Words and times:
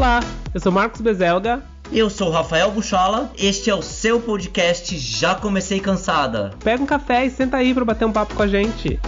Olá, 0.00 0.20
eu 0.54 0.58
sou 0.58 0.72
Marcos 0.72 1.02
Bezelga. 1.02 1.62
Eu 1.92 2.08
sou 2.08 2.28
o 2.28 2.30
Rafael 2.30 2.70
Buchala, 2.70 3.30
este 3.36 3.68
é 3.68 3.74
o 3.74 3.82
seu 3.82 4.18
podcast 4.18 4.96
Já 4.96 5.34
Comecei 5.34 5.78
Cansada. 5.78 6.54
Pega 6.64 6.82
um 6.82 6.86
café 6.86 7.26
e 7.26 7.30
senta 7.30 7.58
aí 7.58 7.74
pra 7.74 7.84
bater 7.84 8.06
um 8.06 8.10
papo 8.10 8.34
com 8.34 8.42
a 8.42 8.46
gente. 8.46 8.98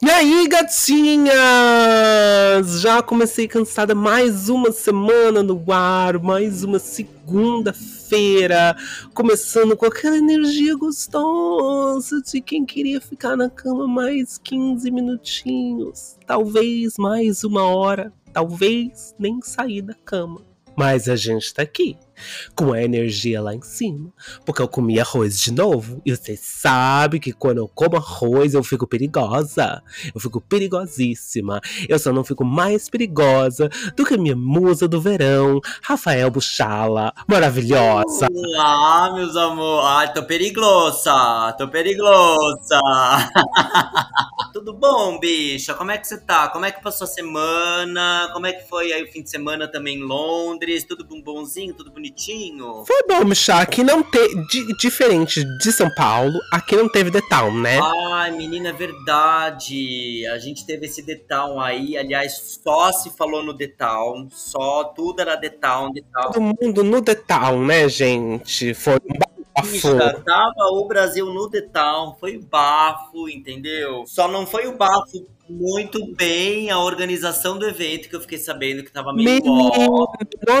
E 0.00 0.08
aí, 0.08 0.46
gatinhas! 0.46 1.34
Já 2.80 3.02
comecei 3.02 3.48
cansada 3.48 3.96
mais 3.96 4.48
uma 4.48 4.70
semana 4.70 5.42
no 5.42 5.64
ar, 5.72 6.20
mais 6.20 6.62
uma 6.62 6.78
segunda-feira, 6.78 8.03
começando 9.14 9.76
com 9.76 9.86
aquela 9.86 10.16
energia 10.16 10.76
gostosa 10.76 12.20
de 12.20 12.40
quem 12.40 12.64
queria 12.64 13.00
ficar 13.00 13.36
na 13.36 13.48
cama 13.48 13.86
mais 13.86 14.38
15 14.38 14.90
minutinhos, 14.90 16.16
talvez 16.26 16.94
mais 16.98 17.44
uma 17.44 17.64
hora, 17.64 18.12
talvez 18.32 19.14
nem 19.18 19.40
sair 19.40 19.82
da 19.82 19.94
cama. 19.94 20.42
Mas 20.76 21.08
a 21.08 21.16
gente 21.16 21.54
tá 21.54 21.62
aqui, 21.62 21.96
com 22.54 22.72
a 22.72 22.82
energia 22.82 23.40
lá 23.40 23.54
em 23.54 23.62
cima, 23.62 24.12
porque 24.44 24.62
eu 24.62 24.68
comi 24.68 25.00
arroz 25.00 25.38
de 25.38 25.52
novo. 25.52 26.00
E 26.04 26.14
você 26.14 26.36
sabe 26.36 27.20
que 27.20 27.32
quando 27.32 27.58
eu 27.58 27.68
como 27.68 27.96
arroz 27.96 28.54
eu 28.54 28.62
fico 28.62 28.86
perigosa. 28.86 29.82
Eu 30.14 30.20
fico 30.20 30.40
perigosíssima. 30.40 31.60
Eu 31.88 31.98
só 31.98 32.12
não 32.12 32.24
fico 32.24 32.44
mais 32.44 32.88
perigosa 32.88 33.68
do 33.96 34.04
que 34.04 34.16
minha 34.16 34.36
musa 34.36 34.86
do 34.86 35.00
verão, 35.00 35.60
Rafael 35.82 36.30
Buchala, 36.30 37.12
maravilhosa. 37.28 38.28
Olá, 38.32 39.12
meus 39.12 39.36
amores. 39.36 39.86
Ai, 39.86 40.12
tô 40.12 40.22
perigosa, 40.24 41.54
tô 41.58 41.68
perigosa. 41.68 42.80
Tudo 44.52 44.72
bom, 44.72 45.18
bicha? 45.18 45.74
Como 45.74 45.90
é 45.90 45.98
que 45.98 46.06
você 46.06 46.18
tá? 46.20 46.48
Como 46.48 46.64
é 46.64 46.70
que 46.70 46.82
passou 46.82 47.06
a 47.06 47.08
semana? 47.08 48.30
Como 48.32 48.46
é 48.46 48.52
que 48.52 48.68
foi 48.68 48.92
aí 48.92 49.02
o 49.02 49.10
fim 49.10 49.22
de 49.22 49.30
semana 49.30 49.66
também 49.66 49.96
em 49.98 50.02
Londres? 50.02 50.84
Tudo 50.84 51.04
bonzinho, 51.22 51.74
tudo 51.74 51.92
bonitinho? 52.04 52.84
Foi 52.86 53.02
bom, 53.08 53.24
Michá. 53.24 53.60
Aqui 53.60 53.82
não 53.82 54.02
teve. 54.02 54.44
Diferente 54.78 55.42
de 55.58 55.72
São 55.72 55.88
Paulo, 55.94 56.38
aqui 56.52 56.76
não 56.76 56.88
teve 56.88 57.10
The 57.10 57.22
Town, 57.28 57.54
né? 57.54 57.80
Ai, 58.12 58.30
menina, 58.30 58.68
é 58.68 58.72
verdade. 58.72 60.26
A 60.26 60.38
gente 60.38 60.66
teve 60.66 60.86
esse 60.86 61.04
The 61.04 61.16
Town 61.16 61.60
aí. 61.60 61.96
Aliás, 61.96 62.60
só 62.62 62.92
se 62.92 63.10
falou 63.10 63.42
no 63.42 63.54
The 63.54 63.68
Town. 63.68 64.28
Só, 64.30 64.84
tudo 64.84 65.20
era 65.20 65.36
The 65.36 65.50
Town, 65.50 65.92
The 65.92 66.02
Town. 66.12 66.32
Todo 66.32 66.40
mundo 66.40 66.84
no 66.84 67.02
The 67.02 67.14
Town, 67.14 67.64
né, 67.64 67.88
gente? 67.88 68.74
Foi 68.74 68.94
um 68.94 69.18
bafo. 69.54 70.22
Tava 70.24 70.64
o 70.72 70.86
Brasil 70.86 71.26
no 71.26 71.48
The 71.48 71.62
Town, 71.62 72.16
foi 72.18 72.38
bafo, 72.38 73.28
entendeu? 73.28 74.04
Só 74.06 74.28
não 74.28 74.46
foi 74.46 74.66
o 74.66 74.76
bafo 74.76 75.26
muito 75.48 76.14
bem 76.14 76.70
a 76.70 76.78
organização 76.78 77.58
do 77.58 77.66
evento, 77.66 78.08
que 78.08 78.16
eu 78.16 78.20
fiquei 78.20 78.38
sabendo 78.38 78.82
que 78.82 78.90
tava 78.90 79.12
meio 79.12 79.28
Menino, 79.28 80.06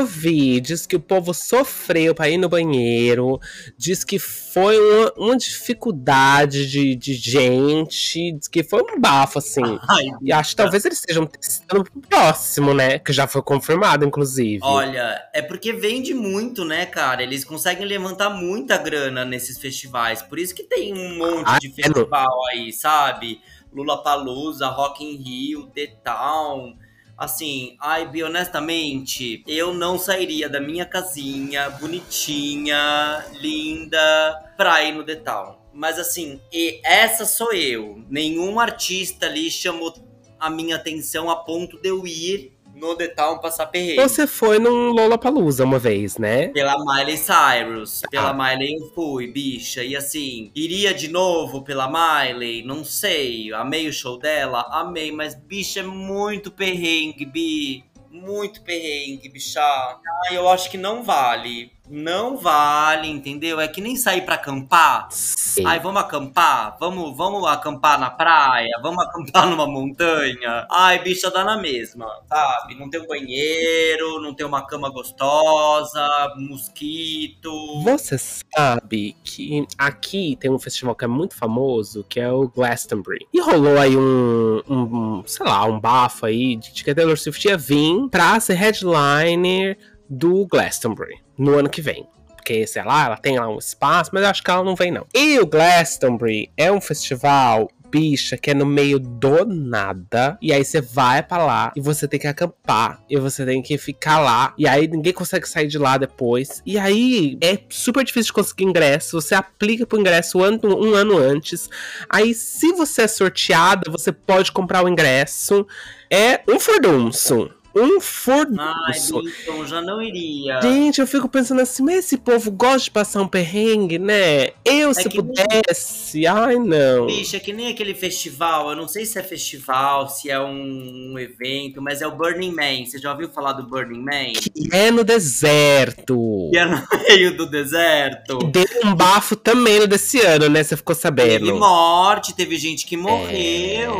vi, 0.06 0.60
diz 0.60 0.86
que 0.86 0.96
o 0.96 1.00
povo 1.00 1.32
sofreu 1.32 2.14
pra 2.14 2.28
ir 2.28 2.36
no 2.36 2.48
banheiro, 2.48 3.38
diz 3.76 4.04
que 4.04 4.18
foi 4.18 4.78
uma, 4.78 5.12
uma 5.16 5.36
dificuldade 5.36 6.68
de, 6.70 6.94
de 6.94 7.14
gente, 7.14 8.32
diz 8.32 8.48
que 8.48 8.62
foi 8.62 8.82
um 8.82 9.00
bafo, 9.00 9.38
assim. 9.38 9.62
Ai, 9.88 10.06
E 10.22 10.32
acho 10.32 10.50
que 10.50 10.56
talvez 10.56 10.84
eles 10.84 10.98
estejam 10.98 11.26
testando 11.26 11.84
pro 11.84 12.00
próximo, 12.02 12.72
né? 12.74 12.98
Que 12.98 13.12
já 13.12 13.26
foi 13.26 13.42
confirmado, 13.42 14.04
inclusive. 14.04 14.60
Olha, 14.62 15.20
é 15.32 15.42
porque 15.42 15.72
vende 15.72 16.14
muito, 16.14 16.64
né, 16.64 16.86
cara? 16.86 17.22
Eles 17.22 17.44
conseguem 17.44 17.86
levantar 17.86 18.30
muita 18.30 18.76
grana 18.76 19.24
nesses 19.24 19.58
festivais. 19.58 20.22
Por 20.22 20.38
isso 20.38 20.54
que 20.54 20.62
tem 20.62 20.92
um 20.92 21.18
monte 21.18 21.44
Ah, 21.46 21.58
de 21.58 21.68
é, 21.68 21.70
festival 21.70 22.46
aí, 22.52 22.72
sabe? 22.72 23.40
Lula 23.74 24.02
Palusa, 24.02 24.68
Rock 24.68 25.04
in 25.04 25.16
Rio, 25.16 25.66
The 25.66 25.88
Town. 26.04 26.78
Assim, 27.18 27.76
ai, 27.80 28.08
Bi, 28.08 28.22
honestamente, 28.22 29.42
eu 29.46 29.74
não 29.74 29.98
sairia 29.98 30.48
da 30.48 30.60
minha 30.60 30.84
casinha, 30.84 31.70
bonitinha, 31.70 33.24
linda, 33.40 34.52
pra 34.56 34.82
ir 34.84 34.92
no 34.92 35.04
The 35.04 35.16
Town. 35.16 35.56
Mas 35.72 35.98
assim, 35.98 36.40
e 36.52 36.80
essa 36.84 37.24
sou 37.24 37.52
eu. 37.52 38.04
Nenhum 38.08 38.60
artista 38.60 39.26
ali 39.26 39.50
chamou 39.50 39.92
a 40.38 40.48
minha 40.48 40.76
atenção 40.76 41.28
a 41.28 41.36
ponto 41.36 41.80
de 41.80 41.88
eu 41.88 42.06
ir 42.06 42.53
no 42.74 42.94
The 42.96 43.08
Town 43.08 43.38
passar 43.38 43.66
perrengue. 43.66 43.96
Você 44.02 44.26
foi 44.26 44.58
num 44.58 44.90
Lollapalooza 44.90 45.64
uma 45.64 45.78
vez, 45.78 46.18
né? 46.18 46.48
Pela 46.48 46.76
Miley 46.84 47.16
Cyrus. 47.16 48.02
Pela 48.10 48.30
Ah. 48.30 48.34
Miley 48.34 48.74
eu 48.74 48.92
fui, 48.94 49.26
bicha. 49.28 49.82
E 49.84 49.94
assim, 49.94 50.50
iria 50.54 50.92
de 50.92 51.08
novo 51.08 51.62
pela 51.62 51.88
Miley? 51.88 52.64
Não 52.64 52.84
sei. 52.84 53.52
Amei 53.52 53.88
o 53.88 53.92
show 53.92 54.18
dela? 54.18 54.66
Amei. 54.70 55.12
Mas, 55.12 55.34
bicha, 55.34 55.80
é 55.80 55.82
muito 55.84 56.50
perrengue, 56.50 57.24
Bi. 57.24 57.84
Muito 58.10 58.62
perrengue, 58.62 59.28
bicha. 59.28 59.60
Ah, 59.60 60.32
eu 60.32 60.48
acho 60.48 60.70
que 60.70 60.78
não 60.78 61.02
vale. 61.02 61.72
Não 61.94 62.36
vale, 62.36 63.08
entendeu? 63.08 63.60
É 63.60 63.68
que 63.68 63.80
nem 63.80 63.94
sair 63.94 64.22
pra 64.22 64.34
acampar. 64.34 65.06
Sim. 65.12 65.64
Ai, 65.64 65.78
vamos 65.78 66.00
acampar? 66.00 66.76
Vamos, 66.80 67.16
vamos 67.16 67.46
acampar 67.46 68.00
na 68.00 68.10
praia? 68.10 68.80
Vamos 68.82 69.04
acampar 69.04 69.46
numa 69.46 69.64
montanha? 69.64 70.66
Ai, 70.68 71.00
bicha, 71.04 71.30
dá 71.30 71.44
na 71.44 71.56
mesma, 71.56 72.10
sabe? 72.28 72.74
Não 72.74 72.90
tem 72.90 73.00
um 73.00 73.06
banheiro, 73.06 74.20
não 74.20 74.34
tem 74.34 74.44
uma 74.44 74.66
cama 74.66 74.90
gostosa, 74.90 76.34
mosquito. 76.36 77.52
Você 77.84 78.18
sabe 78.18 79.14
que 79.22 79.64
aqui 79.78 80.36
tem 80.40 80.50
um 80.50 80.58
festival 80.58 80.96
que 80.96 81.04
é 81.04 81.08
muito 81.08 81.36
famoso, 81.36 82.04
que 82.08 82.18
é 82.18 82.28
o 82.28 82.48
Glastonbury. 82.48 83.24
E 83.32 83.40
rolou 83.40 83.78
aí 83.78 83.96
um, 83.96 84.62
um 84.68 85.22
sei 85.26 85.46
lá, 85.46 85.64
um 85.64 85.78
bafo 85.78 86.26
aí 86.26 86.56
de 86.56 86.82
que 86.82 86.90
a 86.90 86.94
Taylor 86.94 87.16
Swift 87.16 87.46
ia 87.46 87.56
vir 87.56 88.08
pra 88.10 88.40
ser 88.40 88.54
headliner 88.54 89.78
do 90.10 90.44
Glastonbury 90.46 91.23
no 91.38 91.58
ano 91.58 91.68
que 91.68 91.80
vem. 91.80 92.06
Porque, 92.34 92.66
sei 92.66 92.84
lá, 92.84 93.06
ela 93.06 93.16
tem 93.16 93.38
lá 93.38 93.48
um 93.48 93.58
espaço, 93.58 94.10
mas 94.12 94.22
eu 94.22 94.28
acho 94.28 94.42
que 94.42 94.50
ela 94.50 94.62
não 94.62 94.76
vem, 94.76 94.90
não. 94.90 95.06
E 95.14 95.38
o 95.38 95.46
Glastonbury 95.46 96.50
é 96.56 96.70
um 96.70 96.80
festival 96.80 97.70
bicha 97.94 98.36
que 98.36 98.50
é 98.50 98.54
no 98.54 98.66
meio 98.66 98.98
do 98.98 99.44
nada. 99.44 100.36
E 100.42 100.52
aí 100.52 100.64
você 100.64 100.80
vai 100.80 101.22
pra 101.22 101.44
lá 101.44 101.72
e 101.76 101.80
você 101.80 102.08
tem 102.08 102.18
que 102.18 102.26
acampar. 102.26 103.00
E 103.08 103.16
você 103.16 103.46
tem 103.46 103.62
que 103.62 103.78
ficar 103.78 104.18
lá. 104.18 104.52
E 104.58 104.66
aí 104.66 104.88
ninguém 104.88 105.12
consegue 105.12 105.48
sair 105.48 105.68
de 105.68 105.78
lá 105.78 105.96
depois. 105.96 106.60
E 106.66 106.76
aí 106.76 107.38
é 107.40 107.56
super 107.70 108.04
difícil 108.04 108.26
de 108.26 108.32
conseguir 108.32 108.64
ingresso. 108.64 109.20
Você 109.20 109.34
aplica 109.36 109.86
pro 109.86 110.00
ingresso 110.00 110.38
um 110.38 110.42
ano, 110.42 110.60
um 110.64 110.94
ano 110.94 111.16
antes. 111.16 111.70
Aí, 112.10 112.34
se 112.34 112.72
você 112.72 113.02
é 113.02 113.08
sorteada, 113.08 113.88
você 113.90 114.10
pode 114.10 114.50
comprar 114.50 114.84
o 114.84 114.88
ingresso. 114.88 115.64
É 116.10 116.40
um 116.48 116.58
furdunço. 116.58 117.48
Um 117.76 117.94
Ai, 117.96 118.00
furdunço. 118.00 119.22
Bilton, 119.22 119.66
já 119.66 119.80
não 119.82 120.00
iria. 120.00 120.60
Gente, 120.62 121.00
eu 121.00 121.06
fico 121.06 121.28
pensando 121.28 121.60
assim, 121.60 121.82
mas 121.82 121.96
esse 122.04 122.16
povo 122.18 122.50
gosta 122.50 122.84
de 122.84 122.90
passar 122.90 123.20
um 123.22 123.28
perrengue, 123.28 123.98
né? 123.98 124.50
Eu, 124.64 124.94
se 124.94 125.00
É 125.00 125.04
nem- 125.08 125.16
pudesse, 125.16 126.26
ai 126.26 126.56
não. 126.56 127.06
Bicha, 127.06 127.36
é 127.36 127.40
que 127.40 127.52
nem 127.52 127.68
aquele 127.68 127.94
festival, 127.94 128.70
eu 128.70 128.76
não 128.76 128.86
sei 128.88 129.04
se 129.04 129.18
é 129.18 129.22
festival, 129.22 130.08
se 130.08 130.30
é 130.30 130.40
um 130.40 131.14
evento, 131.18 131.82
mas 131.82 132.00
é 132.02 132.06
o 132.06 132.12
Burning 132.16 132.52
Man. 132.52 132.84
Você 132.86 132.98
já 132.98 133.10
ouviu 133.12 133.28
falar 133.30 133.54
do 133.54 133.64
Burning 133.66 134.02
Man? 134.02 134.32
Que 134.34 134.52
é 134.72 134.90
no 134.90 135.02
deserto. 135.04 136.48
Que 136.52 136.58
é 136.58 136.64
no 136.66 136.82
meio 137.08 137.36
do 137.36 137.46
deserto. 137.46 138.38
Deu 138.38 138.64
um 138.84 138.94
bafo 138.94 139.36
também 139.36 139.86
desse 139.88 140.20
ano, 140.20 140.48
né? 140.48 140.62
Você 140.62 140.76
ficou 140.76 140.94
sabendo. 140.94 141.46
Teve 141.46 141.52
morte, 141.52 142.34
teve 142.34 142.56
gente 142.56 142.86
que 142.86 142.96
morreu. 142.96 143.94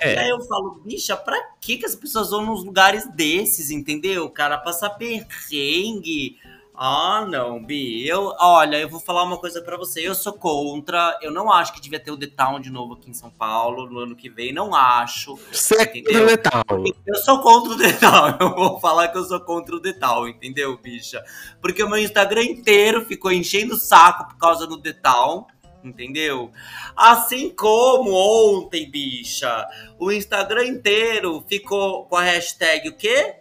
É. 0.00 0.14
E 0.14 0.18
aí 0.18 0.28
eu 0.28 0.40
falo, 0.42 0.80
bicha, 0.84 1.16
pra 1.16 1.36
que, 1.60 1.78
que 1.78 1.86
as 1.86 1.94
pessoas 1.94 2.30
vão 2.30 2.44
nos 2.44 2.64
lugares 2.64 3.06
desses, 3.14 3.70
entendeu? 3.70 4.28
Cara, 4.28 4.58
passar 4.58 4.90
perrengue. 4.90 6.38
Ah, 6.76 7.24
não, 7.28 7.64
Bi. 7.64 8.04
Eu, 8.04 8.34
olha, 8.40 8.80
eu 8.80 8.88
vou 8.88 8.98
falar 8.98 9.22
uma 9.22 9.38
coisa 9.38 9.62
pra 9.62 9.76
você. 9.76 10.00
Eu 10.00 10.14
sou 10.14 10.32
contra. 10.32 11.16
Eu 11.22 11.30
não 11.30 11.52
acho 11.52 11.72
que 11.72 11.80
devia 11.80 12.00
ter 12.00 12.10
o 12.10 12.16
The 12.16 12.26
Town 12.26 12.58
de 12.58 12.68
novo 12.68 12.94
aqui 12.94 13.08
em 13.08 13.14
São 13.14 13.30
Paulo 13.30 13.88
no 13.88 14.00
ano 14.00 14.16
que 14.16 14.28
vem. 14.28 14.52
Não 14.52 14.74
acho. 14.74 15.38
Você 15.52 15.76
é 15.76 15.86
contra 15.86 16.22
o 16.22 16.26
Natal. 16.26 16.64
Eu 17.06 17.16
sou 17.16 17.40
contra 17.40 17.74
o 17.74 17.78
The 17.78 17.92
Town. 17.92 18.36
Eu 18.40 18.54
vou 18.56 18.80
falar 18.80 19.06
que 19.08 19.16
eu 19.16 19.24
sou 19.24 19.40
contra 19.40 19.76
o 19.76 19.80
The 19.80 19.92
Town, 19.92 20.28
entendeu, 20.28 20.76
bicha? 20.76 21.24
Porque 21.60 21.82
o 21.82 21.88
meu 21.88 21.98
Instagram 21.98 22.42
inteiro 22.42 23.04
ficou 23.04 23.30
enchendo 23.30 23.74
o 23.74 23.78
saco 23.78 24.28
por 24.30 24.36
causa 24.36 24.66
do 24.66 24.76
The 24.76 24.94
Town. 24.94 25.46
Entendeu? 25.84 26.50
Assim 26.96 27.50
como 27.50 28.12
ontem, 28.12 28.90
bicha, 28.90 29.66
o 29.98 30.10
Instagram 30.10 30.64
inteiro 30.64 31.44
ficou 31.46 32.06
com 32.06 32.16
a 32.16 32.22
hashtag 32.22 32.88
o 32.88 32.96
quê? 32.96 33.34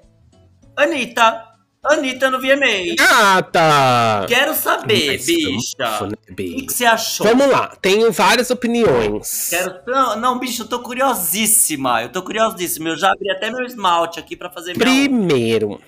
Anitta. 0.75 1.53
Anitta 1.83 2.31
no 2.31 2.39
VMA. 2.39 2.95
Gata! 2.97 4.25
Quero 4.27 4.53
saber, 4.55 5.13
Mas 5.13 5.25
bicha. 5.25 6.07
né, 6.07 6.15
O 6.29 6.35
que, 6.35 6.73
você 6.73 6.85
achou? 6.85 7.27
Vamos 7.27 7.47
lá, 7.47 7.75
tenho 7.81 8.09
várias 8.11 8.49
opiniões. 8.49 9.49
Quero... 9.49 9.79
Não, 9.85 10.17
não, 10.17 10.39
bicho, 10.39 10.63
eu 10.63 10.67
tô 10.67 10.79
curiosíssima. 10.79 12.01
Eu 12.01 12.09
tô 12.09 12.21
curiosíssima. 12.23 12.89
Eu 12.89 12.97
já 12.97 13.11
abri 13.11 13.29
até 13.29 13.51
meu 13.51 13.65
esmalte 13.65 14.17
aqui 14.17 14.35
pra 14.35 14.49
fazer 14.49 14.77
minha 14.77 14.85
Primeiro, 14.85 15.81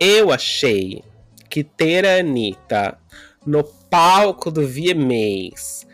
eu 0.00 0.32
achei 0.32 1.04
que 1.50 1.62
ter 1.62 2.06
a 2.06 2.18
Anitta 2.18 2.98
no 3.46 3.62
palco 3.92 4.50
do 4.50 4.66
VMAs 4.66 5.86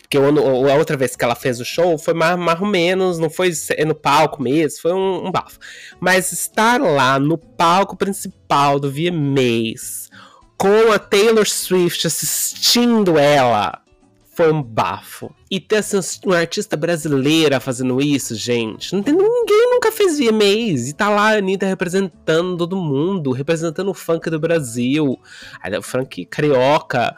Porque 0.00 0.16
a 0.16 0.74
outra 0.76 0.96
vez 0.96 1.16
que 1.16 1.24
ela 1.24 1.34
fez 1.34 1.60
o 1.60 1.64
show 1.64 1.98
foi 1.98 2.14
mais, 2.14 2.38
mais 2.38 2.60
ou 2.60 2.66
menos, 2.66 3.18
não 3.18 3.28
foi 3.28 3.50
no 3.84 3.96
palco 3.96 4.40
mesmo, 4.40 4.80
foi 4.80 4.92
um, 4.92 5.26
um 5.26 5.32
bafo. 5.32 5.58
Mas 5.98 6.30
estar 6.30 6.80
lá 6.80 7.18
no 7.18 7.36
palco 7.36 7.96
principal 7.96 8.78
do 8.78 8.88
VMAs, 8.90 10.08
com 10.56 10.92
a 10.92 10.98
Taylor 10.98 11.48
Swift 11.48 12.06
assistindo 12.06 13.18
ela, 13.18 13.81
foi 14.34 14.50
um 14.50 14.62
bafo. 14.62 15.30
E 15.50 15.60
ter 15.60 15.76
assim, 15.76 15.98
uma 16.24 16.38
artista 16.38 16.76
brasileira 16.76 17.60
fazendo 17.60 18.00
isso, 18.00 18.34
gente. 18.34 18.94
Não 18.94 19.02
tem 19.02 19.14
ninguém 19.14 19.70
nunca 19.70 19.92
fez 19.92 20.18
VMAs. 20.18 20.88
E 20.88 20.94
tá 20.94 21.10
lá 21.10 21.34
a 21.34 21.36
Anitta 21.36 21.66
representando 21.66 22.56
todo 22.56 22.76
mundo, 22.76 23.30
representando 23.32 23.90
o 23.90 23.94
funk 23.94 24.30
do 24.30 24.40
Brasil, 24.40 25.18
o 25.78 25.82
funk 25.82 26.24
carioca. 26.24 27.14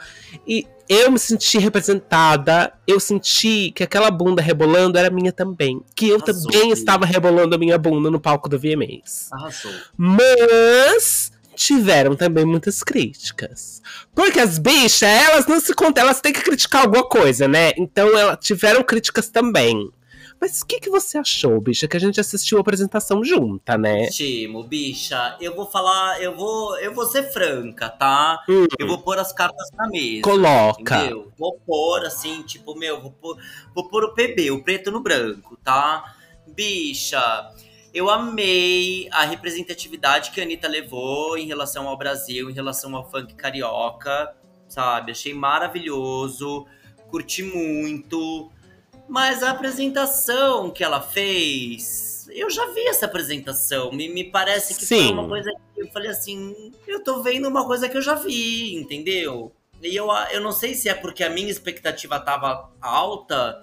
E 0.46 0.66
eu 0.88 1.10
me 1.12 1.18
senti 1.18 1.58
representada, 1.58 2.72
eu 2.86 2.98
senti 2.98 3.70
que 3.70 3.84
aquela 3.84 4.10
bunda 4.10 4.42
rebolando 4.42 4.98
era 4.98 5.08
minha 5.08 5.32
também. 5.32 5.80
Que 5.94 6.08
eu 6.08 6.16
Arrasou, 6.16 6.50
também 6.50 6.62
filho. 6.62 6.72
estava 6.72 7.06
rebolando 7.06 7.54
a 7.54 7.58
minha 7.58 7.78
bunda 7.78 8.10
no 8.10 8.18
palco 8.20 8.48
do 8.48 8.58
VMAs. 8.58 9.28
Arrasou. 9.32 9.72
Mas 9.96 11.30
tiveram 11.54 12.16
também 12.16 12.44
muitas 12.44 12.82
críticas. 12.82 13.82
Porque 14.14 14.38
as 14.38 14.58
bichas, 14.58 15.02
elas 15.02 15.46
não 15.46 15.60
se 15.60 15.74
contam, 15.74 16.04
elas 16.04 16.20
têm 16.20 16.32
que 16.32 16.42
criticar 16.42 16.82
alguma 16.82 17.04
coisa, 17.08 17.48
né? 17.48 17.72
Então 17.76 18.16
elas 18.16 18.38
tiveram 18.40 18.82
críticas 18.82 19.28
também. 19.28 19.90
Mas 20.40 20.60
o 20.60 20.66
que, 20.66 20.78
que 20.78 20.90
você 20.90 21.16
achou, 21.16 21.58
bicha? 21.60 21.88
Que 21.88 21.96
a 21.96 22.00
gente 22.00 22.20
assistiu 22.20 22.58
a 22.58 22.60
apresentação 22.60 23.24
junta, 23.24 23.78
né? 23.78 24.08
Timo, 24.08 24.62
bicha, 24.62 25.36
eu 25.40 25.54
vou 25.54 25.66
falar, 25.66 26.20
eu 26.20 26.36
vou, 26.36 26.76
eu 26.78 26.92
vou 26.92 27.06
ser 27.06 27.32
franca, 27.32 27.88
tá? 27.88 28.44
Hum. 28.48 28.66
Eu 28.78 28.86
vou 28.86 28.98
pôr 28.98 29.18
as 29.18 29.32
cartas 29.32 29.70
na 29.72 29.88
mesa. 29.88 30.22
Coloca. 30.22 30.98
Entendeu? 30.98 31.32
Vou 31.38 31.58
pôr 31.66 32.04
assim, 32.04 32.42
tipo, 32.42 32.74
meu, 32.74 33.00
vou 33.00 33.12
pôr, 33.12 33.38
vou 33.74 33.88
pôr 33.88 34.04
o 34.04 34.14
PB, 34.14 34.50
o 34.50 34.62
preto 34.62 34.90
no 34.90 35.00
branco, 35.00 35.56
tá? 35.64 36.14
Bicha, 36.46 37.50
eu 37.94 38.10
amei 38.10 39.08
a 39.12 39.24
representatividade 39.24 40.32
que 40.32 40.40
a 40.40 40.42
Anitta 40.42 40.66
levou 40.66 41.38
em 41.38 41.46
relação 41.46 41.88
ao 41.88 41.96
Brasil, 41.96 42.50
em 42.50 42.52
relação 42.52 42.94
ao 42.96 43.08
funk 43.08 43.34
carioca, 43.34 44.34
sabe? 44.68 45.12
Achei 45.12 45.32
maravilhoso, 45.32 46.66
curti 47.08 47.44
muito. 47.44 48.50
Mas 49.08 49.44
a 49.44 49.52
apresentação 49.52 50.70
que 50.70 50.82
ela 50.82 51.00
fez, 51.00 52.26
eu 52.32 52.50
já 52.50 52.66
vi 52.72 52.84
essa 52.88 53.06
apresentação. 53.06 53.92
Me, 53.92 54.08
me 54.08 54.24
parece 54.24 54.74
que 54.74 54.84
Sim. 54.84 55.04
foi 55.04 55.12
uma 55.12 55.28
coisa 55.28 55.52
que 55.72 55.82
eu 55.82 55.88
falei 55.92 56.10
assim: 56.10 56.72
eu 56.88 57.04
tô 57.04 57.22
vendo 57.22 57.46
uma 57.46 57.64
coisa 57.64 57.88
que 57.88 57.96
eu 57.96 58.02
já 58.02 58.16
vi, 58.16 58.74
entendeu? 58.74 59.52
E 59.80 59.94
eu, 59.94 60.08
eu 60.32 60.40
não 60.40 60.50
sei 60.50 60.74
se 60.74 60.88
é 60.88 60.94
porque 60.94 61.22
a 61.22 61.30
minha 61.30 61.50
expectativa 61.50 62.18
tava 62.18 62.72
alta 62.80 63.62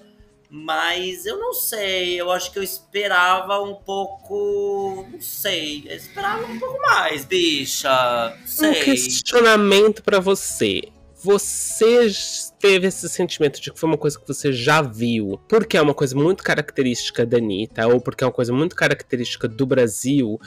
mas 0.54 1.26
eu 1.26 1.40
não 1.40 1.54
sei, 1.54 2.20
eu 2.20 2.30
acho 2.30 2.52
que 2.52 2.60
eu 2.60 2.64
esperava 2.64 3.62
um 3.62 3.74
pouco. 3.74 5.08
Não 5.10 5.22
sei, 5.22 5.86
eu 5.88 5.96
esperava 5.96 6.46
um 6.46 6.60
pouco 6.60 6.78
mais, 6.82 7.24
bicha. 7.24 8.38
Sei. 8.46 8.70
Um 8.70 8.84
questionamento 8.84 10.04
para 10.04 10.20
você. 10.20 10.82
Você 11.24 12.12
teve 12.60 12.88
esse 12.88 13.08
sentimento 13.08 13.62
de 13.62 13.72
que 13.72 13.80
foi 13.80 13.88
uma 13.88 13.98
coisa 13.98 14.20
que 14.20 14.28
você 14.28 14.52
já 14.52 14.82
viu, 14.82 15.40
porque 15.48 15.78
é 15.78 15.82
uma 15.82 15.94
coisa 15.94 16.16
muito 16.18 16.44
característica 16.44 17.26
da 17.26 17.38
Anitta, 17.38 17.88
ou 17.88 18.02
porque 18.02 18.26
é 18.26 18.28
uma 18.28 18.34
coisa 18.34 18.52
muito 18.52 18.76
característica 18.76 19.48
do 19.48 19.66
Brasil, 19.66 20.38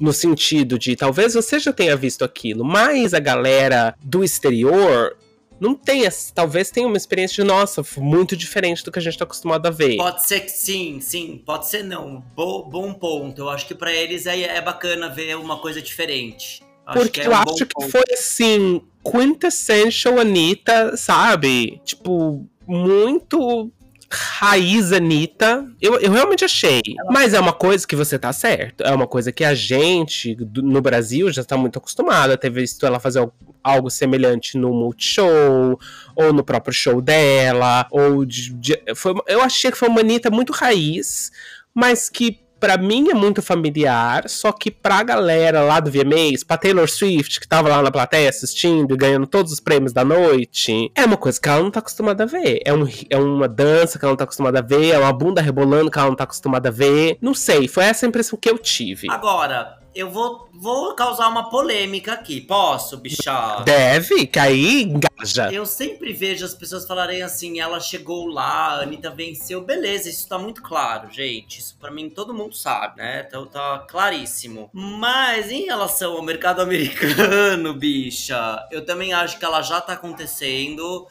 no 0.00 0.12
sentido 0.14 0.78
de 0.78 0.96
talvez 0.96 1.34
você 1.34 1.58
já 1.58 1.72
tenha 1.72 1.96
visto 1.96 2.24
aquilo, 2.24 2.64
mas 2.64 3.12
a 3.12 3.18
galera 3.18 3.94
do 4.02 4.24
exterior 4.24 5.16
não 5.62 5.76
tem, 5.76 6.02
talvez 6.34 6.72
tenha 6.72 6.88
uma 6.88 6.96
experiência 6.96 7.36
de, 7.36 7.48
nossa, 7.48 7.84
muito 7.98 8.36
diferente 8.36 8.82
do 8.82 8.90
que 8.90 8.98
a 8.98 9.02
gente 9.02 9.16
tá 9.16 9.22
acostumado 9.22 9.64
a 9.66 9.70
ver. 9.70 9.96
Pode 9.96 10.26
ser 10.26 10.40
que 10.40 10.50
sim, 10.50 10.98
sim, 11.00 11.40
pode 11.46 11.68
ser 11.68 11.84
não. 11.84 12.20
Bo 12.34 12.64
bom 12.64 12.92
ponto. 12.92 13.42
Eu 13.42 13.48
acho 13.48 13.68
que 13.68 13.74
para 13.74 13.92
eles 13.92 14.26
é, 14.26 14.40
é 14.40 14.60
bacana 14.60 15.08
ver 15.08 15.36
uma 15.36 15.58
coisa 15.58 15.80
diferente. 15.80 16.64
Acho 16.84 16.98
Porque 16.98 17.20
é 17.20 17.28
um 17.28 17.32
eu 17.32 17.36
acho 17.36 17.64
que 17.64 17.88
foi 17.88 18.02
assim, 18.12 18.82
quintessential 19.08 20.18
Anitta, 20.18 20.96
sabe? 20.96 21.80
Tipo, 21.84 22.44
muito 22.66 23.70
raiz 24.12 24.92
Anitta. 24.92 25.66
Eu, 25.80 25.98
eu 25.98 26.12
realmente 26.12 26.44
achei. 26.44 26.82
Mas 27.10 27.34
é 27.34 27.40
uma 27.40 27.52
coisa 27.52 27.86
que 27.86 27.96
você 27.96 28.18
tá 28.18 28.32
certo. 28.32 28.82
É 28.82 28.92
uma 28.92 29.06
coisa 29.06 29.32
que 29.32 29.44
a 29.44 29.54
gente, 29.54 30.34
do, 30.34 30.62
no 30.62 30.80
Brasil, 30.80 31.30
já 31.32 31.42
tá 31.42 31.56
muito 31.56 31.78
acostumado 31.78 32.32
a 32.32 32.36
ter 32.36 32.50
visto 32.50 32.84
ela 32.86 33.00
fazer 33.00 33.26
algo 33.62 33.90
semelhante 33.90 34.58
no 34.58 34.72
Multishow, 34.72 35.78
ou 36.16 36.32
no 36.32 36.44
próprio 36.44 36.74
show 36.74 37.00
dela, 37.00 37.86
ou 37.90 38.24
de, 38.24 38.52
de, 38.54 38.82
foi, 38.94 39.14
eu 39.26 39.40
achei 39.40 39.70
que 39.70 39.78
foi 39.78 39.88
uma 39.88 40.00
Anitta 40.00 40.30
muito 40.30 40.52
raiz, 40.52 41.30
mas 41.74 42.10
que 42.10 42.40
para 42.62 42.78
mim 42.78 43.10
é 43.10 43.14
muito 43.14 43.42
familiar, 43.42 44.28
só 44.28 44.52
que 44.52 44.70
pra 44.70 45.02
galera 45.02 45.62
lá 45.62 45.80
do 45.80 45.90
VMAs, 45.90 46.44
pra 46.44 46.56
Taylor 46.56 46.88
Swift, 46.88 47.40
que 47.40 47.48
tava 47.48 47.68
lá 47.68 47.82
na 47.82 47.90
plateia 47.90 48.28
assistindo 48.28 48.94
e 48.94 48.96
ganhando 48.96 49.26
todos 49.26 49.50
os 49.50 49.58
prêmios 49.58 49.92
da 49.92 50.04
noite, 50.04 50.88
é 50.94 51.04
uma 51.04 51.16
coisa 51.16 51.40
que 51.40 51.48
ela 51.48 51.60
não 51.60 51.72
tá 51.72 51.80
acostumada 51.80 52.22
a 52.22 52.26
ver. 52.26 52.60
É, 52.64 52.72
um, 52.72 52.86
é 53.10 53.18
uma 53.18 53.48
dança 53.48 53.98
que 53.98 54.04
ela 54.04 54.12
não 54.12 54.16
tá 54.16 54.22
acostumada 54.22 54.60
a 54.60 54.62
ver, 54.62 54.90
é 54.90 54.98
uma 55.00 55.12
bunda 55.12 55.42
rebolando 55.42 55.90
que 55.90 55.98
ela 55.98 56.06
não 56.06 56.14
tá 56.14 56.22
acostumada 56.22 56.68
a 56.68 56.72
ver. 56.72 57.18
Não 57.20 57.34
sei, 57.34 57.66
foi 57.66 57.82
essa 57.82 58.06
a 58.06 58.08
impressão 58.08 58.38
que 58.40 58.48
eu 58.48 58.56
tive. 58.56 59.10
Agora, 59.10 59.81
eu 59.94 60.10
vou, 60.10 60.48
vou 60.52 60.94
causar 60.94 61.28
uma 61.28 61.50
polêmica 61.50 62.12
aqui. 62.12 62.40
Posso, 62.40 62.96
bicha? 62.96 63.60
Deve, 63.64 64.26
que 64.26 64.38
aí 64.38 64.82
engaja. 64.82 65.52
Eu 65.52 65.66
sempre 65.66 66.12
vejo 66.12 66.44
as 66.44 66.54
pessoas 66.54 66.86
falarem 66.86 67.22
assim: 67.22 67.60
ela 67.60 67.80
chegou 67.80 68.26
lá, 68.26 68.78
a 68.78 68.82
Anitta 68.82 69.10
venceu. 69.10 69.62
Beleza, 69.62 70.08
isso 70.08 70.28
tá 70.28 70.38
muito 70.38 70.62
claro, 70.62 71.12
gente. 71.12 71.60
Isso 71.60 71.76
para 71.78 71.90
mim 71.90 72.08
todo 72.08 72.34
mundo 72.34 72.54
sabe, 72.54 72.98
né? 72.98 73.24
Então 73.26 73.46
tá 73.46 73.84
claríssimo. 73.88 74.70
Mas 74.72 75.50
em 75.50 75.66
relação 75.66 76.12
ao 76.14 76.22
mercado 76.22 76.60
americano, 76.62 77.74
bicha, 77.74 78.66
eu 78.70 78.84
também 78.84 79.12
acho 79.12 79.38
que 79.38 79.44
ela 79.44 79.62
já 79.62 79.80
tá 79.80 79.92
acontecendo 79.92 81.06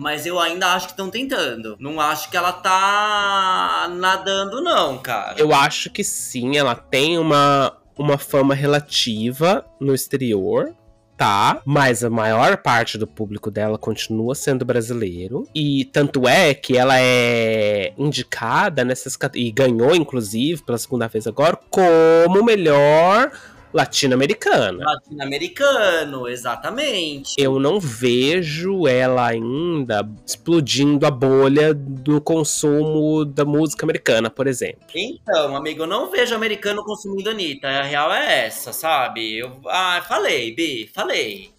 mas 0.00 0.26
eu 0.26 0.38
ainda 0.38 0.74
acho 0.74 0.86
que 0.86 0.92
estão 0.92 1.10
tentando. 1.10 1.76
Não 1.80 2.00
acho 2.00 2.30
que 2.30 2.36
ela 2.36 2.52
tá 2.52 3.90
nadando, 3.90 4.60
não, 4.60 4.96
cara. 4.98 5.34
Eu 5.36 5.52
acho 5.52 5.90
que 5.90 6.04
sim, 6.04 6.56
ela 6.56 6.76
tem 6.76 7.18
uma, 7.18 7.76
uma 7.98 8.16
fama 8.16 8.54
relativa 8.54 9.64
no 9.80 9.94
exterior, 9.94 10.74
tá? 11.16 11.60
Mas 11.64 12.04
a 12.04 12.08
maior 12.08 12.56
parte 12.58 12.96
do 12.96 13.06
público 13.06 13.50
dela 13.50 13.76
continua 13.76 14.34
sendo 14.34 14.64
brasileiro. 14.64 15.46
E 15.54 15.84
tanto 15.86 16.28
é 16.28 16.54
que 16.54 16.76
ela 16.76 16.98
é 16.98 17.92
indicada 17.98 18.84
nessas 18.84 19.18
e 19.34 19.50
ganhou, 19.50 19.94
inclusive, 19.94 20.62
pela 20.62 20.78
segunda 20.78 21.08
vez 21.08 21.26
agora, 21.26 21.58
como 21.68 22.42
melhor 22.44 23.32
latino-americana. 23.72 24.84
Latino-americano, 24.84 26.28
exatamente. 26.28 27.34
Eu 27.38 27.58
não 27.58 27.78
vejo 27.80 28.86
ela 28.86 29.28
ainda 29.28 30.08
explodindo 30.26 31.06
a 31.06 31.10
bolha 31.10 31.74
do 31.74 32.20
consumo 32.20 33.24
da 33.24 33.44
música 33.44 33.84
americana, 33.84 34.30
por 34.30 34.46
exemplo. 34.46 34.80
Então, 34.94 35.56
amigo, 35.56 35.82
eu 35.82 35.86
não 35.86 36.10
vejo 36.10 36.34
americano 36.34 36.84
consumindo 36.84 37.30
Anitta. 37.30 37.68
A 37.68 37.82
real 37.82 38.12
é 38.12 38.46
essa, 38.46 38.72
sabe? 38.72 39.38
Eu 39.38 39.60
ah, 39.66 40.02
falei, 40.06 40.54
Bi, 40.54 40.90
falei. 40.92 41.50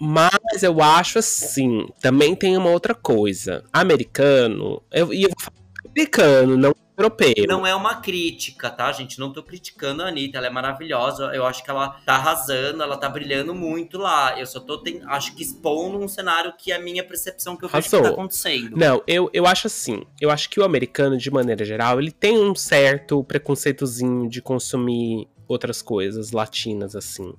Mas 0.00 0.62
eu 0.62 0.80
acho 0.80 1.18
assim, 1.18 1.88
também 2.00 2.34
tem 2.34 2.56
uma 2.56 2.70
outra 2.70 2.94
coisa. 2.94 3.64
Americano, 3.72 4.80
eu, 4.92 5.12
e 5.12 5.24
eu 5.24 5.30
vou 5.30 5.40
falar 5.40 5.58
americano, 5.90 6.56
não 6.56 6.74
europeu. 6.98 7.34
Não 7.46 7.66
é 7.66 7.74
uma 7.74 7.96
crítica, 7.96 8.68
tá, 8.68 8.90
gente? 8.92 9.18
Não 9.18 9.32
tô 9.32 9.42
criticando 9.42 10.02
a 10.02 10.08
Anitta, 10.08 10.38
ela 10.38 10.48
é 10.48 10.50
maravilhosa. 10.50 11.26
Eu 11.32 11.46
acho 11.46 11.62
que 11.62 11.70
ela 11.70 11.90
tá 12.04 12.14
arrasando, 12.14 12.82
ela 12.82 12.96
tá 12.96 13.08
brilhando 13.08 13.54
muito 13.54 13.96
lá. 13.96 14.38
Eu 14.38 14.46
só 14.46 14.58
tô, 14.58 14.78
tem, 14.78 15.00
acho 15.06 15.34
que 15.34 15.42
expondo 15.42 15.98
um 15.98 16.08
cenário 16.08 16.52
que 16.58 16.72
é 16.72 16.76
a 16.76 16.80
minha 16.80 17.04
percepção 17.04 17.56
que 17.56 17.64
eu 17.64 17.68
vejo 17.68 17.88
que 17.88 18.02
tá 18.02 18.08
acontecendo. 18.08 18.76
Não, 18.76 19.02
eu, 19.06 19.30
eu 19.32 19.46
acho 19.46 19.68
assim. 19.68 20.02
Eu 20.20 20.30
acho 20.30 20.50
que 20.50 20.58
o 20.60 20.64
americano, 20.64 21.16
de 21.16 21.30
maneira 21.30 21.64
geral, 21.64 22.00
ele 22.00 22.10
tem 22.10 22.38
um 22.38 22.54
certo 22.54 23.22
preconceitozinho 23.24 24.28
de 24.28 24.42
consumir 24.42 25.28
outras 25.46 25.80
coisas 25.80 26.32
latinas, 26.32 26.94
assim. 26.94 27.32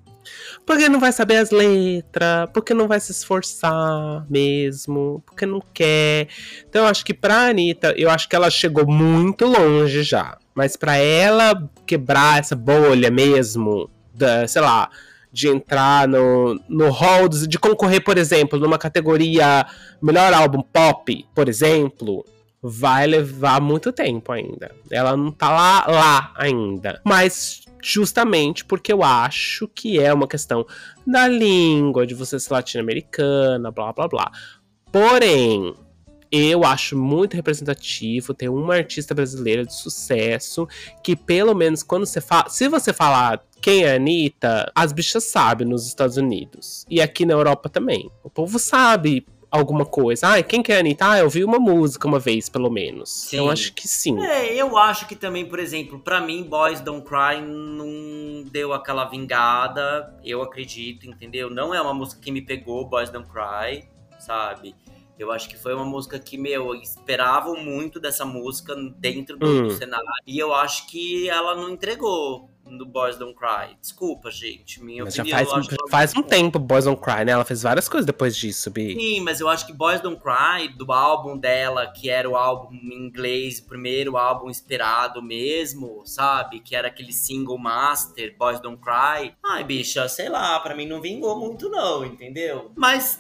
Porque 0.66 0.88
não 0.88 1.00
vai 1.00 1.12
saber 1.12 1.38
as 1.38 1.52
letras, 1.52 2.50
porque 2.54 2.74
não 2.74 2.88
vai 2.88 3.00
se 3.00 3.12
esforçar 3.12 4.26
mesmo, 4.30 5.24
porque 5.26 5.46
não 5.46 5.62
quer. 5.74 6.28
Então 6.68 6.84
eu 6.84 6.88
acho 6.88 7.04
que 7.04 7.14
pra 7.14 7.48
Anitta, 7.48 7.94
eu 7.98 8.10
acho 8.10 8.30
que 8.30 8.36
ela 8.36 8.50
chegou 8.50 8.86
muito 8.86 9.46
longe 9.46 10.04
já. 10.04 10.38
Mas 10.54 10.76
para 10.76 10.98
ela 10.98 11.70
quebrar 11.86 12.40
essa 12.40 12.56
bolha 12.56 13.10
mesmo, 13.10 13.90
da, 14.14 14.48
sei 14.48 14.62
lá, 14.62 14.90
de 15.32 15.48
entrar 15.48 16.08
no, 16.08 16.60
no 16.68 16.90
hall, 16.90 17.30
de 17.30 17.58
concorrer, 17.58 18.04
por 18.04 18.18
exemplo, 18.18 18.60
numa 18.60 18.78
categoria 18.78 19.66
melhor 20.02 20.34
álbum 20.34 20.62
pop, 20.62 21.26
por 21.34 21.48
exemplo, 21.48 22.26
vai 22.62 23.08
levar 23.08 23.62
muito 23.62 23.92
tempo 23.92 24.32
ainda. 24.32 24.72
Ela 24.92 25.16
não 25.16 25.32
tá 25.32 25.50
lá, 25.50 25.86
lá 25.88 26.34
ainda. 26.36 27.00
Mas 27.04 27.62
justamente 27.82 28.66
porque 28.66 28.92
eu 28.92 29.04
acho 29.04 29.68
que 29.68 30.00
é 30.00 30.14
uma 30.14 30.28
questão 30.28 30.66
da 31.06 31.28
língua, 31.28 32.06
de 32.06 32.14
você 32.14 32.40
ser 32.40 32.54
latino-americana, 32.54 33.72
blá 33.72 33.94
blá 33.94 34.08
blá. 34.08 34.32
Porém, 34.92 35.74
eu 36.32 36.64
acho 36.64 36.98
muito 36.98 37.36
representativo 37.36 38.34
ter 38.34 38.50
uma 38.50 38.76
artista 38.76 39.16
brasileira 39.16 39.66
de 39.66 39.74
sucesso 39.74 40.68
que, 41.04 41.16
pelo 41.16 41.56
menos, 41.56 41.82
quando 41.82 42.06
você 42.06 42.22
fala. 42.22 42.50
Se 42.50 42.68
você 42.68 42.94
falar 42.94 43.44
quem 43.62 43.84
é 43.84 43.94
a 43.94 43.96
Anitta, 43.96 44.72
as 44.76 44.92
bichas 44.92 45.24
sabem 45.26 45.68
nos 45.68 45.88
Estados 45.88 46.18
Unidos. 46.18 46.86
E 46.90 47.02
aqui 47.02 47.26
na 47.26 47.34
Europa 47.34 47.68
também. 47.68 48.10
O 48.24 48.30
povo 48.30 48.60
sabe 48.60 49.26
alguma 49.52 49.86
coisa. 49.86 50.36
Ah, 50.36 50.44
quem 50.44 50.62
que 50.62 50.72
é 50.72 50.78
a 50.78 50.80
Anitta? 50.80 51.12
Ah, 51.12 51.20
eu 51.20 51.30
vi 51.30 51.44
uma 51.44 51.60
música 51.60 52.08
uma 52.08 52.20
vez, 52.20 52.50
pelo 52.50 52.70
menos. 52.70 53.10
Sim. 53.10 53.38
Eu 53.38 53.50
acho 53.50 53.74
que 53.74 53.88
sim. 53.88 54.20
É, 54.24 54.54
eu 54.54 54.78
acho 54.78 55.08
que 55.08 55.16
também, 55.16 55.46
por 55.46 55.60
exemplo, 55.60 56.00
para 56.00 56.22
mim, 56.22 56.44
Boys 56.44 56.82
Don't 56.82 57.08
Cry 57.08 57.42
não 57.42 58.44
deu 58.44 58.74
aquela 58.74 59.06
vingada. 59.06 60.16
Eu 60.24 60.42
acredito, 60.42 61.08
entendeu? 61.08 61.50
Não 61.50 61.74
é 61.74 61.82
uma 61.82 61.94
música 61.94 62.22
que 62.22 62.32
me 62.32 62.42
pegou, 62.42 62.86
Boys 62.86 63.10
Don't 63.10 63.30
Cry, 63.30 63.88
sabe? 64.20 64.76
Eu 65.18 65.32
acho 65.34 65.50
que 65.50 65.58
foi 65.58 65.74
uma 65.74 65.84
música 65.84 66.18
que, 66.18 66.38
meu, 66.38 66.74
esperavam 66.76 67.58
muito 67.58 68.00
dessa 68.00 68.24
música 68.24 68.74
dentro 68.98 69.38
do, 69.38 69.46
hum. 69.46 69.68
do 69.68 69.72
cenário. 69.72 70.06
E 70.26 70.40
eu 70.40 70.54
acho 70.54 70.88
que 70.88 71.30
ela 71.30 71.56
não 71.56 71.70
entregou 71.70 72.50
no 72.70 72.86
Boys 72.86 73.18
Don't 73.18 73.36
Cry. 73.36 73.76
Desculpa, 73.82 74.30
gente. 74.32 74.84
Minha 74.84 75.04
mas 75.04 75.18
opinião. 75.18 75.40
Já 75.40 75.46
faz, 75.52 75.68
faz 75.90 76.16
um 76.16 76.24
tempo 76.24 76.60
Boys 76.60 76.86
Don't 76.86 77.02
Cry, 77.02 77.26
né? 77.26 77.32
Ela 77.32 77.46
fez 77.46 77.62
várias 77.62 77.88
coisas 77.88 78.06
depois 78.06 78.36
disso, 78.36 78.70
Bi. 78.70 78.96
Sim, 78.96 79.22
mas 79.22 79.40
eu 79.40 79.48
acho 79.48 79.66
que 79.66 79.74
Boys 79.74 80.02
Don't 80.02 80.22
Cry, 80.22 80.70
do 80.70 80.92
álbum 80.92 81.38
dela, 81.38 81.88
que 81.88 82.10
era 82.10 82.30
o 82.30 82.36
álbum 82.36 82.74
em 82.74 83.08
inglês, 83.08 83.60
o 83.60 83.64
primeiro 83.66 84.18
álbum 84.18 84.50
esperado 84.50 85.22
mesmo, 85.22 86.04
sabe? 86.06 86.60
Que 86.60 86.76
era 86.76 86.88
aquele 86.88 87.14
single 87.14 87.58
master, 87.58 88.36
Boys 88.38 88.60
Don't 88.60 88.82
Cry. 88.82 89.34
Ai, 89.44 89.64
bicha, 89.64 90.08
sei 90.08 90.30
lá, 90.30 90.60
pra 90.60 90.76
mim 90.76 90.88
não 90.88 91.02
vingou 91.02 91.40
muito, 91.40 91.70
não, 91.70 92.06
entendeu? 92.06 92.72
Mas 92.76 93.20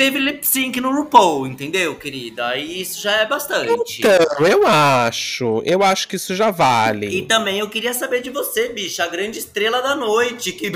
teve 0.00 0.18
lip 0.18 0.46
sync 0.46 0.80
no 0.80 0.92
RuPaul, 0.92 1.46
entendeu, 1.46 1.94
querida? 1.94 2.56
E 2.56 2.80
isso 2.80 3.02
já 3.02 3.18
é 3.18 3.26
bastante. 3.26 3.98
Então, 3.98 4.46
eu 4.46 4.66
acho. 4.66 5.60
Eu 5.62 5.82
acho 5.82 6.08
que 6.08 6.16
isso 6.16 6.34
já 6.34 6.50
vale. 6.50 7.06
E 7.06 7.20
também 7.26 7.58
eu 7.58 7.68
queria 7.68 7.92
saber 7.92 8.22
de 8.22 8.30
você, 8.30 8.70
bicha, 8.70 9.04
a 9.04 9.08
grande 9.08 9.38
estrela 9.38 9.82
da 9.82 9.94
noite, 9.94 10.52
que 10.52 10.72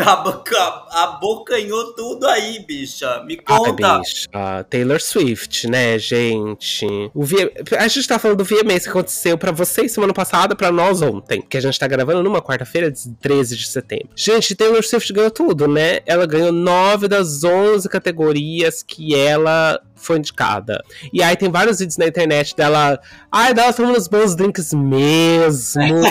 abocanhou 0.90 1.94
tudo 1.94 2.26
aí, 2.26 2.58
bicha. 2.66 3.24
Me 3.24 3.38
conta. 3.38 3.94
Ai, 3.94 4.00
bicha. 4.00 4.64
Taylor 4.68 5.00
Swift, 5.00 5.68
né, 5.68 5.98
gente? 5.98 6.84
O 7.14 7.24
v... 7.24 7.50
A 7.78 7.88
gente 7.88 8.06
tá 8.06 8.18
falando 8.18 8.36
do 8.36 8.44
VMA 8.44 8.78
que 8.78 8.90
aconteceu 8.90 9.38
pra 9.38 9.52
vocês 9.52 9.90
semana 9.90 10.12
passada, 10.12 10.54
pra 10.54 10.70
nós 10.70 11.00
ontem. 11.00 11.40
Que 11.40 11.56
a 11.56 11.62
gente 11.62 11.78
tá 11.78 11.86
gravando 11.86 12.22
numa 12.22 12.42
quarta-feira, 12.42 12.92
13 13.22 13.56
de 13.56 13.68
setembro. 13.68 14.10
Gente, 14.14 14.54
Taylor 14.54 14.84
Swift 14.84 15.10
ganhou 15.14 15.30
tudo, 15.30 15.66
né? 15.66 16.00
Ela 16.04 16.26
ganhou 16.26 16.52
nove 16.52 17.08
das 17.08 17.42
onze 17.42 17.88
categorias 17.88 18.82
que 18.82 19.13
ela 19.14 19.80
foi 19.94 20.18
indicada. 20.18 20.82
E 21.12 21.22
aí 21.22 21.36
tem 21.36 21.50
vários 21.50 21.78
vídeos 21.78 21.96
na 21.96 22.06
internet 22.06 22.54
dela. 22.54 23.00
Ai, 23.32 23.54
dela 23.54 23.72
tomando 23.72 23.96
os 23.96 24.06
bons 24.06 24.36
drinks 24.36 24.72
mesmo. 24.72 25.82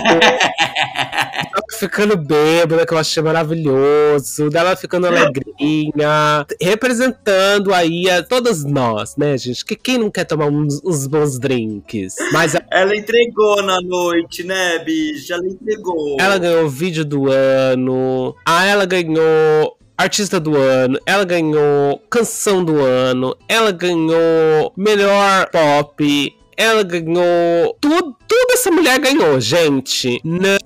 ficando 1.80 2.16
bêbada, 2.16 2.86
que 2.86 2.94
eu 2.94 2.98
achei 2.98 3.22
maravilhoso. 3.22 4.50
Dela 4.50 4.76
ficando 4.76 5.08
alegrinha. 5.08 6.46
Representando 6.62 7.74
aí 7.74 8.10
a 8.10 8.24
todas 8.24 8.64
nós, 8.64 9.16
né, 9.18 9.38
gente? 9.38 9.66
Que 9.66 9.76
quem 9.76 9.98
não 9.98 10.10
quer 10.10 10.26
tomar 10.26 10.48
uns, 10.48 10.82
uns 10.84 11.08
bons 11.08 11.40
drinks? 11.40 12.16
Mas 12.32 12.56
ela 12.72 12.96
entregou 12.96 13.62
na 13.62 13.80
noite, 13.82 14.44
né, 14.44 14.80
bicha? 14.80 15.36
Ela 15.36 15.48
entregou. 15.48 16.18
Ela 16.20 16.38
ganhou 16.38 16.66
o 16.66 16.70
vídeo 16.70 17.06
do 17.06 17.30
ano. 17.30 18.36
Ah, 18.46 18.66
ela 18.66 18.86
ganhou 18.86 19.78
artista 19.98 20.40
do 20.40 20.58
ano, 20.58 21.00
ela 21.06 21.24
ganhou 21.24 22.02
canção 22.10 22.64
do 22.64 22.80
ano, 22.82 23.36
ela 23.48 23.72
ganhou 23.72 24.74
melhor 24.76 25.50
pop, 25.50 26.36
ela 26.58 26.84
ganhou 26.84 27.78
tudo, 27.80 28.16
tudo 28.28 28.52
essa 28.52 28.72
mulher 28.72 29.00
ganhou, 29.00 29.40
gente. 29.40 30.20
Não 30.24 30.58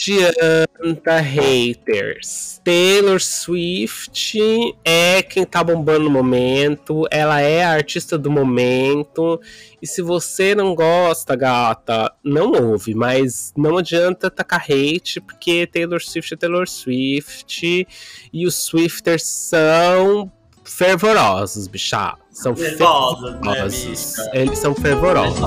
adianta 0.00 1.20
haters. 1.20 2.60
Taylor 2.64 3.20
Swift 3.20 4.38
é 4.84 5.22
quem 5.22 5.44
tá 5.44 5.62
bombando 5.62 6.04
no 6.04 6.10
momento, 6.10 7.06
ela 7.10 7.40
é 7.40 7.62
a 7.62 7.70
artista 7.70 8.16
do 8.16 8.30
momento. 8.30 9.40
E 9.80 9.86
se 9.86 10.00
você 10.00 10.54
não 10.54 10.74
gosta, 10.74 11.36
gata, 11.36 12.12
não 12.24 12.52
ouve, 12.52 12.94
mas 12.94 13.52
não 13.56 13.78
adianta 13.78 14.30
tacar 14.30 14.64
hate, 14.64 15.20
porque 15.20 15.66
Taylor 15.66 16.00
Swift 16.02 16.34
é 16.34 16.36
Taylor 16.36 16.68
Swift 16.68 17.86
e 18.32 18.46
os 18.46 18.54
Swifters 18.54 19.26
são 19.26 20.30
fervorosos, 20.64 21.66
bichá. 21.66 22.16
São 22.30 22.56
fervorosos. 22.56 24.16
Né, 24.16 24.30
Eles 24.32 24.58
são 24.58 24.74
fervorosos. 24.74 25.40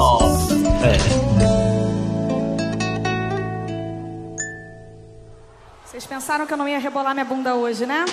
É. 0.84 1.53
Vocês 5.94 6.08
pensaram 6.08 6.48
que 6.48 6.52
eu 6.52 6.58
não 6.58 6.68
ia 6.68 6.80
rebolar 6.80 7.14
minha 7.14 7.24
bunda 7.24 7.54
hoje, 7.54 7.86
né? 7.86 8.04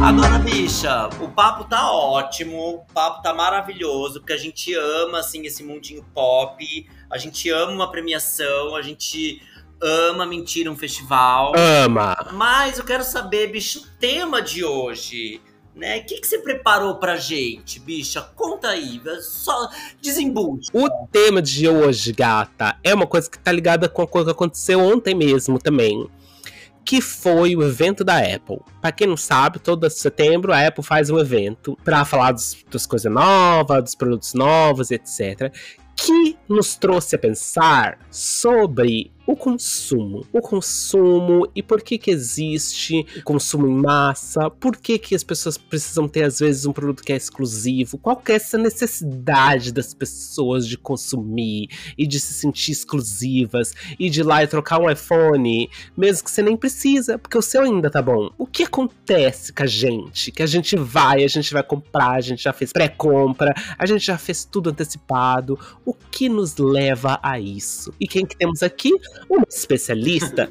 Agora, 0.00 0.38
bicha, 0.38 1.08
o 1.20 1.26
papo 1.26 1.64
tá 1.64 1.90
ótimo, 1.90 2.56
o 2.56 2.78
papo 2.94 3.20
tá 3.20 3.34
maravilhoso, 3.34 4.20
porque 4.20 4.32
a 4.32 4.36
gente 4.36 4.72
ama, 4.72 5.18
assim, 5.18 5.44
esse 5.44 5.64
mundinho 5.64 6.04
pop, 6.14 6.88
a 7.10 7.18
gente 7.18 7.50
ama 7.50 7.72
uma 7.72 7.90
premiação, 7.90 8.76
a 8.76 8.80
gente 8.80 9.42
ama 9.82 10.24
mentir 10.24 10.70
um 10.70 10.76
festival. 10.76 11.52
Ama! 11.56 12.16
Mas 12.32 12.78
eu 12.78 12.84
quero 12.84 13.02
saber, 13.02 13.48
bicho, 13.48 13.80
o 13.80 13.98
tema 13.98 14.40
de 14.40 14.64
hoje 14.64 15.40
né? 15.78 15.98
O 15.98 16.04
que, 16.04 16.20
que 16.20 16.26
você 16.26 16.38
preparou 16.38 16.96
pra 16.96 17.16
gente, 17.16 17.78
bicha? 17.78 18.20
Conta 18.34 18.68
aí, 18.68 19.00
só 19.22 19.70
desembucha. 20.00 20.70
O 20.74 20.90
tema 21.06 21.40
de 21.40 21.68
hoje, 21.68 22.12
gata, 22.12 22.76
é 22.82 22.92
uma 22.92 23.06
coisa 23.06 23.30
que 23.30 23.38
tá 23.38 23.52
ligada 23.52 23.88
com 23.88 24.02
a 24.02 24.06
coisa 24.06 24.26
que 24.26 24.32
aconteceu 24.32 24.80
ontem 24.80 25.14
mesmo 25.14 25.58
também. 25.58 26.08
Que 26.84 27.00
foi 27.00 27.54
o 27.54 27.62
evento 27.62 28.02
da 28.02 28.18
Apple. 28.18 28.60
Pra 28.80 28.90
quem 28.90 29.06
não 29.06 29.16
sabe, 29.16 29.58
todo 29.58 29.88
setembro 29.88 30.52
a 30.52 30.66
Apple 30.66 30.82
faz 30.82 31.10
um 31.10 31.18
evento 31.18 31.78
para 31.84 32.04
falar 32.04 32.32
dos, 32.32 32.64
das 32.70 32.86
coisas 32.86 33.12
novas, 33.12 33.84
dos 33.84 33.94
produtos 33.94 34.34
novos, 34.34 34.90
etc. 34.90 35.52
Que 35.94 36.36
nos 36.48 36.76
trouxe 36.76 37.14
a 37.14 37.18
pensar 37.18 37.98
sobre 38.10 39.12
o 39.28 39.36
consumo. 39.36 40.26
O 40.32 40.40
consumo 40.40 41.46
e 41.54 41.62
por 41.62 41.82
que 41.82 41.98
que 41.98 42.10
existe 42.10 43.04
consumo 43.22 43.68
em 43.68 43.74
massa, 43.74 44.48
por 44.48 44.74
que 44.74 44.98
que 44.98 45.14
as 45.14 45.22
pessoas 45.22 45.58
precisam 45.58 46.08
ter 46.08 46.24
às 46.24 46.38
vezes 46.38 46.64
um 46.64 46.72
produto 46.72 47.02
que 47.02 47.12
é 47.12 47.16
exclusivo, 47.16 47.98
qual 47.98 48.16
que 48.16 48.32
é 48.32 48.36
essa 48.36 48.56
necessidade 48.56 49.70
das 49.70 49.92
pessoas 49.92 50.66
de 50.66 50.78
consumir 50.78 51.68
e 51.98 52.06
de 52.06 52.18
se 52.18 52.32
sentir 52.32 52.72
exclusivas 52.72 53.74
e 53.98 54.08
de 54.08 54.20
ir 54.20 54.22
lá 54.22 54.42
e 54.42 54.46
trocar 54.46 54.80
um 54.80 54.88
iPhone, 54.90 55.68
mesmo 55.94 56.24
que 56.24 56.30
você 56.30 56.40
nem 56.40 56.56
precisa, 56.56 57.18
porque 57.18 57.36
o 57.36 57.42
seu 57.42 57.64
ainda 57.64 57.90
tá 57.90 58.00
bom. 58.00 58.30
O 58.38 58.46
que 58.46 58.62
acontece 58.62 59.52
com 59.52 59.62
a 59.62 59.66
gente? 59.66 60.32
Que 60.32 60.42
a 60.42 60.46
gente 60.46 60.74
vai, 60.74 61.22
a 61.22 61.28
gente 61.28 61.52
vai 61.52 61.62
comprar, 61.62 62.12
a 62.12 62.20
gente 62.22 62.42
já 62.42 62.54
fez 62.54 62.72
pré-compra, 62.72 63.52
a 63.78 63.84
gente 63.84 64.06
já 64.06 64.16
fez 64.16 64.46
tudo 64.46 64.70
antecipado. 64.70 65.58
O 65.84 65.92
que 65.92 66.30
nos 66.30 66.56
leva 66.56 67.20
a 67.22 67.38
isso? 67.38 67.92
E 68.00 68.08
quem 68.08 68.24
que 68.24 68.34
temos 68.34 68.62
aqui? 68.62 68.94
Uma 69.28 69.46
especialista, 69.48 70.50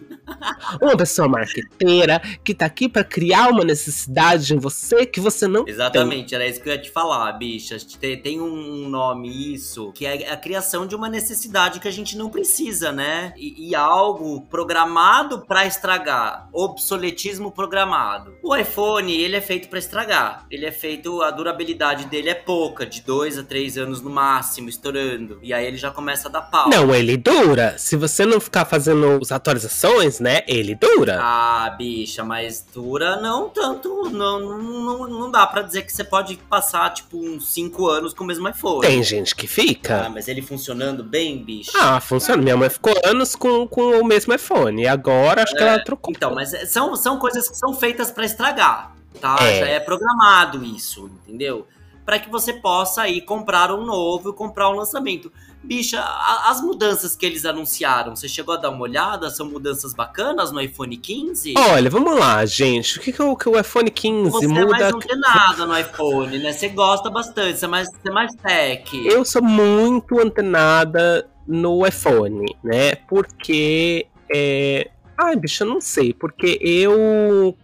uma 0.81 0.95
pessoa 0.97 1.27
marqueteira 1.27 2.21
que 2.43 2.53
tá 2.53 2.65
aqui 2.65 2.89
para 2.89 3.03
criar 3.03 3.49
uma 3.49 3.63
necessidade 3.63 4.53
em 4.53 4.57
você 4.57 5.05
que 5.05 5.19
você 5.19 5.47
não 5.47 5.67
Exatamente, 5.67 6.29
tem. 6.29 6.35
era 6.35 6.47
isso 6.47 6.61
que 6.61 6.69
eu 6.69 6.73
ia 6.73 6.81
te 6.81 6.91
falar, 6.91 7.31
bicha. 7.33 7.77
Tem 8.23 8.41
um 8.41 8.89
nome 8.89 9.53
isso, 9.53 9.91
que 9.93 10.05
é 10.05 10.31
a 10.31 10.37
criação 10.37 10.85
de 10.85 10.95
uma 10.95 11.09
necessidade 11.09 11.79
que 11.79 11.87
a 11.87 11.91
gente 11.91 12.17
não 12.17 12.29
precisa, 12.29 12.91
né? 12.91 13.33
E, 13.37 13.69
e 13.69 13.75
algo 13.75 14.41
programado 14.49 15.45
para 15.45 15.65
estragar, 15.65 16.49
obsoletismo 16.53 17.51
programado. 17.51 18.35
O 18.43 18.55
iPhone, 18.55 19.11
ele 19.13 19.35
é 19.35 19.41
feito 19.41 19.67
para 19.67 19.79
estragar. 19.79 20.45
Ele 20.49 20.65
é 20.65 20.71
feito, 20.71 21.21
a 21.21 21.31
durabilidade 21.31 22.05
dele 22.05 22.29
é 22.29 22.35
pouca, 22.35 22.85
de 22.85 23.01
dois 23.01 23.37
a 23.37 23.43
três 23.43 23.77
anos 23.77 24.01
no 24.01 24.09
máximo, 24.09 24.69
estourando. 24.69 25.39
E 25.41 25.53
aí 25.53 25.65
ele 25.65 25.77
já 25.77 25.91
começa 25.91 26.27
a 26.27 26.31
dar 26.31 26.41
pau. 26.41 26.69
Não, 26.69 26.93
ele 26.93 27.17
dura. 27.17 27.77
Se 27.77 27.95
você 27.95 28.25
não 28.25 28.39
ficar 28.39 28.56
fazendo 28.65 29.19
as 29.21 29.31
atualizações, 29.31 30.19
né? 30.19 30.41
Ele 30.47 30.75
dura. 30.75 31.19
Ah, 31.21 31.73
bicha, 31.77 32.23
mas 32.23 32.65
dura 32.73 33.17
não 33.17 33.49
tanto. 33.49 34.09
Não, 34.09 34.39
não, 34.39 35.07
não 35.07 35.31
dá 35.31 35.45
para 35.45 35.61
dizer 35.61 35.83
que 35.83 35.91
você 35.91 36.03
pode 36.03 36.37
passar, 36.49 36.93
tipo, 36.93 37.17
uns 37.17 37.47
5 37.51 37.87
anos 37.87 38.13
com 38.13 38.23
o 38.23 38.27
mesmo 38.27 38.47
iPhone. 38.47 38.81
Tem 38.81 39.03
gente 39.03 39.35
que 39.35 39.47
fica. 39.47 40.05
Ah, 40.05 40.09
mas 40.09 40.27
ele 40.27 40.41
funcionando 40.41 41.03
bem, 41.03 41.43
bicho. 41.43 41.71
Ah, 41.75 41.99
funciona. 41.99 42.41
Minha 42.41 42.57
mãe 42.57 42.69
ficou 42.69 42.93
anos 43.03 43.35
com, 43.35 43.67
com 43.67 43.99
o 43.99 44.05
mesmo 44.05 44.33
iPhone. 44.33 44.81
E 44.81 44.87
agora 44.87 45.43
acho 45.43 45.53
é, 45.55 45.57
que 45.57 45.63
ela 45.63 45.83
trocou. 45.83 46.13
Então, 46.15 46.33
mas 46.33 46.53
é, 46.53 46.65
são, 46.65 46.95
são 46.95 47.17
coisas 47.17 47.49
que 47.49 47.57
são 47.57 47.73
feitas 47.73 48.11
para 48.11 48.25
estragar, 48.25 48.95
tá? 49.19 49.37
É. 49.41 49.59
Já 49.59 49.67
é 49.67 49.79
programado 49.79 50.63
isso, 50.63 51.09
entendeu? 51.23 51.67
para 52.07 52.19
que 52.19 52.29
você 52.29 52.53
possa 52.53 53.01
aí 53.01 53.19
comprar 53.19 53.69
um 53.69 53.85
novo, 53.85 54.31
comprar 54.31 54.69
um 54.69 54.75
lançamento. 54.75 55.29
Bicha, 55.63 55.99
a, 55.99 56.49
as 56.51 56.61
mudanças 56.61 57.15
que 57.15 57.25
eles 57.25 57.45
anunciaram, 57.45 58.15
você 58.15 58.27
chegou 58.27 58.55
a 58.55 58.57
dar 58.57 58.69
uma 58.69 58.81
olhada? 58.81 59.29
São 59.29 59.49
mudanças 59.49 59.93
bacanas 59.93 60.51
no 60.51 60.61
iPhone 60.61 60.95
15? 60.95 61.55
Olha, 61.57 61.89
vamos 61.89 62.17
lá, 62.17 62.45
gente. 62.45 62.97
O 62.97 63.01
que, 63.01 63.11
que, 63.11 63.21
o, 63.21 63.35
que 63.35 63.49
o 63.49 63.59
iPhone 63.59 63.89
15 63.89 64.29
você 64.29 64.47
muda? 64.47 64.65
Você 64.65 64.91
não 64.91 64.99
tem 64.99 65.19
nada 65.19 65.65
no 65.65 65.77
iPhone, 65.77 66.37
né? 66.39 66.53
Você 66.53 66.69
gosta 66.69 67.09
bastante, 67.09 67.59
você 67.59 67.65
é 67.65 67.67
mais, 67.67 67.89
você 67.89 68.09
é 68.09 68.11
mais 68.11 68.35
tech. 68.35 69.07
Eu 69.07 69.25
sou 69.25 69.43
muito 69.43 70.19
antenada 70.19 71.29
no 71.47 71.85
iPhone, 71.85 72.45
né? 72.63 72.95
Porque. 73.07 74.07
É... 74.33 74.89
Ai, 75.17 75.35
bicho, 75.35 75.63
eu 75.63 75.67
não 75.67 75.81
sei. 75.81 76.13
Porque 76.13 76.59
eu 76.61 77.57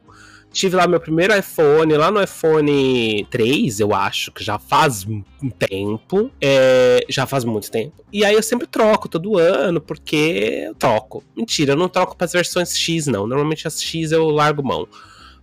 tive 0.53 0.75
lá 0.75 0.87
meu 0.87 0.99
primeiro 0.99 1.35
iPhone, 1.35 1.93
lá 1.95 2.11
no 2.11 2.23
iPhone 2.23 3.27
3, 3.29 3.79
eu 3.79 3.93
acho, 3.93 4.31
que 4.31 4.43
já 4.43 4.59
faz 4.59 5.05
um 5.05 5.49
tempo. 5.49 6.31
É, 6.39 7.03
já 7.09 7.25
faz 7.25 7.43
muito 7.43 7.69
tempo. 7.69 8.05
E 8.13 8.23
aí 8.23 8.35
eu 8.35 8.43
sempre 8.43 8.67
troco 8.67 9.09
todo 9.09 9.37
ano, 9.37 9.81
porque 9.81 10.67
eu 10.67 10.75
troco. 10.75 11.23
Mentira, 11.35 11.73
eu 11.73 11.77
não 11.77 11.89
troco 11.89 12.15
para 12.15 12.25
as 12.25 12.31
versões 12.31 12.77
X, 12.77 13.07
não. 13.07 13.25
Normalmente 13.25 13.67
as 13.67 13.81
X 13.81 14.11
eu 14.11 14.29
largo 14.29 14.63
mão. 14.63 14.87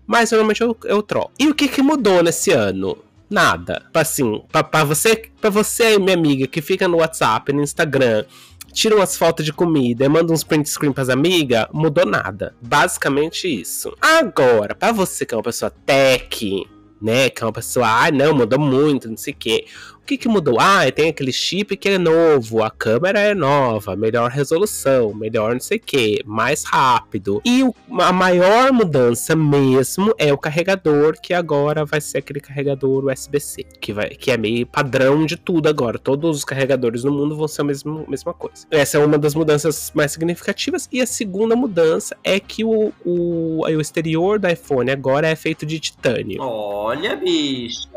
Mas 0.07 0.31
normalmente 0.31 0.63
eu, 0.63 0.77
eu 0.85 1.03
troco. 1.03 1.33
E 1.39 1.49
o 1.49 1.55
que, 1.55 1.69
que 1.69 1.83
mudou 1.83 2.23
nesse 2.23 2.53
ano? 2.53 2.97
Nada. 3.29 3.83
Assim, 3.93 4.43
para 4.51 4.85
você, 4.85 5.31
para 5.41 5.51
você, 5.51 5.99
minha 5.99 6.17
amiga, 6.17 6.47
que 6.47 6.63
fica 6.63 6.89
no 6.89 6.99
WhatsApp, 6.99 7.53
no 7.53 7.63
Instagram, 7.63 8.25
tira 8.73 8.97
umas 8.97 9.17
fotos 9.17 9.45
de 9.45 9.53
comida 9.53 10.05
e 10.05 10.09
manda 10.09 10.33
uns 10.33 10.45
print 10.45 10.69
screen 10.69 10.93
pras 10.93 11.09
amigas, 11.09 11.67
mudou 11.73 12.07
nada. 12.07 12.55
Basicamente 12.61 13.49
isso. 13.49 13.95
Agora, 14.01 14.75
para 14.75 14.93
você 14.93 15.27
que 15.27 15.35
é 15.35 15.37
uma 15.37 15.43
pessoa 15.43 15.71
tech, 15.85 16.67
né, 17.01 17.31
que 17.31 17.43
é 17.43 17.47
uma 17.47 17.53
pessoa, 17.53 17.87
ah, 17.87 18.11
não, 18.11 18.35
mudou 18.35 18.59
muito, 18.59 19.09
não 19.09 19.17
sei 19.17 19.33
o 19.33 19.37
quê 19.37 19.65
que, 20.11 20.17
que 20.19 20.29
mudou? 20.29 20.59
Ah, 20.59 20.91
tem 20.91 21.11
aquele 21.11 21.33
chip 21.33 21.77
que 21.77 21.91
é 21.91 21.99
novo, 21.99 22.65
a 22.65 22.71
câmera 22.71 23.21
é 23.21 23.33
nova, 23.33 23.95
melhor 23.95 24.29
resolução, 24.29 25.15
melhor 25.15 25.53
não 25.53 25.61
sei 25.61 25.79
o 25.79 25.81
que, 25.81 26.21
mais 26.27 26.65
rápido. 26.65 27.41
E 27.45 27.63
o, 27.63 27.73
a 28.01 28.13
maior 28.13 28.73
mudança 28.73 29.37
mesmo 29.37 30.13
é 30.19 30.33
o 30.33 30.39
carregador, 30.39 31.15
que 31.21 31.33
agora 31.33 31.85
vai 31.85 32.01
ser 32.01 32.19
aquele 32.19 32.41
carregador 32.41 33.05
USB-C, 33.05 33.65
que, 33.81 33.93
vai, 33.93 34.09
que 34.09 34.33
é 34.33 34.37
meio 34.37 34.67
padrão 34.67 35.25
de 35.25 35.37
tudo 35.37 35.69
agora. 35.69 35.97
Todos 35.97 36.39
os 36.39 36.45
carregadores 36.45 37.05
no 37.05 37.13
mundo 37.13 37.37
vão 37.37 37.47
ser 37.47 37.61
a 37.61 37.65
mesma, 37.65 38.05
mesma 38.09 38.35
coisa. 38.35 38.67
Essa 38.69 38.99
é 38.99 39.05
uma 39.05 39.17
das 39.17 39.35
mudanças 39.35 39.93
mais 39.95 40.11
significativas. 40.11 40.89
E 40.91 41.01
a 41.01 41.07
segunda 41.07 41.55
mudança 41.55 42.17
é 42.25 42.41
que 42.41 42.65
o, 42.65 42.93
o, 43.05 43.61
o 43.65 43.81
exterior 43.81 44.41
do 44.41 44.49
iPhone 44.49 44.91
agora 44.91 45.29
é 45.29 45.37
feito 45.37 45.65
de 45.65 45.79
titânio. 45.79 46.43
Olha, 46.91 47.15
bicha! 47.15 47.89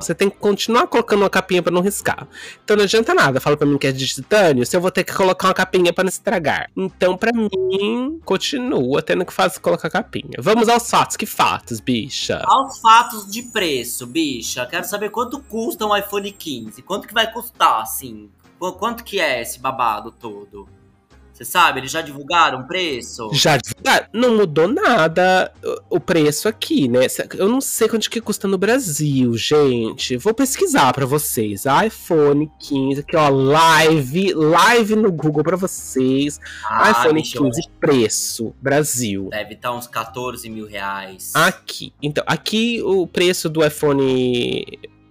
Você 0.00 0.14
tem 0.14 0.30
que 0.30 0.38
continuar 0.38 0.86
colocando 0.86 1.20
uma 1.20 1.28
capinha 1.28 1.62
para 1.62 1.70
não 1.70 1.82
riscar. 1.82 2.26
Então 2.64 2.78
não 2.78 2.84
adianta 2.84 3.12
nada. 3.12 3.40
Fala 3.40 3.58
para 3.58 3.66
mim 3.66 3.76
que 3.76 3.86
é 3.86 3.92
de 3.92 4.06
titânio, 4.06 4.64
se 4.64 4.74
eu 4.74 4.80
vou 4.80 4.90
ter 4.90 5.04
que 5.04 5.14
colocar 5.14 5.48
uma 5.48 5.54
capinha 5.54 5.92
para 5.92 6.04
não 6.04 6.08
estragar. 6.08 6.70
Então, 6.74 7.14
para 7.14 7.30
mim, 7.30 8.18
continua 8.24 9.02
tendo 9.02 9.26
que 9.26 9.34
fazer, 9.34 9.60
colocar 9.60 9.90
capinha. 9.90 10.38
Vamos 10.38 10.66
aos 10.66 10.88
fatos. 10.88 11.14
Que 11.14 11.26
fatos, 11.26 11.78
bicha? 11.78 12.42
Aos 12.46 12.80
fatos 12.80 13.30
de 13.30 13.42
preço, 13.42 14.06
bicha. 14.06 14.64
Quero 14.64 14.84
saber 14.84 15.10
quanto 15.10 15.40
custa 15.40 15.84
um 15.84 15.94
iPhone 15.94 16.32
15. 16.32 16.80
Quanto 16.80 17.06
que 17.06 17.12
vai 17.12 17.30
custar, 17.30 17.82
assim? 17.82 18.30
Quanto 18.58 19.04
que 19.04 19.20
é 19.20 19.42
esse 19.42 19.60
babado 19.60 20.10
todo? 20.10 20.66
Você 21.38 21.44
sabe, 21.44 21.78
eles 21.78 21.92
já 21.92 22.02
divulgaram 22.02 22.62
o 22.62 22.66
preço? 22.66 23.30
Já 23.32 23.56
divulgaram. 23.56 24.08
Não 24.12 24.36
mudou 24.36 24.66
nada 24.66 25.52
o 25.88 26.00
preço 26.00 26.48
aqui, 26.48 26.88
né? 26.88 27.06
Eu 27.36 27.48
não 27.48 27.60
sei 27.60 27.88
quanto 27.88 28.10
que 28.10 28.20
custa 28.20 28.48
no 28.48 28.58
Brasil, 28.58 29.36
gente. 29.36 30.16
Vou 30.16 30.34
pesquisar 30.34 30.92
para 30.92 31.06
vocês. 31.06 31.62
iPhone 31.86 32.50
15, 32.58 33.00
aqui 33.02 33.14
ó, 33.14 33.28
live, 33.28 34.34
live 34.34 34.96
no 34.96 35.12
Google 35.12 35.44
para 35.44 35.56
vocês. 35.56 36.40
Ah, 36.64 36.90
iPhone 36.90 37.22
15, 37.22 37.70
preço, 37.78 38.52
Brasil. 38.60 39.28
Deve 39.30 39.54
estar 39.54 39.68
tá 39.68 39.76
uns 39.76 39.86
14 39.86 40.50
mil 40.50 40.66
reais. 40.66 41.30
Aqui. 41.36 41.92
Então, 42.02 42.24
aqui 42.26 42.82
o 42.82 43.06
preço 43.06 43.48
do 43.48 43.64
iPhone 43.64 44.66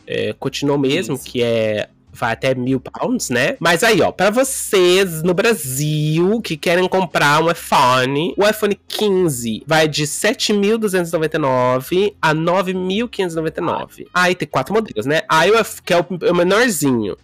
é, 0.06 0.34
continuou 0.34 0.78
mesmo, 0.78 1.16
15. 1.18 1.30
que 1.30 1.42
é 1.42 1.88
vai 2.18 2.34
até 2.34 2.56
mil 2.56 2.80
pounds, 2.80 3.30
né? 3.30 3.56
Mas 3.60 3.84
aí, 3.84 4.02
ó, 4.02 4.12
para 4.12 4.30
vocês 4.30 5.22
no 5.24 5.34
Brasil 5.34 6.42
que 6.42 6.56
querem 6.58 6.88
comprar 6.88 7.44
um 7.44 7.52
iPhone, 7.52 8.34
o 8.38 8.48
iPhone 8.48 8.80
15 8.88 9.64
vai 9.66 9.88
de 9.88 10.04
7.299 10.04 12.14
a 12.22 12.34
9.599. 12.34 14.08
Aí 14.14 14.36
tem 14.36 14.48
quatro 14.48 14.74
modelos, 14.74 15.06
né? 15.06 15.22
Aí 15.30 15.52
que 15.84 15.94
é 15.94 16.00
o 16.00 16.36
menorzinho. 16.36 17.18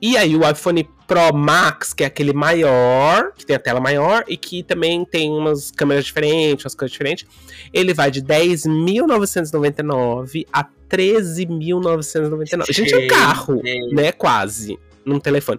E 0.00 0.16
aí 0.16 0.34
o 0.34 0.48
iPhone 0.48 0.88
Pro 1.06 1.30
Max, 1.34 1.92
que 1.92 2.02
é 2.04 2.06
aquele 2.06 2.32
maior, 2.32 3.32
que 3.36 3.44
tem 3.44 3.56
a 3.56 3.58
tela 3.58 3.80
maior 3.80 4.24
e 4.28 4.36
que 4.36 4.62
também 4.62 5.04
tem 5.04 5.30
umas 5.30 5.70
câmeras 5.70 6.04
diferentes, 6.04 6.64
umas 6.64 6.74
coisas 6.74 6.92
diferentes, 6.92 7.26
ele 7.72 7.92
vai 7.92 8.10
de 8.10 8.22
10.999 8.22 10.46
a 10.52 10.64
13.999. 10.88 12.72
Gente, 12.72 12.94
é 12.94 12.98
um 12.98 13.08
carro, 13.08 13.60
né? 13.92 14.12
Quase. 14.12 14.78
Num 15.04 15.18
telefone. 15.18 15.58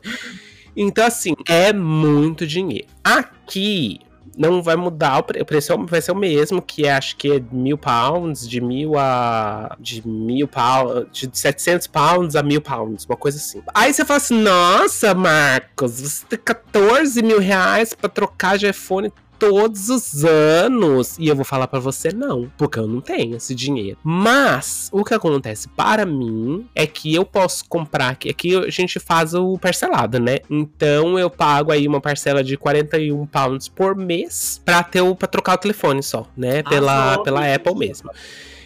Então, 0.75 1.05
assim, 1.05 1.35
é 1.47 1.71
muito 1.73 2.47
dinheiro. 2.47 2.87
Aqui, 3.03 3.99
não 4.37 4.61
vai 4.61 4.75
mudar, 4.75 5.19
o 5.19 5.45
preço 5.45 5.77
vai 5.85 6.01
ser 6.01 6.11
o 6.11 6.15
mesmo, 6.15 6.61
que 6.61 6.85
é, 6.85 6.93
acho 6.93 7.15
que 7.17 7.31
é 7.31 7.43
mil 7.51 7.77
pounds, 7.77 8.47
de 8.47 8.61
mil 8.61 8.97
a. 8.97 9.75
de 9.79 10.05
mil 10.07 10.47
pounds, 10.47 11.07
de 11.11 11.29
700 11.31 11.87
pounds 11.87 12.35
a 12.35 12.43
mil 12.43 12.61
pounds, 12.61 13.05
uma 13.05 13.17
coisa 13.17 13.37
assim. 13.37 13.61
Aí 13.73 13.93
você 13.93 14.05
fala 14.05 14.17
assim: 14.17 14.41
nossa, 14.41 15.13
Marcos, 15.13 15.99
você 15.99 16.25
tem 16.25 16.39
14 16.39 17.21
mil 17.21 17.39
reais 17.39 17.93
pra 17.93 18.09
trocar 18.09 18.57
de 18.57 18.67
iPhone 18.67 19.11
todos 19.41 19.89
os 19.89 20.23
anos. 20.23 21.17
E 21.17 21.27
eu 21.27 21.35
vou 21.35 21.43
falar 21.43 21.65
para 21.65 21.79
você 21.79 22.13
não, 22.13 22.51
porque 22.55 22.77
eu 22.77 22.87
não 22.87 23.01
tenho 23.01 23.35
esse 23.35 23.55
dinheiro. 23.55 23.97
Mas 24.03 24.87
o 24.93 25.03
que 25.03 25.15
acontece 25.15 25.67
para 25.69 26.05
mim 26.05 26.67
é 26.75 26.85
que 26.85 27.15
eu 27.15 27.25
posso 27.25 27.65
comprar 27.67 28.09
aqui, 28.09 28.29
aqui 28.29 28.55
a 28.55 28.69
gente 28.69 28.99
faz 28.99 29.33
o 29.33 29.57
parcelado, 29.57 30.19
né? 30.19 30.37
Então 30.47 31.17
eu 31.17 31.27
pago 31.27 31.71
aí 31.71 31.87
uma 31.87 31.99
parcela 31.99 32.43
de 32.43 32.55
41 32.55 33.25
pounds 33.25 33.67
por 33.67 33.95
mês 33.95 34.61
para 34.63 34.83
ter 34.83 35.01
o 35.01 35.15
para 35.15 35.27
trocar 35.27 35.55
o 35.55 35.57
telefone 35.57 36.03
só, 36.03 36.27
né? 36.37 36.61
Pela 36.61 37.15
ah, 37.15 37.17
pela 37.17 37.55
Apple 37.55 37.75
mesmo. 37.75 38.11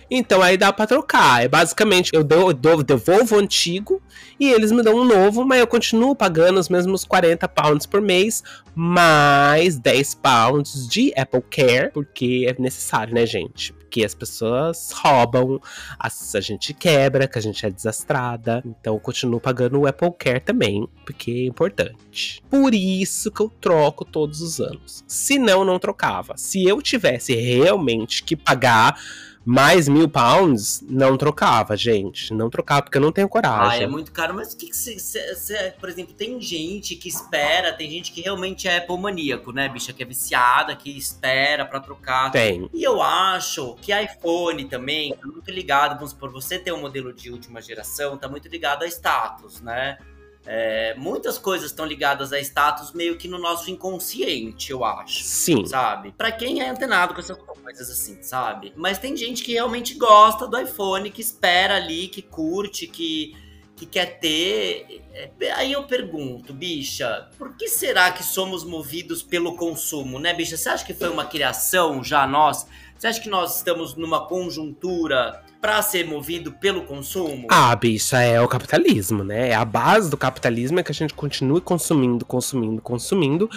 Então 0.10 0.42
aí 0.42 0.58
dá 0.58 0.72
para 0.72 0.88
trocar. 0.88 1.44
É 1.44 1.48
basicamente 1.48 2.12
eu, 2.14 2.24
devolvo 2.24 3.36
o 3.36 3.40
antigo 3.40 4.02
e 4.40 4.52
eles 4.52 4.72
me 4.72 4.84
dão 4.84 4.96
um 4.96 5.06
novo, 5.06 5.46
mas 5.46 5.60
eu 5.60 5.68
continuo 5.68 6.16
pagando 6.16 6.60
os 6.60 6.70
mesmos 6.70 7.04
40 7.04 7.48
pounds 7.48 7.86
por 7.86 8.02
mês, 8.02 8.44
mais 8.74 9.78
10 9.78 10.16
pounds 10.16 10.88
de 10.88 11.14
Apple 11.18 11.44
Care, 11.50 11.92
porque 11.92 12.46
é 12.48 12.62
necessário, 12.62 13.14
né, 13.14 13.26
gente? 13.26 13.74
Porque 13.74 14.04
as 14.04 14.14
pessoas 14.14 14.92
roubam, 14.92 15.62
a, 15.98 16.08
a 16.08 16.42
gente 16.42 16.74
quebra, 16.74 17.28
que 17.28 17.40
a 17.40 17.42
gente 17.42 17.66
é 17.66 17.70
desastrada. 17.70 18.62
Então 18.66 18.96
eu 18.96 19.00
continuo 19.00 19.40
pagando 19.40 19.80
o 19.80 19.88
Apple 19.88 20.12
Care 20.20 20.42
também, 20.42 20.88
porque 21.06 21.32
é 21.32 21.46
importante. 21.46 22.44
Por 22.50 22.74
isso 22.74 23.32
que 23.32 23.42
eu 23.42 23.50
troco 23.62 24.04
todos 24.04 24.42
os 24.42 24.60
anos. 24.60 25.04
Se 25.08 25.40
não, 25.40 25.64
não 25.64 25.80
trocava. 25.80 26.36
Se 26.36 26.66
eu 26.66 26.82
tivesse 26.82 27.34
realmente 27.34 28.22
que 28.24 28.36
pagar 28.36 29.00
mais 29.46 29.88
mil 29.88 30.10
pounds, 30.10 30.84
não 30.90 31.16
trocava, 31.16 31.78
gente. 31.78 32.34
Não 32.34 32.50
trocava, 32.50 32.82
porque 32.82 32.98
eu 32.98 33.02
não 33.02 33.12
tenho 33.12 33.30
coragem. 33.30 33.80
Ah, 33.80 33.84
é 33.84 33.88
muito 33.88 34.12
caro. 34.12 34.34
Mas 34.34 34.54
o 34.54 34.58
que 34.58 34.74
você. 34.74 35.74
Por 35.80 35.88
exemplo, 35.88 36.14
tem 36.16 36.42
gente 36.42 36.96
que 36.96 37.08
espera, 37.08 37.72
tem 37.72 37.90
gente 37.90 38.12
que 38.12 38.22
realmente 38.22 38.68
é 38.68 38.78
Apple 38.78 38.98
maníaco, 38.98 39.52
né, 39.52 39.70
bicha? 39.70 39.94
Que 39.94 40.02
é 40.02 40.06
viciada, 40.06 40.76
que 40.76 40.98
espera 40.98 41.64
para 41.66 41.80
trocar. 41.80 42.32
Tem. 42.32 42.68
E 42.74 42.84
eu 42.84 43.02
acho 43.02 43.76
que 43.76 43.94
iPhone 43.94 44.66
também 44.66 45.14
tá 45.14 45.28
muito 45.28 45.52
ligado, 45.52 45.96
vamos 45.96 46.12
supor, 46.12 46.32
você 46.32 46.58
ter 46.58 46.72
um 46.72 46.82
modelo 46.82 47.14
de 47.14 47.30
última 47.30 47.62
geração, 47.62 48.18
tá 48.18 48.28
muito 48.28 48.48
ligado 48.48 48.84
a 48.84 48.88
status, 48.88 49.62
né? 49.62 49.98
É, 50.46 50.94
muitas 50.96 51.38
coisas 51.38 51.72
estão 51.72 51.86
ligadas 51.86 52.32
a 52.32 52.40
status 52.40 52.92
meio 52.92 53.18
que 53.18 53.28
no 53.28 53.40
nosso 53.40 53.72
inconsciente, 53.72 54.72
eu 54.72 54.86
acho. 54.86 55.24
Sim. 55.24 55.66
Sabe? 55.66 56.12
Para 56.12 56.32
quem 56.32 56.62
é 56.62 56.70
antenado 56.70 57.14
com 57.14 57.20
essas 57.20 57.38
coisas 57.38 57.90
assim, 57.90 58.22
sabe? 58.22 58.72
Mas 58.76 59.00
tem 59.00 59.18
gente 59.18 59.44
que 59.44 59.54
realmente 59.54 59.96
gosta 59.96 60.48
do 60.48 60.60
iPhone, 60.60 61.10
que 61.10 61.22
espera 61.22 61.78
ali, 61.78 62.08
que 62.08 62.22
curte, 62.22 62.86
que, 62.86 63.36
que 63.76 63.88
quer 63.88 64.20
ter. 64.20 65.02
É, 65.14 65.52
aí 65.54 65.72
eu 65.72 65.84
pergunto, 65.86 66.54
bicha, 66.54 67.28
por 67.38 67.56
que 67.56 67.68
será 67.68 68.12
que 68.12 68.24
somos 68.24 68.64
movidos 68.64 69.24
pelo 69.24 69.56
consumo, 69.56 70.20
né, 70.20 70.32
bicha? 70.34 70.58
Você 70.58 70.70
acha 70.70 70.86
que 70.86 70.94
foi 70.94 71.10
uma 71.10 71.26
criação 71.26 72.04
já 72.04 72.28
nós? 72.28 72.68
Você 72.98 73.08
acha 73.08 73.20
que 73.20 73.30
nós 73.30 73.58
estamos 73.58 73.96
numa 73.96 74.28
conjuntura 74.28 75.44
para 75.66 75.82
ser 75.82 76.06
movido 76.06 76.52
pelo 76.52 76.84
consumo? 76.84 77.48
Ah, 77.50 77.76
bicha, 77.76 78.22
é 78.22 78.40
o 78.40 78.48
capitalismo, 78.48 79.24
né? 79.24 79.50
É 79.50 79.56
a 79.56 79.66
base 79.66 80.12
do 80.12 80.16
capitalismo 80.16 80.80
é 80.80 80.84
que 80.84 80.92
a 80.92 80.94
gente 80.94 81.16
continue 81.16 81.60
consumindo, 81.60 82.24
consumindo, 82.24 82.80
consumindo, 82.84 83.50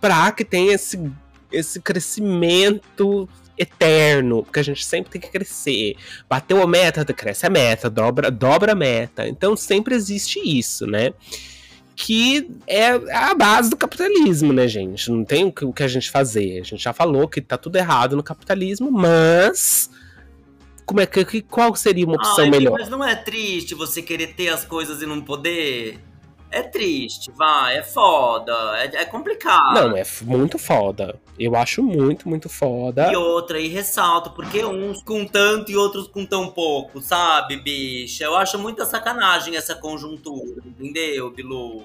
pra 0.00 0.32
que 0.32 0.42
tenha 0.42 0.72
esse 0.72 0.98
esse 1.52 1.78
crescimento 1.78 3.28
eterno, 3.58 4.42
porque 4.42 4.60
a 4.60 4.62
gente 4.62 4.86
sempre 4.86 5.10
tem 5.10 5.20
que 5.20 5.28
crescer. 5.28 5.96
Bateu 6.26 6.62
a 6.62 6.66
meta, 6.66 7.04
cresce 7.12 7.44
a 7.44 7.50
meta, 7.50 7.90
dobra, 7.90 8.30
dobra 8.30 8.72
a 8.72 8.74
meta. 8.74 9.28
Então 9.28 9.54
sempre 9.54 9.94
existe 9.94 10.40
isso, 10.42 10.86
né? 10.86 11.12
Que 11.94 12.50
é 12.66 12.86
a 13.14 13.34
base 13.34 13.68
do 13.68 13.76
capitalismo, 13.76 14.50
né, 14.50 14.66
gente? 14.66 15.10
Não 15.10 15.26
tem 15.26 15.44
o 15.44 15.72
que 15.74 15.82
a 15.82 15.88
gente 15.88 16.10
fazer. 16.10 16.58
A 16.58 16.64
gente 16.64 16.82
já 16.82 16.94
falou 16.94 17.28
que 17.28 17.42
tá 17.42 17.58
tudo 17.58 17.76
errado 17.76 18.16
no 18.16 18.22
capitalismo, 18.22 18.90
mas 18.90 19.90
como 20.90 21.00
é 21.00 21.06
que 21.06 21.40
qual 21.42 21.76
seria 21.76 22.04
uma 22.04 22.16
opção 22.16 22.44
Ai, 22.44 22.50
melhor? 22.50 22.76
Mas 22.76 22.88
não 22.88 23.04
é 23.04 23.14
triste 23.14 23.76
você 23.76 24.02
querer 24.02 24.34
ter 24.34 24.48
as 24.48 24.64
coisas 24.64 25.00
e 25.00 25.06
não 25.06 25.20
poder? 25.20 26.00
É 26.50 26.62
triste, 26.62 27.30
vai, 27.30 27.76
é 27.76 27.82
foda, 27.84 28.52
é, 28.78 29.02
é 29.02 29.04
complicado. 29.04 29.72
Não, 29.72 29.96
é 29.96 30.02
muito 30.22 30.58
foda. 30.58 31.14
Eu 31.38 31.54
acho 31.54 31.80
muito, 31.80 32.28
muito 32.28 32.48
foda. 32.48 33.12
E 33.12 33.14
outra, 33.14 33.60
e 33.60 33.68
ressalto, 33.68 34.30
porque 34.30 34.64
uns 34.64 35.00
com 35.00 35.24
tanto 35.24 35.70
e 35.70 35.76
outros 35.76 36.08
com 36.08 36.26
tão 36.26 36.48
pouco, 36.48 37.00
sabe, 37.00 37.56
bicha? 37.56 38.24
Eu 38.24 38.34
acho 38.34 38.58
muita 38.58 38.84
sacanagem 38.84 39.56
essa 39.56 39.76
conjuntura, 39.76 40.60
entendeu, 40.66 41.30
Bilu? 41.30 41.84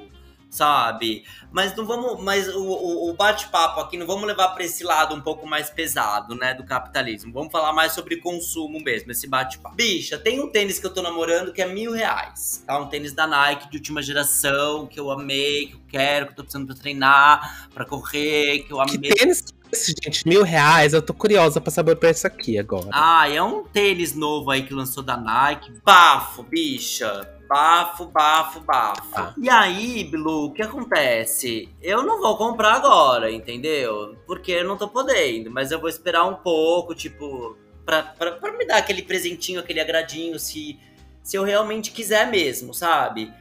Sabe? 0.50 1.24
Mas 1.52 1.76
não 1.76 1.86
vamos. 1.86 2.24
Mas 2.24 2.48
o, 2.48 3.10
o 3.10 3.14
bate-papo 3.14 3.80
aqui 3.80 3.98
não 3.98 4.06
vamos 4.06 4.26
levar 4.26 4.50
para 4.50 4.64
esse 4.64 4.84
lado 4.84 5.16
um 5.16 5.22
pouco 5.22 5.48
mais 5.48 5.70
pesado, 5.70 6.36
né? 6.36 6.54
Do 6.54 6.64
capitalismo. 6.64 7.32
Vamos 7.34 7.52
falar 7.52 7.74
mais 7.74 7.94
sobre 7.94 8.18
consumo 8.18 8.80
mesmo, 8.80 9.12
esse 9.12 9.28
bate-papo. 9.28 9.76
Bicha, 9.76 10.18
tem 10.18 10.40
um 10.40 10.50
tênis 10.50 10.80
que 10.80 10.86
eu 10.86 10.94
tô 10.94 11.02
namorando 11.02 11.54
que 11.54 11.62
é 11.62 11.68
mil 11.68 11.92
reais. 11.92 12.64
Tá? 12.66 12.80
Um 12.80 12.88
tênis 12.88 13.14
da 13.14 13.28
Nike 13.28 13.70
de 13.70 13.78
última 13.78 14.02
geração, 14.02 14.88
que 14.88 15.00
eu 15.00 15.12
amei, 15.12 15.68
que 15.68 15.74
eu 15.74 15.82
quero, 15.88 16.26
que 16.28 16.32
eu 16.34 16.36
tô 16.38 16.44
precisando 16.44 16.68
pra 16.68 16.76
treinar, 16.76 17.70
pra 17.74 17.86
correr, 17.86 18.60
que 18.60 18.72
eu 18.72 18.80
amei. 18.82 18.98
Que 18.98 19.16
tênis 19.16 19.44
esse, 19.72 19.94
gente? 20.04 20.28
Mil 20.28 20.44
reais? 20.44 20.94
Eu 20.94 21.02
tô 21.02 21.14
curiosa 21.14 21.60
pra 21.60 21.72
saber 21.72 21.94
o 21.94 21.98
preço 21.98 22.26
aqui 22.26 22.58
agora. 22.58 22.88
Ah, 22.92 23.30
é 23.30 23.42
um 23.42 23.64
tênis 23.64 24.14
novo 24.14 24.52
aí 24.52 24.64
que 24.64 24.74
lançou 24.74 25.04
da 25.04 25.18
Nike. 25.18 25.72
Bafo, 25.84 26.44
bicha 26.44 27.35
Bafo, 27.48 28.06
bafo, 28.06 28.60
bafo. 28.62 29.12
Ah. 29.16 29.34
E 29.38 29.50
aí, 29.50 30.04
Blue, 30.04 30.48
o 30.48 30.52
que 30.54 30.62
acontece? 30.62 31.70
Eu 31.82 32.04
não 32.04 32.20
vou 32.20 32.38
comprar 32.38 32.74
agora, 32.74 33.32
entendeu? 33.32 34.18
Porque 34.26 34.52
eu 34.52 34.68
não 34.68 34.78
tô 34.78 34.88
podendo, 34.88 35.52
mas 35.52 35.72
eu 35.72 35.80
vou 35.80 35.90
esperar 35.90 36.26
um 36.26 36.36
pouco, 36.36 36.96
tipo, 36.96 37.56
pra, 37.86 38.04
pra, 38.04 38.32
pra 38.34 38.52
me 38.58 38.66
dar 38.66 38.78
aquele 38.78 39.04
presentinho, 39.04 39.60
aquele 39.60 39.80
agradinho, 39.80 40.40
se, 40.40 40.80
se 41.24 41.38
eu 41.38 41.44
realmente 41.44 41.92
quiser 41.92 42.30
mesmo, 42.30 42.74
sabe? 42.74 43.32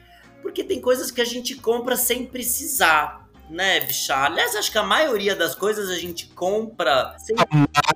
Porque 0.43 0.63
tem 0.63 0.81
coisas 0.81 1.11
que 1.11 1.23
a 1.23 1.25
gente 1.25 1.55
compra 1.57 1.97
sem 1.97 2.27
precisar 2.27 3.24
né, 3.49 3.81
bicha? 3.81 4.17
Aliás, 4.17 4.55
acho 4.57 4.71
que 4.71 4.79
a 4.79 4.83
maioria 4.83 5.35
das 5.35 5.55
coisas 5.55 5.91
a 5.91 5.97
gente 5.97 6.27
compra 6.29 7.15
sem... 7.19 7.37
A 7.39 7.47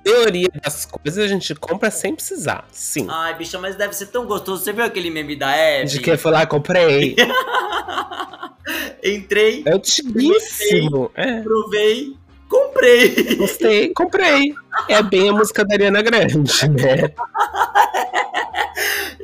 maioria 0.05 0.49
das 0.63 0.85
coisas 0.85 1.23
a 1.23 1.27
gente 1.27 1.55
compra 1.55 1.89
sem 1.91 2.15
precisar, 2.15 2.65
sim. 2.71 3.07
Ai, 3.09 3.35
bicha, 3.35 3.57
mas 3.59 3.75
deve 3.75 3.93
ser 3.93 4.07
tão 4.07 4.25
gostoso. 4.25 4.63
Você 4.63 4.73
viu 4.73 4.83
aquele 4.83 5.09
meme 5.09 5.35
da 5.35 5.55
Eve? 5.55 5.87
De 5.87 5.99
que 5.99 6.17
foi 6.17 6.31
lá, 6.31 6.45
comprei. 6.45 7.15
Entrei. 9.03 9.63
É 9.65 9.75
utilíssimo. 9.75 11.11
É. 11.15 11.41
Provei. 11.41 12.15
Comprei. 12.47 13.35
Gostei, 13.35 13.93
comprei. 13.93 14.53
É 14.87 15.01
bem 15.03 15.29
a 15.29 15.33
música 15.33 15.63
da 15.63 15.75
Ariana 15.75 16.01
Grande, 16.01 16.37
né? 16.37 17.13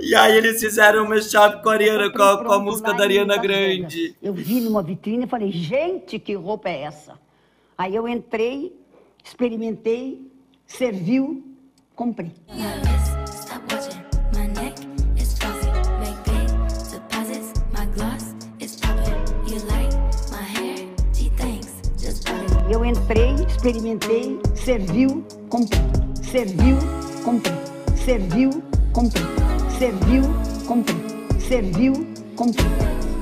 E 0.06 0.13
aí 0.13 0.38
eles 0.38 0.60
fizeram 0.60 1.04
uma 1.04 1.20
chave 1.20 1.63
com 1.63 1.70
a, 1.70 1.74
Ariana, 1.74 2.12
com 2.12 2.22
a, 2.22 2.44
com 2.46 2.52
a 2.52 2.60
música 2.60 2.94
da 2.94 3.04
Ariana 3.04 3.38
Grande. 3.38 4.15
Eu 4.22 4.36
vi 4.36 4.62
numa 4.62 4.84
vitrine 4.84 5.26
e 5.26 5.28
falei, 5.28 5.52
gente, 5.52 6.20
que 6.20 6.36
roupa 6.36 6.70
é 6.70 6.82
essa? 6.82 7.20
Aí 7.76 7.96
eu 7.96 8.08
entrei, 8.08 8.72
experimentei, 9.24 10.22
serviu, 10.68 11.44
comprei. 11.96 12.32
Eu 22.70 22.86
entrei, 22.86 23.34
experimentei, 23.48 24.39
serviu, 24.54 25.26
comprei. 25.50 25.82
Serviu, 26.22 26.78
comprei. 27.24 27.54
Serviu, 27.96 28.63
comprei. 28.94 29.44
Serviu, 29.77 30.23
comprei. 30.65 30.95
Serviu, 31.47 31.93
comprei. 32.35 32.65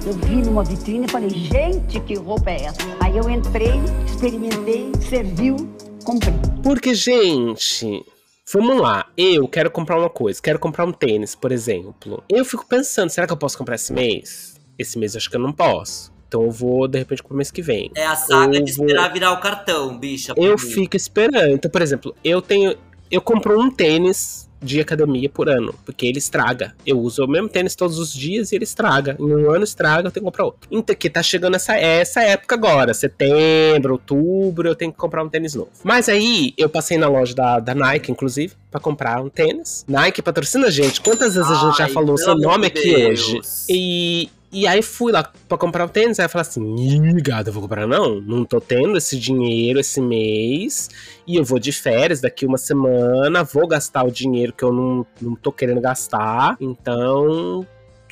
Eu 0.05 0.13
vi 0.13 0.35
numa 0.35 0.63
vitrine 0.63 1.05
e 1.07 1.09
falei, 1.09 1.29
gente, 1.29 1.99
que 2.01 2.13
roupa 2.13 2.51
é 2.51 2.65
essa? 2.65 2.77
Aí 2.99 3.17
eu 3.17 3.27
entrei, 3.27 3.73
experimentei, 4.05 4.91
serviu, 5.09 5.55
comprei. 6.03 6.33
Porque, 6.61 6.93
gente, 6.93 8.05
Vamos 8.51 8.79
lá, 8.79 9.07
eu 9.17 9.47
quero 9.47 9.71
comprar 9.71 9.97
uma 9.97 10.09
coisa, 10.09 10.39
quero 10.39 10.59
comprar 10.59 10.85
um 10.85 10.91
tênis, 10.91 11.33
por 11.33 11.51
exemplo. 11.51 12.23
Eu 12.29 12.45
fico 12.45 12.67
pensando, 12.67 13.09
será 13.09 13.25
que 13.25 13.33
eu 13.33 13.37
posso 13.37 13.57
comprar 13.57 13.75
esse 13.75 13.91
mês? 13.91 14.59
Esse 14.77 14.99
mês 14.99 15.15
eu 15.15 15.17
acho 15.17 15.29
que 15.29 15.35
eu 15.35 15.41
não 15.41 15.51
posso. 15.51 16.13
Então 16.27 16.43
eu 16.43 16.51
vou, 16.51 16.87
de 16.87 16.99
repente, 16.99 17.23
pro 17.23 17.35
mês 17.35 17.49
que 17.49 17.61
vem. 17.61 17.89
É 17.95 18.05
a 18.05 18.15
saga 18.15 18.57
eu 18.57 18.63
de 18.63 18.73
vou... 18.73 18.85
esperar 18.85 19.11
virar 19.11 19.31
o 19.31 19.39
cartão, 19.39 19.97
bicha. 19.97 20.33
Eu 20.35 20.51
mim. 20.51 20.57
fico 20.57 20.95
esperando. 20.95 21.53
Então, 21.53 21.71
por 21.71 21.81
exemplo, 21.81 22.13
eu 22.23 22.41
tenho. 22.41 22.75
Eu 23.09 23.21
compro 23.21 23.59
um 23.59 23.71
tênis 23.71 24.49
de 24.63 24.80
academia 24.80 25.30
por 25.30 25.49
ano, 25.49 25.76
porque 25.86 26.06
ele 26.06 26.17
estraga. 26.17 26.73
Eu 26.86 26.99
uso 26.99 27.23
o 27.23 27.28
mesmo 27.28 27.49
tênis 27.49 27.76
todos 27.76 27.99
os 27.99 28.13
dias 28.13 28.52
e 28.52 28.56
ele 28.56 28.63
estraga. 28.63 29.15
Em 29.19 29.23
um 29.23 29.52
ano 29.52 29.63
estraga, 29.63 30.08
eu 30.08 30.12
tenho 30.12 30.23
que 30.23 30.32
comprar 30.32 30.45
outro. 30.45 30.67
Então, 30.71 30.95
que 30.95 31.10
tá 31.10 31.21
chegando 31.21 31.56
essa, 31.56 31.76
essa 31.76 32.21
época 32.21 32.56
agora, 32.56 32.93
setembro, 32.93 33.93
outubro, 33.93 34.67
eu 34.67 34.76
tenho 34.76 34.91
que 34.91 34.97
comprar 34.97 35.23
um 35.23 35.30
tênis 35.30 35.54
novo. 35.54 35.71
Mas 35.84 36.08
aí, 36.10 36.54
eu 36.58 36.69
passei 36.69 36.97
na 36.97 37.08
loja 37.08 37.36
da, 37.36 37.60
da 37.60 37.76
Nike, 37.76 38.12
inclusive, 38.12 38.54
para 38.71 38.80
comprar 38.80 39.21
um 39.21 39.30
tênis. 39.30 39.86
Nike 39.88 40.21
patrocina 40.21 40.67
a 40.67 40.71
gente. 40.71 41.02
Quantas 41.02 41.36
vezes 41.36 41.49
Ai, 41.52 41.58
a 41.58 41.60
gente 41.60 41.78
já 41.78 41.88
falou 41.89 42.17
seu 42.17 42.36
nome 42.36 42.67
aqui 42.67 42.95
Deus. 42.95 43.28
hoje? 43.28 43.41
E 43.69 44.30
e 44.53 44.67
aí 44.67 44.83
fui 44.83 45.11
lá 45.11 45.31
pra 45.49 45.57
comprar 45.57 45.83
um 45.83 45.87
tênis, 45.87 46.19
aí 46.19 46.25
eu 46.25 46.29
falei 46.29 46.47
assim, 46.47 47.21
gado, 47.21 47.49
eu 47.49 47.53
vou 47.53 47.63
comprar 47.63 47.87
não, 47.87 48.21
não 48.21 48.45
tô 48.45 48.61
tendo 48.61 48.95
esse 48.97 49.19
dinheiro 49.19 49.79
esse 49.79 49.99
mês, 49.99 50.89
e 51.25 51.35
eu 51.35 51.43
vou 51.43 51.57
de 51.57 51.71
férias 51.71 52.21
daqui 52.21 52.45
uma 52.45 52.59
semana, 52.59 53.43
vou 53.43 53.67
gastar 53.67 54.03
o 54.03 54.11
dinheiro 54.11 54.53
que 54.53 54.63
eu 54.63 54.71
não, 54.71 55.05
não 55.19 55.35
tô 55.35 55.51
querendo 55.51 55.81
gastar, 55.81 56.55
então 56.61 57.65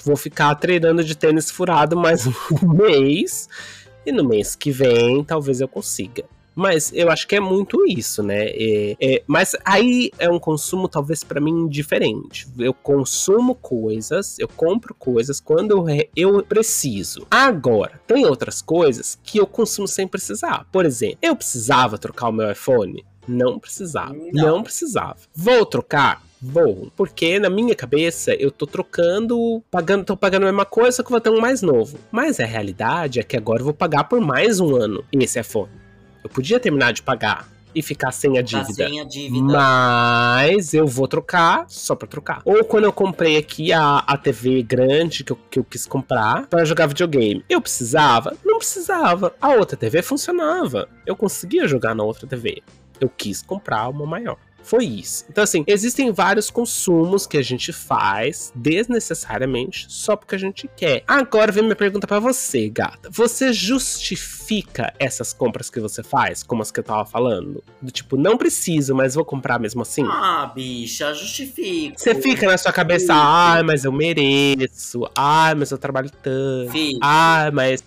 vou 0.03 0.15
ficar 0.15 0.55
treinando 0.55 1.03
de 1.03 1.15
tênis 1.15 1.51
furado 1.51 1.95
mais 1.95 2.25
um 2.51 2.67
mês, 2.73 3.47
e 4.03 4.11
no 4.11 4.27
mês 4.27 4.55
que 4.55 4.71
vem 4.71 5.23
talvez 5.23 5.61
eu 5.61 5.67
consiga. 5.67 6.23
Mas 6.55 6.91
eu 6.93 7.09
acho 7.09 7.27
que 7.27 7.35
é 7.35 7.39
muito 7.39 7.85
isso, 7.87 8.21
né? 8.21 8.47
É, 8.49 8.95
é, 8.99 9.23
mas 9.25 9.55
aí 9.63 10.11
é 10.19 10.29
um 10.29 10.39
consumo, 10.39 10.87
talvez, 10.87 11.23
para 11.23 11.39
mim, 11.39 11.67
diferente. 11.67 12.47
Eu 12.57 12.73
consumo 12.73 13.55
coisas, 13.55 14.37
eu 14.37 14.47
compro 14.47 14.93
coisas 14.93 15.39
quando 15.39 15.71
eu, 15.71 15.85
eu 16.15 16.43
preciso. 16.43 17.25
Agora, 17.29 18.01
tem 18.05 18.25
outras 18.25 18.61
coisas 18.61 19.17
que 19.23 19.37
eu 19.37 19.47
consumo 19.47 19.87
sem 19.87 20.07
precisar. 20.07 20.67
Por 20.71 20.85
exemplo, 20.85 21.17
eu 21.21 21.35
precisava 21.35 21.97
trocar 21.97 22.29
o 22.29 22.33
meu 22.33 22.51
iPhone? 22.51 23.05
Não 23.27 23.59
precisava. 23.59 24.13
Não, 24.13 24.55
não 24.55 24.63
precisava. 24.63 25.17
Vou 25.33 25.65
trocar? 25.65 26.21
Vou. 26.41 26.91
Porque 26.95 27.37
na 27.39 27.49
minha 27.49 27.75
cabeça 27.75 28.33
eu 28.33 28.49
tô 28.49 28.65
trocando, 28.65 29.61
pagando, 29.69 30.03
tô 30.03 30.17
pagando 30.17 30.43
a 30.43 30.45
mesma 30.47 30.65
coisa, 30.65 30.97
só 30.97 31.03
que 31.03 31.11
vou 31.11 31.21
ter 31.21 31.29
um 31.29 31.39
mais 31.39 31.61
novo. 31.61 31.99
Mas 32.11 32.39
a 32.39 32.45
realidade 32.45 33.19
é 33.19 33.23
que 33.23 33.37
agora 33.37 33.61
eu 33.61 33.65
vou 33.65 33.73
pagar 33.73 34.05
por 34.05 34.19
mais 34.19 34.59
um 34.59 34.75
ano 34.75 35.03
esse 35.13 35.39
iPhone. 35.39 35.80
Eu 36.23 36.29
podia 36.29 36.59
terminar 36.59 36.93
de 36.93 37.01
pagar 37.01 37.47
e 37.73 37.81
ficar 37.81 38.11
sem 38.11 38.37
a 38.37 38.41
dívida. 38.41 38.73
Sem 38.87 38.99
a 38.99 39.03
dívida. 39.03 39.43
Mas 39.43 40.73
eu 40.73 40.85
vou 40.85 41.07
trocar 41.07 41.65
só 41.67 41.95
pra 41.95 42.07
trocar. 42.07 42.41
Ou 42.45 42.63
quando 42.63 42.83
eu 42.83 42.93
comprei 42.93 43.37
aqui 43.37 43.71
a, 43.71 43.99
a 43.99 44.17
TV 44.17 44.61
grande 44.61 45.23
que 45.23 45.31
eu, 45.31 45.39
que 45.49 45.59
eu 45.59 45.63
quis 45.63 45.85
comprar 45.85 46.47
para 46.47 46.65
jogar 46.65 46.87
videogame. 46.87 47.43
Eu 47.49 47.61
precisava? 47.61 48.35
Não 48.43 48.57
precisava. 48.57 49.33
A 49.41 49.49
outra 49.49 49.77
TV 49.77 50.01
funcionava. 50.01 50.87
Eu 51.05 51.15
conseguia 51.15 51.67
jogar 51.67 51.95
na 51.95 52.03
outra 52.03 52.27
TV. 52.27 52.61
Eu 52.99 53.09
quis 53.09 53.41
comprar 53.41 53.87
uma 53.87 54.05
maior. 54.05 54.37
Foi 54.63 54.85
isso. 54.85 55.25
Então, 55.29 55.43
assim, 55.43 55.63
existem 55.67 56.11
vários 56.11 56.49
consumos 56.49 57.25
que 57.25 57.37
a 57.37 57.41
gente 57.41 57.73
faz 57.73 58.51
desnecessariamente 58.55 59.85
só 59.89 60.15
porque 60.15 60.35
a 60.35 60.37
gente 60.37 60.69
quer. 60.75 61.03
Agora 61.07 61.51
vem 61.51 61.63
minha 61.63 61.75
pergunta 61.75 62.07
para 62.07 62.19
você, 62.19 62.69
gata. 62.69 63.09
Você 63.11 63.51
justifica 63.53 64.93
essas 64.99 65.33
compras 65.33 65.69
que 65.69 65.79
você 65.79 66.03
faz, 66.03 66.43
como 66.43 66.61
as 66.61 66.71
que 66.71 66.79
eu 66.79 66.83
tava 66.83 67.05
falando? 67.05 67.63
Do 67.81 67.91
tipo, 67.91 68.17
não 68.17 68.37
preciso, 68.37 68.95
mas 68.95 69.15
vou 69.15 69.25
comprar 69.25 69.59
mesmo 69.59 69.81
assim? 69.81 70.05
Ah, 70.07 70.51
bicha, 70.53 71.13
justifico. 71.13 71.99
Você 71.99 72.15
fica 72.15 72.47
na 72.47 72.57
sua 72.57 72.71
cabeça, 72.71 73.13
ai, 73.13 73.63
mas 73.63 73.83
eu 73.83 73.91
mereço. 73.91 75.09
Ai, 75.15 75.55
mas 75.55 75.71
eu 75.71 75.77
trabalho 75.77 76.09
tanto. 76.21 76.71
Fico. 76.71 76.99
Ai, 77.01 77.51
mas 77.51 77.83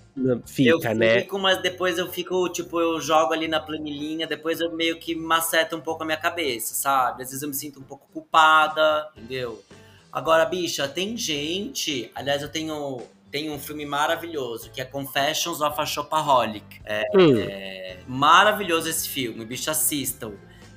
fica, 0.46 0.70
eu 0.70 0.80
fico, 0.80 1.36
né? 1.36 1.42
mas 1.42 1.60
depois 1.62 1.98
eu 1.98 2.10
fico, 2.10 2.48
tipo, 2.48 2.80
eu 2.80 3.00
jogo 3.00 3.32
ali 3.32 3.48
na 3.48 3.60
planilhinha, 3.60 4.26
depois 4.26 4.60
eu 4.60 4.72
meio 4.72 4.98
que 4.98 5.14
maceta 5.14 5.76
um 5.76 5.80
pouco 5.80 6.02
a 6.02 6.06
minha 6.06 6.18
cabeça, 6.18 6.74
sabe? 6.74 7.22
Às 7.22 7.30
vezes 7.30 7.42
eu 7.42 7.48
me 7.48 7.54
sinto 7.54 7.80
um 7.80 7.82
pouco 7.82 8.06
culpada, 8.12 9.10
entendeu? 9.16 9.62
Agora, 10.12 10.44
bicha, 10.44 10.86
tem 10.88 11.16
gente. 11.16 12.10
Aliás, 12.14 12.42
eu 12.42 12.48
tenho 12.48 13.02
tem 13.30 13.50
um 13.50 13.58
filme 13.58 13.84
maravilhoso 13.84 14.70
que 14.70 14.80
é 14.80 14.84
Confessions 14.84 15.60
of 15.60 15.80
a 15.80 15.84
Shopaholic. 15.84 16.80
É, 16.84 17.02
Hum. 17.12 17.36
é 17.40 17.98
maravilhoso 18.06 18.88
esse 18.88 19.08
filme, 19.08 19.44
bicho, 19.44 19.68
assistam. 19.70 20.34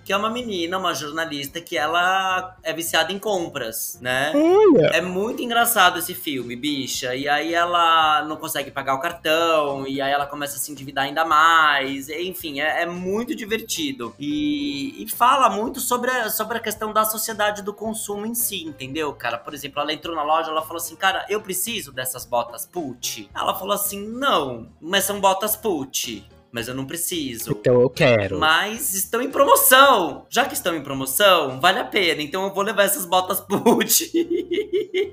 Que 0.08 0.14
é 0.14 0.18
uma 0.18 0.30
menina, 0.30 0.78
uma 0.78 0.94
jornalista, 0.94 1.60
que 1.60 1.78
ela 1.78 2.56
é 2.64 2.72
viciada 2.72 3.12
em 3.12 3.20
compras, 3.20 4.00
né? 4.02 4.32
Olha. 4.34 4.86
É 4.94 5.02
muito 5.02 5.44
engraçado 5.44 6.00
esse 6.00 6.14
filme, 6.14 6.56
bicha. 6.56 7.14
E 7.14 7.28
aí 7.28 7.54
ela 7.54 8.24
não 8.24 8.38
consegue 8.38 8.72
pagar 8.72 8.96
o 8.96 9.02
cartão, 9.02 9.86
e 9.86 10.00
aí 10.00 10.10
ela 10.10 10.26
começa 10.26 10.56
a 10.56 10.60
se 10.60 10.72
endividar 10.72 11.04
ainda 11.04 11.26
mais. 11.26 12.08
Enfim, 12.08 12.62
é, 12.62 12.84
é 12.84 12.86
muito 12.86 13.36
divertido. 13.36 14.16
E, 14.18 15.04
e 15.04 15.10
fala 15.10 15.50
muito 15.50 15.82
sobre 15.82 16.10
a, 16.10 16.30
sobre 16.30 16.58
a 16.58 16.62
questão 16.62 16.94
da 16.94 17.04
sociedade 17.04 17.62
do 17.62 17.74
consumo 17.74 18.26
em 18.26 18.34
si, 18.34 18.64
entendeu, 18.64 19.12
cara? 19.12 19.38
Por 19.38 19.54
exemplo, 19.54 19.82
ela 19.82 19.92
entrou 19.92 20.16
na 20.16 20.24
loja, 20.24 20.52
ela 20.52 20.62
falou 20.62 20.78
assim, 20.78 20.96
cara, 20.96 21.26
eu 21.28 21.42
preciso 21.42 21.92
dessas 21.92 22.24
botas 22.24 22.66
put. 22.66 23.30
Ela 23.36 23.54
falou 23.54 23.74
assim, 23.74 24.08
não, 24.08 24.70
mas 24.80 25.04
são 25.04 25.20
botas 25.20 25.58
put. 25.58 26.26
Mas 26.52 26.68
eu 26.68 26.74
não 26.74 26.86
preciso. 26.86 27.52
Então 27.52 27.82
eu 27.82 27.90
quero. 27.90 28.40
Mas 28.40 28.94
estão 28.94 29.22
em 29.22 29.30
promoção. 29.30 30.26
Já 30.30 30.46
que 30.46 30.54
estão 30.54 30.76
em 30.76 30.82
promoção, 30.82 31.60
vale 31.60 31.80
a 31.80 31.86
pena. 31.86 32.22
Então 32.22 32.46
eu 32.46 32.54
vou 32.54 32.64
levar 32.64 32.84
essas 32.84 33.06
botas 33.06 33.40
put. 33.42 34.12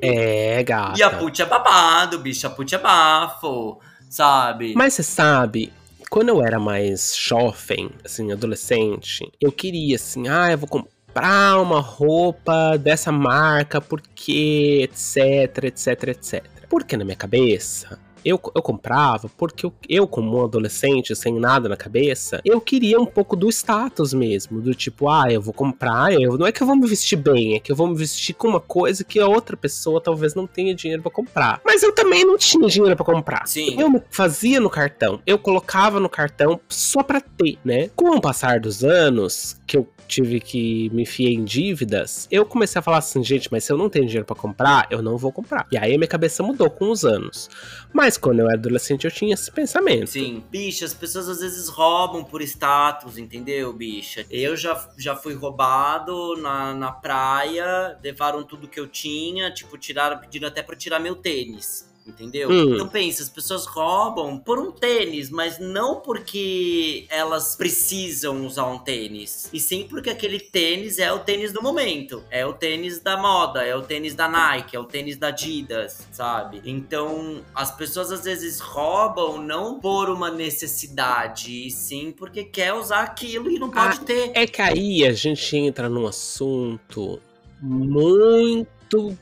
É, 0.01 0.63
gata. 0.63 0.99
E 0.99 1.03
a 1.03 1.11
put 1.11 1.41
é 1.43 1.45
babado, 1.45 2.19
bicho. 2.19 2.47
A 2.47 2.51
put 2.51 2.75
é 2.75 2.79
bafo, 2.79 3.81
sabe? 4.09 4.75
Mas 4.77 4.95
você 4.95 5.03
sabe, 5.03 5.73
quando 6.09 6.29
eu 6.29 6.43
era 6.43 6.61
mais 6.61 7.17
jovem, 7.17 7.91
assim, 8.05 8.31
adolescente, 8.31 9.29
eu 9.41 9.51
queria 9.51 9.97
assim, 9.97 10.29
ah, 10.29 10.53
eu 10.53 10.59
vou 10.59 10.69
comprar 10.69 11.61
uma 11.61 11.81
roupa 11.81 12.77
dessa 12.77 13.11
marca 13.11 13.81
porque 13.81 14.81
etc, 14.83 15.65
etc, 15.65 16.09
etc. 16.09 16.45
Porque 16.69 16.97
na 16.97 17.05
minha 17.05 17.17
cabeça, 17.17 17.99
eu, 18.25 18.41
eu 18.55 18.63
comprava 18.63 19.31
porque 19.37 19.67
eu, 19.67 19.73
eu, 19.89 20.07
como 20.07 20.39
um 20.39 20.45
adolescente 20.45 21.15
sem 21.15 21.39
nada 21.39 21.69
na 21.69 21.77
cabeça, 21.77 22.41
eu 22.45 22.61
queria 22.61 23.01
um 23.01 23.07
pouco 23.07 23.37
do 23.37 23.49
status 23.49 24.13
mesmo. 24.15 24.61
Do 24.61 24.75
tipo, 24.75 25.09
ah, 25.09 25.31
eu 25.31 25.41
vou 25.41 25.53
comprar, 25.53 26.13
eu, 26.13 26.39
não 26.39 26.47
é 26.47 26.53
que 26.53 26.63
eu 26.63 26.67
vou 26.67 26.77
me 26.77 26.87
vestir 26.87 27.17
bem, 27.17 27.55
é 27.55 27.61
que 27.61 27.71
eu 27.71 27.77
vou 27.77 27.87
me 27.87 27.97
vestir 27.97 28.35
com 28.35 28.49
uma 28.49 28.61
coisa 28.61 29.05
que 29.05 29.21
a 29.21 29.27
outra 29.27 29.57
pessoa 29.57 30.01
talvez 30.01 30.35
não 30.35 30.47
tenha 30.47 30.75
dinheiro 30.75 31.03
pra 31.03 31.11
comprar. 31.11 31.61
Mas 31.65 31.83
eu 31.83 31.95
também 31.95 32.25
não 32.25 32.39
tinha 32.39 32.69
dinheiro 32.69 32.97
pra 32.97 33.05
comprar. 33.05 33.47
Sim. 33.47 33.81
Eu 33.81 34.03
fazia 34.11 34.61
no 34.61 34.71
cartão, 34.71 35.21
eu 35.27 35.39
colocava 35.39 36.01
no 36.01 36.09
cartão 36.09 36.61
só 36.69 37.03
pra 37.03 37.21
ter, 37.21 37.59
né? 37.65 37.91
Com 37.95 38.17
o 38.17 38.21
passar 38.21 38.61
dos 38.61 38.83
anos, 38.83 39.57
que 39.67 39.77
eu 39.77 39.89
tive 40.07 40.41
que 40.41 40.91
me 40.91 41.03
enfiar 41.03 41.31
em 41.31 41.45
dívidas, 41.45 42.29
eu 42.31 42.45
comecei 42.45 42.79
a 42.79 42.83
falar 42.83 42.99
assim, 42.99 43.23
gente, 43.23 43.49
mas 43.51 43.65
se 43.65 43.73
eu 43.73 43.79
não 43.79 43.89
tenho 43.89 44.07
dinheiro 44.07 44.27
pra 44.27 44.37
comprar, 44.37 44.87
eu 44.91 45.03
não 45.03 45.17
vou 45.17 45.33
comprar. 45.33 45.67
E 45.71 45.77
aí 45.77 45.97
minha 45.97 46.09
cabeça 46.09 46.43
mudou 46.43 46.71
com 46.71 46.91
os 46.91 47.05
anos. 47.05 47.49
Mas 47.93 48.17
quando 48.17 48.41
eu 48.41 48.47
era 48.47 48.59
adolescente, 48.59 49.05
eu 49.05 49.11
tinha 49.11 49.35
esse 49.35 49.51
pensamento. 49.51 50.09
Sim, 50.09 50.43
bicha, 50.51 50.85
as 50.85 50.95
pessoas 50.95 51.29
às 51.29 51.41
vezes 51.41 51.69
roubam 51.69 52.25
por 52.25 52.43
status, 52.43 53.19
entendeu, 53.19 53.73
bicha? 53.73 54.27
Eu 54.31 54.57
já, 54.57 54.89
já 54.97 55.17
fui 55.17 55.35
roubado 55.35 56.37
na, 56.37 56.75
na 56.75 56.93
praia, 56.93 57.99
levaram 58.03 58.43
tudo 58.43 58.69
que 58.69 58.79
eu 58.79 58.87
tinha, 58.87 59.53
tipo, 59.53 59.79
tiraram, 59.79 60.19
pediram 60.19 60.49
até 60.49 60.63
pra 60.63 60.77
tirar 60.77 60.99
meu 60.99 61.17
tênis. 61.17 61.94
Entendeu? 62.07 62.51
Hum. 62.51 62.75
Então 62.75 62.87
pensa, 62.87 63.23
as 63.23 63.31
pessoas 63.31 63.65
roubam 63.65 64.39
por 64.39 64.59
um 64.59 64.71
tênis, 64.71 65.31
mas 65.31 65.59
não 65.59 66.01
porque 66.01 67.07
elas 67.09 67.57
precisam 67.57 68.45
usar 68.45 68.67
um 68.67 68.79
tênis. 68.79 69.49
E 69.53 69.59
sim 69.59 69.87
porque 69.89 70.11
aquele 70.11 70.39
tênis 70.39 70.99
é 70.99 71.11
o 71.13 71.21
tênis 71.21 71.51
do 71.53 71.63
momento. 71.63 72.23
É 72.31 72.45
o 72.45 72.53
tênis 72.53 73.01
da 73.01 73.17
moda, 73.17 73.65
é 73.65 73.75
o 73.75 73.83
tênis 73.83 74.15
da 74.15 74.29
Nike, 74.29 74.77
é 74.77 74.79
o 74.79 74.85
tênis 74.85 75.17
da 75.17 75.29
Adidas, 75.29 76.07
sabe? 76.13 76.61
Então 76.65 77.43
as 77.55 77.75
pessoas 77.75 78.13
às 78.13 78.25
vezes 78.25 78.61
roubam 78.61 79.41
não 79.41 79.81
por 79.81 80.11
uma 80.11 80.31
necessidade, 80.31 81.67
e 81.67 81.71
sim 81.71 82.13
porque 82.13 82.45
quer 82.45 82.75
usar 82.75 83.01
aquilo 83.01 83.51
e 83.51 83.59
não 83.59 83.71
pode 83.71 83.99
Ah, 84.01 84.05
ter. 84.05 84.31
É 84.35 84.47
que 84.47 84.61
aí 84.61 85.07
a 85.07 85.13
gente 85.13 85.57
entra 85.57 85.89
num 85.89 86.07
assunto 86.07 87.19
muito 87.61 88.67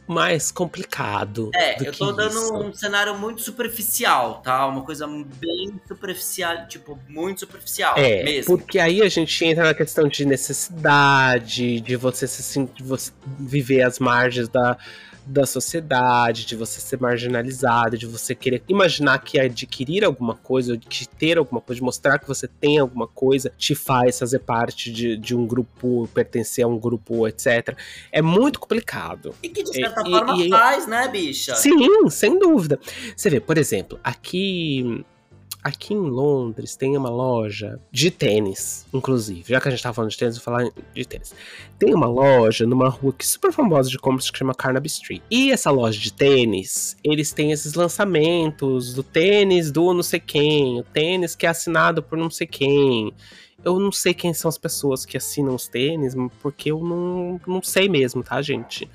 mais 0.06 0.50
complicado. 0.50 1.50
É, 1.54 1.86
eu 1.86 1.92
tô 1.92 2.12
dando 2.12 2.30
isso. 2.38 2.54
um 2.54 2.72
cenário 2.74 3.14
muito 3.18 3.42
superficial, 3.42 4.40
tá? 4.42 4.66
Uma 4.66 4.82
coisa 4.82 5.06
bem 5.06 5.80
superficial, 5.86 6.66
tipo, 6.68 6.98
muito 7.08 7.40
superficial 7.40 7.96
É, 7.96 8.22
mesmo. 8.22 8.56
porque 8.58 8.78
aí 8.78 9.02
a 9.02 9.08
gente 9.08 9.44
entra 9.44 9.64
na 9.64 9.74
questão 9.74 10.08
de 10.08 10.24
necessidade, 10.24 11.80
de 11.80 11.96
você 11.96 12.26
se 12.26 12.42
sentir, 12.42 12.82
você 12.82 13.12
viver 13.38 13.82
às 13.82 13.98
margens 13.98 14.48
da, 14.48 14.76
da 15.24 15.46
sociedade, 15.46 16.44
de 16.46 16.56
você 16.56 16.80
ser 16.80 17.00
marginalizado, 17.00 17.96
de 17.96 18.06
você 18.06 18.34
querer 18.34 18.62
imaginar 18.68 19.18
que 19.18 19.38
adquirir 19.38 20.04
alguma 20.04 20.34
coisa, 20.34 20.76
de 20.76 21.08
ter 21.08 21.38
alguma 21.38 21.60
coisa, 21.60 21.78
de 21.78 21.84
mostrar 21.84 22.18
que 22.18 22.26
você 22.26 22.48
tem 22.48 22.78
alguma 22.78 23.06
coisa, 23.06 23.52
te 23.56 23.74
faz 23.74 24.18
fazer 24.18 24.40
parte 24.40 24.92
de, 24.92 25.16
de 25.16 25.34
um 25.34 25.46
grupo, 25.46 26.08
pertencer 26.12 26.64
a 26.64 26.68
um 26.68 26.78
grupo, 26.78 27.26
etc. 27.28 27.76
É 28.10 28.20
muito 28.20 28.58
complicado. 28.58 29.34
E 29.42 29.48
que 29.48 29.62
de 29.62 29.72
certa 29.74 30.02
e- 30.06 30.10
forma 30.10 30.36
e- 30.42 30.48
faz, 30.50 30.86
né, 30.86 31.08
bicha? 31.08 31.54
Sim, 31.54 32.08
sem 32.10 32.38
dúvida. 32.38 32.78
Você 33.16 33.30
vê, 33.30 33.40
por 33.40 33.58
exemplo, 33.58 33.98
aqui 34.02 35.04
aqui 35.62 35.94
em 35.94 36.00
Londres 36.00 36.74
tem 36.74 36.96
uma 36.96 37.08
loja 37.08 37.78
de 37.90 38.10
tênis, 38.10 38.86
inclusive. 38.92 39.44
Já 39.46 39.60
que 39.60 39.68
a 39.68 39.70
gente 39.70 39.82
tá 39.82 39.92
falando 39.92 40.10
de 40.10 40.18
tênis, 40.18 40.36
vou 40.36 40.44
falar 40.44 40.68
de 40.94 41.04
tênis. 41.04 41.34
Tem 41.78 41.94
uma 41.94 42.06
loja 42.06 42.66
numa 42.66 42.88
rua 42.88 43.12
que 43.12 43.24
é 43.24 43.28
super 43.28 43.52
famosa 43.52 43.88
de 43.88 43.98
compras 43.98 44.30
que 44.30 44.38
chama 44.38 44.54
Carnaby 44.54 44.88
Street. 44.88 45.22
E 45.30 45.52
essa 45.52 45.70
loja 45.70 45.98
de 45.98 46.12
tênis, 46.12 46.96
eles 47.04 47.32
têm 47.32 47.52
esses 47.52 47.74
lançamentos 47.74 48.94
do 48.94 49.02
tênis 49.02 49.70
do 49.70 49.94
não 49.94 50.02
sei 50.02 50.20
quem, 50.20 50.80
o 50.80 50.84
tênis 50.84 51.36
que 51.36 51.46
é 51.46 51.48
assinado 51.48 52.02
por 52.02 52.18
não 52.18 52.30
sei 52.30 52.46
quem. 52.46 53.12
Eu 53.64 53.78
não 53.78 53.92
sei 53.92 54.12
quem 54.12 54.34
são 54.34 54.48
as 54.48 54.58
pessoas 54.58 55.06
que 55.06 55.16
assinam 55.16 55.54
os 55.54 55.68
tênis, 55.68 56.14
porque 56.40 56.72
eu 56.72 56.80
não, 56.80 57.40
não 57.46 57.62
sei 57.62 57.88
mesmo, 57.88 58.22
tá, 58.22 58.42
gente? 58.42 58.90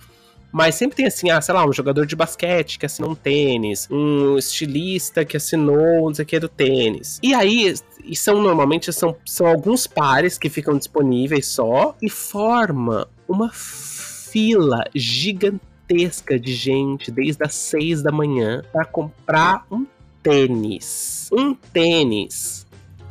Mas 0.58 0.74
sempre 0.74 0.98
tem 0.98 1.06
assim, 1.06 1.30
ah, 1.30 1.40
sei 1.40 1.54
lá, 1.54 1.64
um 1.64 1.72
jogador 1.72 2.04
de 2.08 2.16
basquete 2.16 2.80
que 2.80 2.86
assinou 2.88 3.12
um 3.12 3.16
tênis, 3.16 3.88
um 3.92 4.40
estilista 4.40 5.24
que 5.24 5.38
assinou 5.38 6.08
não 6.08 6.16
sei 6.16 6.24
o 6.24 6.26
que 6.26 6.40
do 6.40 6.50
tênis. 6.50 7.20
E 7.22 7.32
aí, 7.32 7.76
e 8.04 8.16
são 8.16 8.42
normalmente 8.42 8.92
são, 8.92 9.16
são 9.24 9.46
alguns 9.46 9.86
pares 9.86 10.36
que 10.36 10.50
ficam 10.50 10.76
disponíveis 10.76 11.46
só 11.46 11.96
e 12.02 12.10
forma 12.10 13.08
uma 13.28 13.52
fila 13.54 14.84
gigantesca 14.96 16.40
de 16.40 16.56
gente 16.56 17.12
desde 17.12 17.44
as 17.44 17.54
seis 17.54 18.02
da 18.02 18.12
manhã 18.12 18.64
para 18.72 18.84
comprar 18.84 19.64
um 19.70 19.86
tênis. 20.24 21.30
Um 21.32 21.54
tênis 21.54 22.66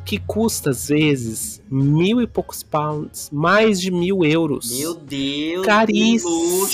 que 0.07 0.17
custa 0.19 0.69
às 0.69 0.87
vezes 0.87 1.61
mil 1.69 2.21
e 2.21 2.25
poucos 2.25 2.63
pounds, 2.63 3.29
mais 3.29 3.79
de 3.81 3.91
mil 3.91 4.23
euros. 4.23 4.71
Meu 4.79 4.93
Deus, 4.95 5.65
Caríssimo. 5.65 6.65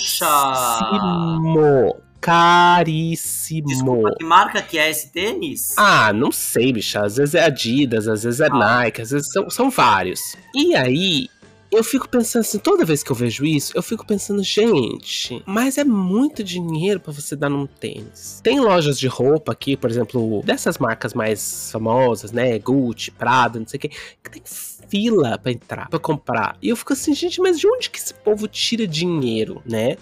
Caríssimo. 2.22 3.68
Desculpa, 3.68 4.16
que 4.18 4.24
marca 4.24 4.62
que 4.62 4.78
é 4.78 4.90
esse 4.90 5.12
tênis? 5.12 5.74
Ah, 5.76 6.14
não 6.14 6.32
sei, 6.32 6.72
bicha. 6.72 7.02
Às 7.04 7.18
vezes 7.18 7.34
é 7.36 7.44
Adidas, 7.44 8.08
às 8.08 8.24
vezes 8.24 8.40
é 8.40 8.48
Ah. 8.52 8.84
Nike, 8.84 9.02
às 9.02 9.10
vezes 9.10 9.30
são, 9.32 9.50
são 9.50 9.70
vários. 9.70 10.38
E 10.56 10.76
aí, 10.76 11.28
eu 11.74 11.84
fico 11.84 12.08
pensando 12.08 12.42
assim, 12.42 12.60
toda 12.60 12.86
vez 12.86 13.04
que 13.04 13.12
eu 13.12 13.16
vejo 13.16 13.46
isso, 13.46 13.72
eu 13.76 13.84
fico 13.84 14.06
pensando, 14.06 14.44
gente, 14.44 15.42
mas 15.46 15.78
é 15.78 15.84
muito 15.84 16.44
dinheiro 16.44 17.00
pra 17.00 17.12
você 17.12 17.36
dar 17.36 17.50
num 17.50 17.66
tênis. 17.66 18.40
Tem 18.44 18.60
lojas 18.60 19.00
de 19.00 19.08
roupa 19.08 19.52
aqui, 19.52 19.76
por 19.76 19.90
exemplo, 19.90 20.42
dessas 20.46 20.78
marcas 20.78 21.14
mais 21.14 21.72
famosas, 21.72 22.32
né? 22.32 22.58
Gucci, 22.60 23.12
Prada, 23.12 23.60
não 23.60 23.68
sei 23.68 23.78
o 23.78 23.82
quê, 23.82 23.90
que 24.24 24.32
tem 24.32 24.42
fila 24.46 25.38
pra 25.38 25.52
entrar, 25.52 25.90
pra 25.90 26.00
comprar. 26.00 26.58
E 26.62 26.70
eu 26.70 26.76
fico 26.76 26.94
assim, 26.94 27.14
gente, 27.14 27.42
mas 27.42 27.60
de 27.60 27.68
onde 27.68 27.90
que 27.90 27.98
esse 27.98 28.14
povo 28.14 28.48
tira 28.48 28.86
dinheiro, 28.86 29.62
né? 29.66 29.98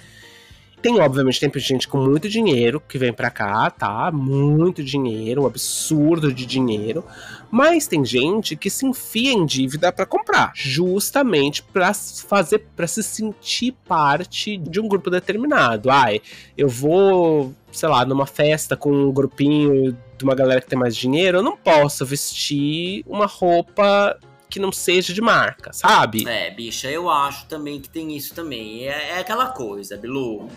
Tem, 0.81 0.99
obviamente, 0.99 1.39
tem 1.39 1.51
gente 1.61 1.87
com 1.87 1.99
muito 1.99 2.27
dinheiro 2.27 2.81
que 2.81 2.97
vem 2.97 3.13
pra 3.13 3.29
cá, 3.29 3.69
tá? 3.69 4.11
Muito 4.11 4.83
dinheiro, 4.83 5.43
um 5.43 5.45
absurdo 5.45 6.33
de 6.33 6.45
dinheiro. 6.45 7.05
Mas 7.51 7.85
tem 7.85 8.03
gente 8.03 8.55
que 8.55 8.69
se 8.69 8.85
enfia 8.85 9.31
em 9.31 9.45
dívida 9.45 9.91
pra 9.91 10.05
comprar, 10.05 10.53
justamente 10.55 11.61
pra 11.61 11.93
fazer, 11.93 12.59
para 12.75 12.87
se 12.87 13.03
sentir 13.03 13.73
parte 13.87 14.57
de 14.57 14.79
um 14.79 14.87
grupo 14.87 15.09
determinado. 15.09 15.91
Ai, 15.91 16.21
eu 16.57 16.69
vou, 16.69 17.53
sei 17.71 17.89
lá, 17.89 18.05
numa 18.05 18.25
festa 18.25 18.75
com 18.75 18.91
um 18.91 19.11
grupinho 19.11 19.95
de 20.17 20.23
uma 20.23 20.33
galera 20.33 20.61
que 20.61 20.67
tem 20.67 20.79
mais 20.79 20.95
dinheiro, 20.95 21.39
eu 21.39 21.43
não 21.43 21.57
posso 21.57 22.05
vestir 22.05 23.03
uma 23.05 23.25
roupa 23.25 24.17
que 24.49 24.59
não 24.59 24.71
seja 24.71 25.13
de 25.13 25.21
marca, 25.21 25.71
sabe? 25.71 26.27
É, 26.27 26.51
bicha, 26.51 26.89
eu 26.91 27.09
acho 27.09 27.47
também 27.47 27.79
que 27.79 27.89
tem 27.89 28.15
isso 28.15 28.33
também. 28.33 28.87
É, 28.87 29.11
é 29.11 29.19
aquela 29.19 29.47
coisa, 29.47 29.97
Bilu. 29.97 30.49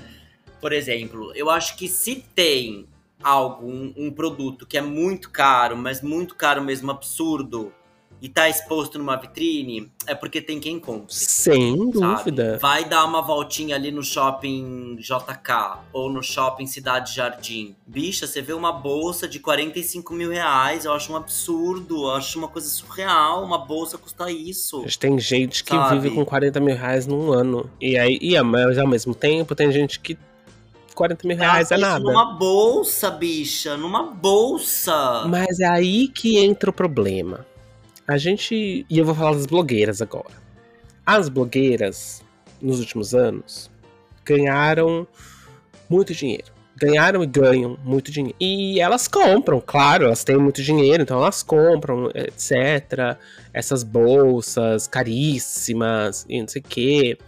Por 0.64 0.72
exemplo, 0.72 1.30
eu 1.34 1.50
acho 1.50 1.76
que 1.76 1.86
se 1.86 2.24
tem 2.34 2.86
algo, 3.22 3.66
um, 3.66 3.92
um 3.98 4.10
produto 4.10 4.64
que 4.64 4.78
é 4.78 4.80
muito 4.80 5.28
caro, 5.28 5.76
mas 5.76 6.00
muito 6.00 6.34
caro 6.34 6.64
mesmo, 6.64 6.90
absurdo, 6.90 7.70
e 8.18 8.30
tá 8.30 8.48
exposto 8.48 8.98
numa 8.98 9.14
vitrine, 9.14 9.92
é 10.06 10.14
porque 10.14 10.40
tem 10.40 10.58
quem 10.58 10.80
compre. 10.80 11.14
Sem 11.14 11.76
sabe? 11.76 11.92
dúvida. 11.92 12.58
Vai 12.62 12.86
dar 12.86 13.04
uma 13.04 13.20
voltinha 13.20 13.76
ali 13.76 13.90
no 13.90 14.02
shopping 14.02 14.96
JK 14.96 15.82
ou 15.92 16.08
no 16.08 16.22
shopping 16.22 16.66
Cidade 16.66 17.14
Jardim. 17.14 17.76
Bicha, 17.86 18.26
você 18.26 18.40
vê 18.40 18.54
uma 18.54 18.72
bolsa 18.72 19.28
de 19.28 19.40
45 19.40 20.14
mil 20.14 20.30
reais, 20.30 20.86
eu 20.86 20.94
acho 20.94 21.12
um 21.12 21.16
absurdo, 21.16 22.04
eu 22.04 22.10
acho 22.12 22.38
uma 22.38 22.48
coisa 22.48 22.70
surreal, 22.70 23.44
uma 23.44 23.58
bolsa 23.58 23.98
custa 23.98 24.30
isso. 24.30 24.82
Tem 24.98 25.18
gente 25.18 25.62
que 25.62 25.74
Sabe? 25.74 26.00
vive 26.00 26.14
com 26.14 26.24
40 26.24 26.58
mil 26.58 26.74
reais 26.74 27.06
num 27.06 27.30
ano. 27.30 27.68
E 27.78 27.98
aí, 27.98 28.18
e, 28.18 28.40
mas 28.40 28.78
ao 28.78 28.88
mesmo 28.88 29.14
tempo, 29.14 29.54
tem 29.54 29.70
gente 29.70 30.00
que 30.00 30.16
40 30.94 31.26
mil 31.26 31.36
reais 31.36 31.70
é 31.70 31.76
nada. 31.76 32.04
Numa 32.04 32.34
bolsa, 32.34 33.10
bicha, 33.10 33.76
numa 33.76 34.04
bolsa. 34.04 35.24
Mas 35.28 35.60
é 35.60 35.66
aí 35.66 36.08
que 36.08 36.38
entra 36.38 36.70
o 36.70 36.72
problema. 36.72 37.46
A 38.06 38.16
gente. 38.16 38.86
E 38.88 38.98
eu 38.98 39.04
vou 39.04 39.14
falar 39.14 39.34
das 39.34 39.46
blogueiras 39.46 40.00
agora. 40.00 40.42
As 41.04 41.28
blogueiras, 41.28 42.22
nos 42.60 42.78
últimos 42.78 43.14
anos, 43.14 43.70
ganharam 44.24 45.06
muito 45.88 46.14
dinheiro. 46.14 46.52
Ganharam 46.76 47.22
e 47.22 47.26
ganham 47.26 47.78
muito 47.84 48.10
dinheiro. 48.10 48.36
E 48.40 48.80
elas 48.80 49.06
compram, 49.06 49.62
claro, 49.64 50.06
elas 50.06 50.24
têm 50.24 50.36
muito 50.36 50.62
dinheiro, 50.62 51.02
então 51.02 51.18
elas 51.18 51.42
compram, 51.42 52.10
etc. 52.14 53.16
Essas 53.52 53.84
bolsas 53.84 54.88
caríssimas 54.88 56.26
e 56.28 56.40
não 56.40 56.48
sei 56.48 56.60
o 56.60 56.64
quê. 56.64 57.18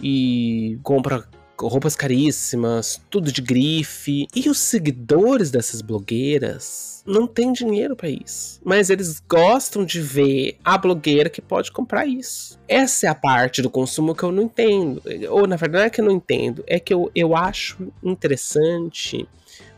E 0.00 0.78
compra 0.82 1.28
roupas 1.58 1.96
caríssimas, 1.96 3.00
tudo 3.10 3.32
de 3.32 3.40
grife. 3.40 4.26
E 4.34 4.48
os 4.48 4.58
seguidores 4.58 5.50
dessas 5.50 5.80
blogueiras 5.82 7.02
não 7.06 7.26
têm 7.26 7.52
dinheiro 7.52 7.94
pra 7.94 8.08
isso. 8.08 8.60
Mas 8.64 8.90
eles 8.90 9.22
gostam 9.28 9.84
de 9.84 10.00
ver 10.00 10.58
a 10.64 10.76
blogueira 10.76 11.30
que 11.30 11.40
pode 11.40 11.70
comprar 11.70 12.06
isso. 12.06 12.58
Essa 12.68 13.06
é 13.06 13.08
a 13.08 13.14
parte 13.14 13.62
do 13.62 13.70
consumo 13.70 14.14
que 14.14 14.22
eu 14.22 14.32
não 14.32 14.44
entendo. 14.44 15.02
Ou, 15.30 15.46
na 15.46 15.56
verdade, 15.56 15.78
não 15.78 15.86
é 15.86 15.90
que 15.90 16.00
eu 16.00 16.04
não 16.04 16.12
entendo, 16.12 16.64
é 16.66 16.80
que 16.80 16.92
eu, 16.92 17.10
eu 17.14 17.36
acho 17.36 17.92
interessante 18.02 19.28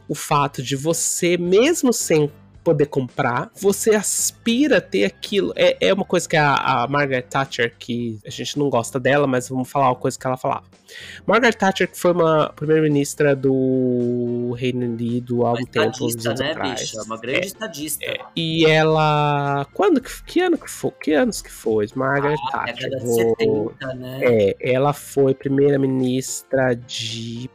o 0.08 0.14
fato 0.14 0.62
de 0.62 0.74
você, 0.74 1.36
mesmo 1.36 1.92
sem 1.92 2.30
poder 2.64 2.86
comprar, 2.86 3.50
você 3.54 3.94
aspira 3.94 4.78
a 4.78 4.80
ter 4.80 5.04
aquilo. 5.04 5.52
É, 5.56 5.76
é 5.80 5.92
uma 5.92 6.04
coisa 6.04 6.28
que 6.28 6.36
a, 6.36 6.54
a 6.54 6.88
Margaret 6.88 7.22
Thatcher, 7.22 7.74
que 7.78 8.18
a 8.26 8.30
gente 8.30 8.58
não 8.58 8.68
gosta 8.68 9.00
dela, 9.00 9.26
mas 9.26 9.48
vamos 9.48 9.70
falar 9.70 9.88
uma 9.88 9.96
coisa 9.96 10.18
que 10.18 10.26
ela 10.26 10.36
falava. 10.36 10.64
Margaret 11.26 11.52
Thatcher, 11.52 11.88
que 11.90 11.98
foi 11.98 12.12
uma 12.12 12.50
primeira-ministra 12.54 13.34
do 13.36 14.52
Reino 14.56 14.86
Unido 14.86 15.44
há 15.46 15.52
um 15.52 15.64
tempo, 15.64 16.08
estadista, 16.08 16.34
né, 16.44 16.50
atrás. 16.52 16.80
bicha? 16.80 17.02
Uma 17.02 17.16
grande 17.18 17.46
estadista. 17.46 18.04
E 18.34 18.64
ela. 18.66 19.66
Quando 19.74 20.00
que, 20.00 20.10
que 20.24 20.40
ano 20.40 20.56
que 20.58 20.70
foi? 20.70 20.90
Que 21.02 21.12
anos 21.12 21.42
que 21.42 21.50
foi? 21.50 21.86
Margaret 21.94 22.36
Ah, 22.52 22.64
Thatcher. 22.66 22.90
década 22.90 22.96
de 22.98 23.06
Vou- 23.06 23.36
70, 23.38 23.94
né? 23.94 24.18
É, 24.22 24.56
ela 24.60 24.92
foi 24.92 25.34
primeira-ministra 25.34 26.74
de. 26.74 27.48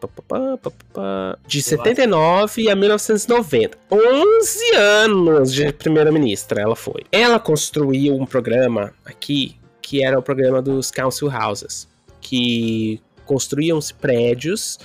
de 1.48 1.62
79 1.62 2.70
a 2.70 2.76
1990. 2.76 3.78
11 3.92 4.76
anos 4.76 5.54
de 5.54 5.72
primeira-ministra 5.74 6.62
ela 6.62 6.76
foi. 6.76 7.04
Ela 7.12 7.40
construiu 7.40 8.16
um 8.16 8.26
programa 8.26 8.94
aqui 9.06 9.56
que 9.82 10.04
era 10.04 10.18
o 10.18 10.24
programa 10.24 10.62
dos 10.62 10.90
Council 10.92 11.30
Houses, 11.30 11.88
que 12.22 13.02
construíam-se 13.24 13.94
prédios 13.94 14.78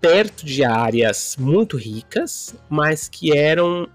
perto 0.00 0.44
de 0.44 0.64
áreas 0.64 1.36
muito 1.38 1.76
ricas, 1.76 2.54
mas 2.68 3.08
que 3.08 3.36
eram 3.36 3.88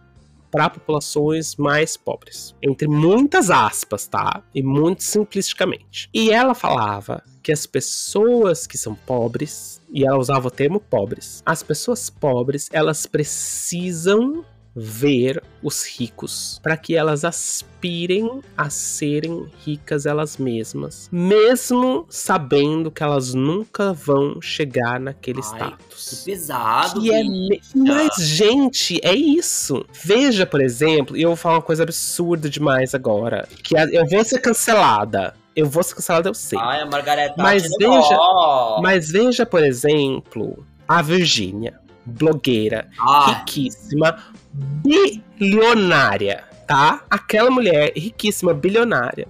para 0.50 0.70
populações 0.70 1.56
mais 1.58 1.98
pobres. 1.98 2.56
Entre 2.64 2.88
muitas 2.88 3.50
aspas, 3.50 4.08
tá? 4.08 4.42
E 4.56 4.64
muito 4.64 5.04
simplisticamente. 5.04 6.10
E 6.14 6.32
ela 6.32 6.56
falava 6.56 7.22
que 7.44 7.52
as 7.52 7.66
pessoas 7.66 8.66
que 8.66 8.78
são 8.78 8.96
pobres, 8.96 9.82
e 9.90 10.06
ela 10.06 10.18
usava 10.18 10.48
o 10.48 10.52
termo 10.52 10.80
pobres, 10.80 11.44
as 11.46 11.62
pessoas 11.62 12.10
pobres, 12.10 12.70
elas 12.72 13.06
precisam 13.06 14.46
ver 14.80 15.42
os 15.63 15.84
ricos 15.84 16.60
para 16.62 16.78
que 16.78 16.96
elas 16.96 17.26
aspirem 17.26 18.42
a 18.56 18.70
serem 18.70 19.50
ricas 19.66 20.06
elas 20.06 20.38
mesmas, 20.38 21.10
mesmo 21.12 22.06
sabendo 22.10 22.92
que 22.92 23.02
elas 23.02 23.34
nunca 23.34 23.92
vão 23.92 24.40
chegar 24.40 25.00
naquele 25.00 25.40
Ai, 25.40 25.46
status. 25.46 26.10
Que 26.10 26.32
pesado, 26.32 27.02
Que 27.02 27.12
é 27.12 27.24
Mas, 27.76 28.16
gente, 28.18 29.00
é 29.04 29.16
isso. 29.16 29.84
Veja, 29.92 30.46
por 30.46 30.62
exemplo, 30.62 31.18
e 31.18 31.24
eu 31.24 31.30
vou 31.30 31.38
falar 31.38 31.56
uma 31.56 31.62
coisa 31.62 31.82
absurda 31.82 32.48
demais 32.48 32.94
agora. 32.94 33.48
Que 33.63 33.76
eu 33.76 34.06
vou 34.06 34.24
ser 34.24 34.40
cancelada. 34.40 35.34
Eu 35.56 35.66
vou 35.66 35.82
ser 35.82 35.96
cancelada, 35.96 36.30
eu 36.30 36.36
sei. 36.36 36.60
Ai, 36.62 36.82
a 36.82 36.86
Margareta 36.86 37.34
Mas 37.36 37.63
Thatcher, 37.63 37.90
veja-. 37.90 38.80
Mas 38.82 39.10
veja, 39.10 39.44
por 39.44 39.63
exemplo, 39.63 40.63
a 40.88 41.02
Virgínia, 41.02 41.80
blogueira, 42.08 42.88
Ai, 43.00 43.34
riquíssima, 43.36 44.17
bilionária, 45.38 46.43
tá? 46.67 47.04
Aquela 47.10 47.50
mulher 47.52 47.91
riquíssima, 47.96 48.54
bilionária, 48.54 49.28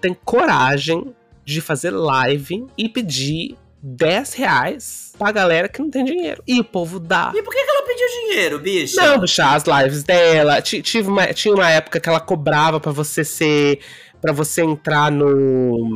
tem 0.00 0.14
coragem 0.24 1.14
de 1.44 1.60
fazer 1.60 1.90
live 1.90 2.66
e 2.76 2.88
pedir 2.88 3.56
10 3.82 4.34
reais 4.34 5.12
pra 5.18 5.30
galera 5.30 5.68
que 5.68 5.80
não 5.80 5.90
tem 5.90 6.04
dinheiro. 6.04 6.42
E 6.46 6.58
o 6.60 6.64
povo 6.64 6.98
dá. 6.98 7.32
E 7.34 7.42
por 7.42 7.54
que, 7.54 7.64
que 7.64 7.70
ela 7.70 7.82
pediu 7.86 8.06
dinheiro, 8.08 8.58
bicha? 8.58 9.00
Não, 9.00 9.20
bicha, 9.20 9.46
as 9.54 9.64
lives 9.64 10.02
dela. 10.02 10.60
ti- 10.60 10.82
Tive 10.82 11.08
uma, 11.08 11.26
tinha 11.32 11.54
uma 11.54 11.70
época 11.70 12.00
que 12.00 12.08
ela 12.08 12.20
cobrava 12.20 12.80
pra 12.80 12.90
você 12.92 13.24
ser. 13.24 13.80
Pra 14.20 14.32
você 14.32 14.62
entrar 14.62 15.12
no. 15.12 15.88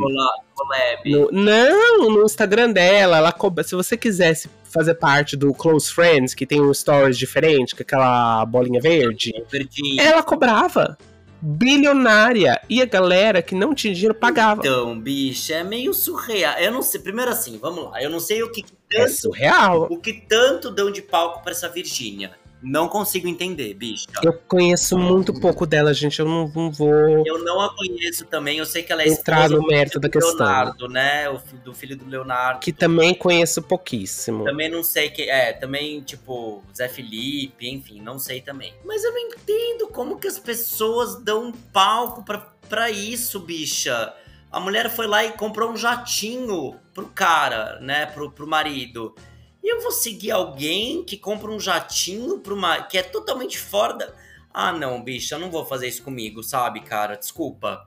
Collab. 0.55 1.11
no- 1.11 1.31
não, 1.33 2.11
no 2.11 2.23
Instagram 2.25 2.71
dela. 2.71 3.17
Ela 3.17 3.33
cobra, 3.33 3.65
se 3.65 3.75
você 3.75 3.97
quisesse 3.97 4.49
fazer 4.71 4.95
parte 4.95 5.37
do 5.37 5.53
Close 5.53 5.93
Friends, 5.93 6.35
que 6.35 6.47
tem 6.47 6.61
um 6.61 6.73
stories 6.73 7.19
diferente, 7.19 7.75
com 7.75 7.83
aquela 7.83 8.45
bolinha 8.47 8.81
verde, 8.81 9.33
Verdinho. 9.51 10.01
ela 10.01 10.23
cobrava. 10.23 10.97
Bilionária. 11.43 12.61
E 12.69 12.83
a 12.83 12.85
galera 12.85 13.41
que 13.41 13.55
não 13.55 13.75
tinha 13.75 13.95
dinheiro 13.95 14.15
pagava. 14.15 14.61
Então, 14.61 14.99
bicha, 14.99 15.55
é 15.55 15.65
meio 15.65 15.95
surreal. 15.95 16.59
Eu 16.59 16.71
não 16.71 16.83
sei. 16.83 17.01
Primeiro 17.01 17.31
assim, 17.31 17.59
vamos 17.59 17.85
lá. 17.85 18.03
Eu 18.03 18.11
não 18.11 18.21
sei 18.21 18.43
o 18.43 18.51
que, 18.53 18.63
que 18.63 18.73
É 18.93 19.05
tanto, 19.05 19.13
surreal. 19.21 19.87
o 19.91 19.97
que 19.99 20.13
tanto 20.13 20.71
dão 20.71 20.91
de 20.91 21.01
palco 21.01 21.43
pra 21.43 21.53
essa 21.53 21.69
Virgínia. 21.69 22.33
Não 22.63 22.89
consigo 22.89 23.27
entender, 23.27 23.73
bicha. 23.75 24.07
Eu 24.23 24.35
conheço 24.35 24.99
muito 24.99 25.33
pouco 25.41 25.67
dela, 25.67 25.95
gente. 25.95 26.21
Eu 26.21 26.27
não, 26.27 26.49
não 26.49 26.71
vou 26.71 27.27
Eu 27.27 27.43
não 27.43 27.61
a 27.61 27.75
conheço 27.75 28.27
também. 28.27 28.59
Eu 28.59 28.67
sei 28.67 28.83
que 28.83 28.93
ela 28.93 29.03
é 29.03 29.09
entrar 29.09 29.49
no 29.49 29.61
do 29.61 29.67
mérito 29.67 29.99
da 29.99 30.09
do 30.09 30.13
questão. 30.13 30.37
Leonardo, 30.37 30.89
né? 30.89 31.29
O 31.31 31.39
filho 31.39 31.63
do 31.63 31.75
filho 31.75 31.97
do 31.97 32.07
Leonardo. 32.07 32.61
Que 32.61 32.73
também 32.73 33.15
conheço 33.15 33.63
pouquíssimo. 33.63 34.45
Também 34.45 34.69
não 34.69 34.83
sei 34.83 35.09
que. 35.09 35.23
É, 35.23 35.53
também, 35.53 36.03
tipo, 36.03 36.63
Zé 36.77 36.89
Felipe, 36.89 37.69
enfim, 37.69 38.01
não 38.01 38.19
sei 38.19 38.43
também. 38.43 38.75
Mas 38.85 39.03
eu 39.05 39.13
não 39.13 39.21
entendo 39.21 39.89
como 39.89 40.19
que 40.19 40.29
as 40.29 40.39
pessoas 40.39 41.23
dão 41.23 41.47
um 41.47 41.53
palco 41.53 42.23
pra, 42.25 42.39
pra 42.69 42.91
isso, 42.91 43.41
bicha. 43.41 44.13
A 44.53 44.61
mulher 44.61 44.91
foi 44.91 45.07
lá 45.07 45.25
e 45.25 45.33
comprou 45.33 45.71
um 45.71 45.77
jatinho 45.77 46.75
pro 46.93 47.07
cara, 47.07 47.79
né? 47.81 48.05
Pro, 48.07 48.31
pro 48.31 48.47
marido. 48.47 49.15
E 49.63 49.73
eu 49.75 49.83
vou 49.83 49.93
seguir 49.93 50.31
alguém 50.31 51.05
que 51.05 51.17
compra 51.17 51.51
um 51.51 51.61
jatinho 51.61 52.39
pro 52.39 52.57
marido, 52.57 52.89
que 52.89 52.99
é 52.99 53.03
totalmente 53.03 53.59
fora 53.59 53.95
da. 53.95 54.09
Ah, 54.53 54.73
não, 54.73 55.03
bicha, 55.03 55.35
eu 55.35 55.39
não 55.39 55.51
vou 55.51 55.65
fazer 55.65 55.87
isso 55.89 56.03
comigo, 56.03 56.43
sabe, 56.43 56.81
cara? 56.81 57.17
Desculpa. 57.17 57.87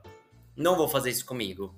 Não 0.56 0.76
vou 0.76 0.88
fazer 0.88 1.10
isso 1.10 1.26
comigo. 1.26 1.74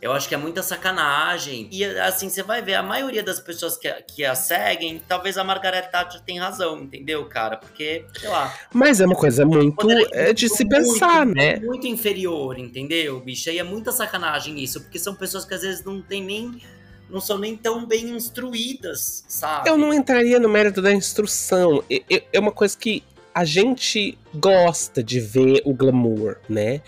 Eu 0.00 0.12
acho 0.12 0.26
que 0.26 0.34
é 0.34 0.38
muita 0.38 0.62
sacanagem. 0.62 1.68
E 1.70 1.84
assim, 1.84 2.30
você 2.30 2.42
vai 2.42 2.62
ver, 2.62 2.72
a 2.74 2.82
maioria 2.82 3.22
das 3.22 3.38
pessoas 3.38 3.76
que, 3.76 3.86
a- 3.86 4.00
que 4.00 4.24
a 4.24 4.34
seguem, 4.34 4.98
talvez 5.06 5.36
a 5.36 5.44
Margaret 5.44 5.88
Thatcher 5.90 6.22
tenha 6.22 6.42
razão, 6.42 6.78
entendeu, 6.80 7.26
cara? 7.28 7.58
Porque, 7.58 8.06
sei 8.18 8.30
lá. 8.30 8.54
Mas 8.72 8.98
é 9.00 9.04
uma 9.04 9.14
coisa 9.14 9.44
muito 9.44 9.90
é, 10.12 10.32
de 10.32 10.48
se 10.48 10.64
muito, 10.64 10.74
pensar, 10.76 11.26
né? 11.26 11.56
Muito 11.60 11.86
inferior, 11.86 12.58
entendeu, 12.58 13.20
bicha? 13.20 13.50
E 13.52 13.58
é 13.58 13.62
muita 13.62 13.92
sacanagem 13.92 14.58
isso, 14.62 14.80
porque 14.80 14.98
são 14.98 15.14
pessoas 15.14 15.44
que 15.44 15.52
às 15.52 15.60
vezes 15.60 15.84
não 15.84 16.00
tem 16.00 16.22
nem. 16.24 16.62
Não 17.10 17.20
são 17.20 17.38
nem 17.38 17.56
tão 17.56 17.86
bem 17.86 18.10
instruídas, 18.10 19.24
sabe? 19.28 19.68
Eu 19.68 19.76
não 19.76 19.92
entraria 19.92 20.38
no 20.38 20.48
mérito 20.48 20.80
da 20.80 20.92
instrução. 20.92 21.82
É- 21.90 22.38
uma 22.38 22.52
coisa 22.52 22.76
que 22.76 23.02
a 23.34 23.44
gente 23.44 24.18
gosta 24.34 25.02
de 25.02 25.20
ver 25.20 25.62
o 25.64 25.72
glamour, 25.72 26.36
né? 26.48 26.80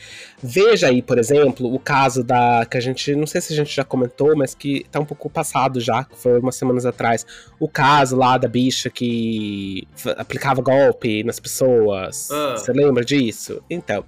Veja 0.43 0.89
aí, 0.89 1.01
por 1.01 1.19
exemplo, 1.19 1.73
o 1.73 1.79
caso 1.79 2.23
da. 2.25 2.67
que 2.67 2.77
a 2.77 2.81
gente. 2.81 3.15
Não 3.15 3.27
sei 3.27 3.41
se 3.41 3.53
a 3.53 3.57
gente 3.57 3.75
já 3.75 3.85
comentou, 3.85 4.37
mas 4.37 4.55
que 4.55 4.85
tá 4.91 4.99
um 4.99 5.05
pouco 5.05 5.31
passado 5.31 5.81
já, 5.81 6.05
que 6.05 6.17
foi 6.17 6.39
umas 6.39 6.57
semanas 6.57 6.85
atrás. 6.85 7.25
O 7.61 7.69
caso 7.69 8.17
lá 8.17 8.37
da 8.39 8.49
bicha 8.49 8.91
que 8.91 9.87
aplicava 10.17 10.61
golpe 10.61 11.23
nas 11.23 11.39
pessoas. 11.39 12.31
Ah. 12.31 12.57
Você 12.57 12.73
lembra 12.73 13.05
disso? 13.05 13.63
Então. 13.71 14.05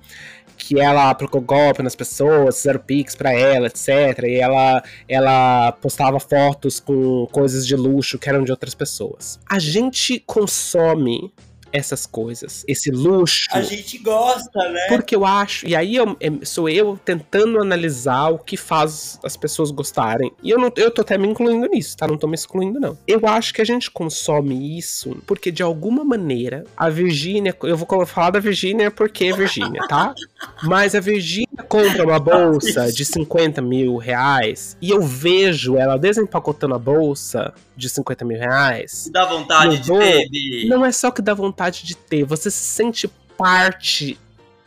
Que 0.67 0.81
ela 0.81 1.11
aplicou 1.11 1.43
golpe 1.43 1.83
nas 1.83 1.95
pessoas, 1.95 2.57
fizeram 2.57 2.81
pix 2.81 3.15
pra 3.15 3.33
ela, 3.33 3.67
etc. 3.67 3.89
E 4.25 4.37
ela, 4.37 4.83
ela 5.07 5.73
postava 5.73 6.19
fotos 6.19 6.81
com 6.81 7.27
coisas 7.31 7.67
de 7.67 7.77
luxo 7.77 8.19
que 8.19 8.29
eram 8.31 8.43
de 8.43 8.51
outras 8.51 8.75
pessoas. 8.75 9.39
A 9.47 9.59
gente 9.59 10.19
consome 10.27 11.31
essas 11.75 12.07
coisas, 12.07 12.65
esse 12.69 12.89
luxo. 12.89 13.49
A 13.51 13.61
gente 13.61 13.99
gosta, 13.99 14.69
né? 14.71 14.87
Porque 14.89 15.17
eu 15.17 15.27
acho, 15.27 15.67
e 15.67 15.75
aí 15.75 15.97
eu, 15.97 16.17
é, 16.21 16.31
sou 16.45 16.69
eu 16.69 16.97
tentando 17.05 17.61
analisar 17.61 18.29
o 18.29 18.39
que 18.39 18.57
faz 18.57 19.19
as 19.25 19.37
pessoas 19.37 19.73
gostarem. 19.73 20.33
E 20.41 20.51
eu 20.51 20.59
não 20.59 20.73
eu 20.77 20.91
tô 20.91 21.01
até 21.01 21.19
me 21.19 21.27
incluindo 21.27 21.67
nisso, 21.67 21.97
tá? 21.97 22.07
Não 22.07 22.17
tô 22.17 22.29
me 22.29 22.37
excluindo, 22.37 22.79
não. 22.79 22.97
Eu 23.09 23.27
acho 23.27 23.53
que 23.53 23.61
a 23.61 23.65
gente 23.65 23.91
consome 23.91 24.79
isso 24.79 25.21
porque, 25.27 25.51
de 25.51 25.65
alguma 25.65 26.05
maneira, 26.05 26.65
a 26.77 26.89
Virgínia. 26.89 27.57
Eu 27.65 27.77
vou 27.77 28.07
falar 28.07 28.31
da 28.31 28.39
Virgínia 28.39 28.91
porque 28.91 29.25
é 29.25 29.33
Virgínia, 29.33 29.83
tá? 29.89 30.15
Mas 30.63 30.95
a 30.95 31.01
Virgínia 31.01 31.65
compra 31.69 32.05
uma 32.05 32.21
bolsa 32.21 32.93
de 32.93 33.05
50 33.05 33.61
mil 33.61 33.97
reais 33.97 34.77
e 34.81 34.91
eu 34.91 35.03
vejo 35.03 35.77
ela 35.77 35.97
desempacotando 35.97 36.75
a 36.75 36.79
bolsa 36.79 37.53
de 37.77 37.89
50 37.89 38.25
mil 38.25 38.39
reais. 38.39 39.09
Dá 39.13 39.25
vontade 39.25 39.79
de 39.79 39.89
vou, 39.89 39.99
ter. 39.99 40.29
Não 40.67 40.85
é 40.85 40.93
só 40.93 41.11
que 41.11 41.21
dá 41.21 41.35
vontade 41.35 41.64
de 41.71 41.97
ter, 41.97 42.25
você 42.25 42.51
se 42.51 42.63
sente 42.65 43.09
parte 43.37 44.19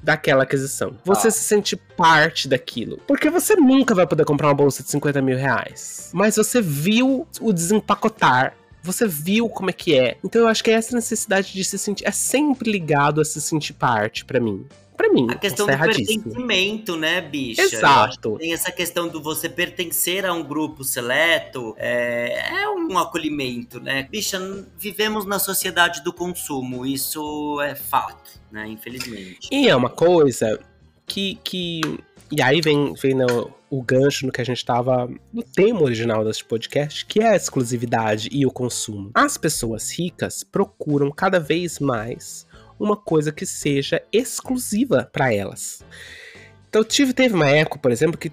daquela 0.01 0.43
aquisição. 0.43 0.95
Você 1.03 1.27
Ah. 1.27 1.31
se 1.31 1.43
sente 1.43 1.75
parte 1.75 2.47
daquilo. 2.47 2.97
Porque 3.07 3.29
você 3.29 3.55
nunca 3.55 3.95
vai 3.95 4.05
poder 4.05 4.25
comprar 4.25 4.47
uma 4.47 4.53
bolsa 4.53 4.83
de 4.83 4.89
50 4.91 5.21
mil 5.21 5.37
reais. 5.37 6.09
Mas 6.13 6.35
você 6.35 6.61
viu 6.61 7.27
o 7.41 7.51
desempacotar. 7.53 8.53
Você 8.83 9.07
viu 9.07 9.49
como 9.49 9.69
é 9.69 9.73
que 9.73 9.97
é. 9.97 10.17
Então 10.23 10.41
eu 10.43 10.47
acho 10.47 10.63
que 10.63 10.71
essa 10.71 10.95
necessidade 10.95 11.51
de 11.51 11.63
se 11.63 11.77
sentir. 11.77 12.07
É 12.07 12.11
sempre 12.11 12.71
ligado 12.71 13.19
a 13.19 13.25
se 13.25 13.41
sentir 13.41 13.73
parte, 13.73 14.23
pra 14.23 14.39
mim. 14.39 14.65
Pra 14.97 15.09
mim. 15.09 15.27
A 15.29 15.35
questão 15.35 15.67
do 15.67 15.69
é 15.69 15.73
erradíssimo. 15.75 16.23
pertencimento, 16.23 16.97
né, 16.97 17.21
bicha? 17.21 17.61
Exato. 17.61 18.35
Tem 18.39 18.51
essa 18.51 18.71
questão 18.71 19.07
do 19.07 19.21
você 19.21 19.47
pertencer 19.47 20.25
a 20.25 20.33
um 20.33 20.43
grupo 20.43 20.83
seleto, 20.83 21.75
é, 21.77 22.63
é 22.63 22.69
um 22.69 22.97
acolhimento, 22.97 23.79
né? 23.79 24.07
Bicha, 24.09 24.39
vivemos 24.77 25.23
na 25.25 25.37
sociedade 25.37 26.03
do 26.03 26.11
consumo, 26.11 26.83
isso 26.85 27.61
é 27.61 27.75
fato, 27.75 28.39
né? 28.51 28.67
Infelizmente. 28.67 29.47
E 29.51 29.67
é 29.69 29.75
uma 29.75 29.89
coisa 29.89 30.59
que. 31.05 31.35
que 31.43 31.81
e 32.31 32.41
aí 32.41 32.59
vem, 32.59 32.93
vem 32.95 33.13
no- 33.13 33.55
o 33.69 33.81
gancho 33.83 34.25
no 34.25 34.31
que 34.31 34.41
a 34.41 34.45
gente 34.45 34.63
tava. 34.65 35.09
no 35.31 35.43
tema 35.43 35.81
original 35.83 36.23
desse 36.25 36.43
podcast, 36.43 37.05
que 37.05 37.19
é 37.19 37.29
a 37.29 37.35
exclusividade 37.35 38.29
e 38.31 38.45
o 38.45 38.51
consumo. 38.51 39.11
As 39.13 39.37
pessoas 39.37 39.91
ricas 39.91 40.43
procuram 40.43 41.11
cada 41.11 41.39
vez 41.39 41.77
mais 41.79 42.46
uma 42.79 42.95
coisa 42.95 43.31
que 43.31 43.45
seja 43.45 44.01
exclusiva 44.11 45.09
para 45.11 45.33
elas. 45.33 45.83
Então 46.69 46.83
tive, 46.83 47.13
teve 47.13 47.33
uma 47.33 47.49
época, 47.49 47.79
por 47.79 47.91
exemplo, 47.91 48.17
que. 48.17 48.31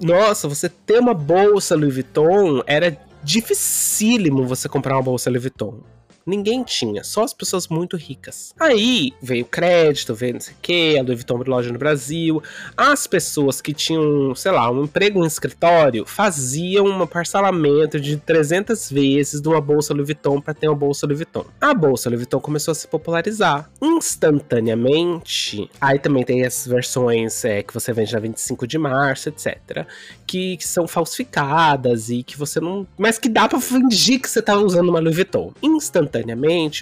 Nossa, 0.00 0.48
você 0.48 0.68
ter 0.68 0.98
uma 0.98 1.14
bolsa 1.14 1.74
Louis 1.74 1.94
Vuitton 1.94 2.62
era 2.66 2.96
dificílimo 3.22 4.46
você 4.46 4.68
comprar 4.68 4.96
uma 4.96 5.02
bolsa 5.02 5.30
Louis 5.30 5.42
Vuitton. 5.42 5.80
Ninguém 6.26 6.62
tinha, 6.62 7.02
só 7.02 7.22
as 7.24 7.32
pessoas 7.32 7.68
muito 7.68 7.96
ricas. 7.96 8.54
Aí 8.58 9.12
veio 9.22 9.44
crédito, 9.44 10.14
veio 10.14 10.34
não 10.34 10.40
sei 10.40 10.54
o 10.54 10.56
que, 10.60 10.98
a 10.98 11.02
Louis 11.02 11.16
Vuitton 11.18 11.42
loja 11.46 11.72
no 11.72 11.78
Brasil. 11.78 12.42
As 12.76 13.06
pessoas 13.06 13.60
que 13.60 13.72
tinham, 13.72 14.34
sei 14.34 14.52
lá, 14.52 14.70
um 14.70 14.84
emprego 14.84 15.22
em 15.22 15.26
escritório 15.26 16.04
faziam 16.06 16.86
um 16.86 17.06
parcelamento 17.06 18.00
de 18.00 18.16
300 18.16 18.90
vezes 18.90 19.40
de 19.40 19.48
uma 19.48 19.60
bolsa 19.60 19.92
Louis 19.92 20.06
Vuitton 20.06 20.40
para 20.40 20.54
ter 20.54 20.68
uma 20.68 20.76
bolsa 20.76 21.06
Louis 21.06 21.18
Vuitton. 21.18 21.44
A 21.60 21.74
bolsa 21.74 22.08
Louis 22.08 22.20
Vuitton 22.20 22.40
começou 22.40 22.72
a 22.72 22.74
se 22.74 22.86
popularizar 22.86 23.68
instantaneamente. 23.80 25.70
Aí 25.80 25.98
também 25.98 26.24
tem 26.24 26.44
essas 26.44 26.66
versões 26.66 27.44
é, 27.44 27.62
que 27.62 27.74
você 27.74 27.92
vende 27.92 28.12
na 28.12 28.20
25 28.20 28.66
de 28.66 28.78
março, 28.78 29.28
etc. 29.28 29.86
Que, 30.26 30.56
que 30.56 30.66
são 30.66 30.86
falsificadas 30.86 32.10
e 32.10 32.22
que 32.22 32.36
você 32.36 32.60
não. 32.60 32.86
Mas 32.96 33.18
que 33.18 33.28
dá 33.28 33.48
pra 33.48 33.60
fingir 33.60 34.20
que 34.20 34.28
você 34.28 34.40
tá 34.42 34.56
usando 34.56 34.88
uma 34.88 35.00
Louis 35.00 35.16
Vuitton. 35.16 35.52
Instantaneamente, 35.62 36.19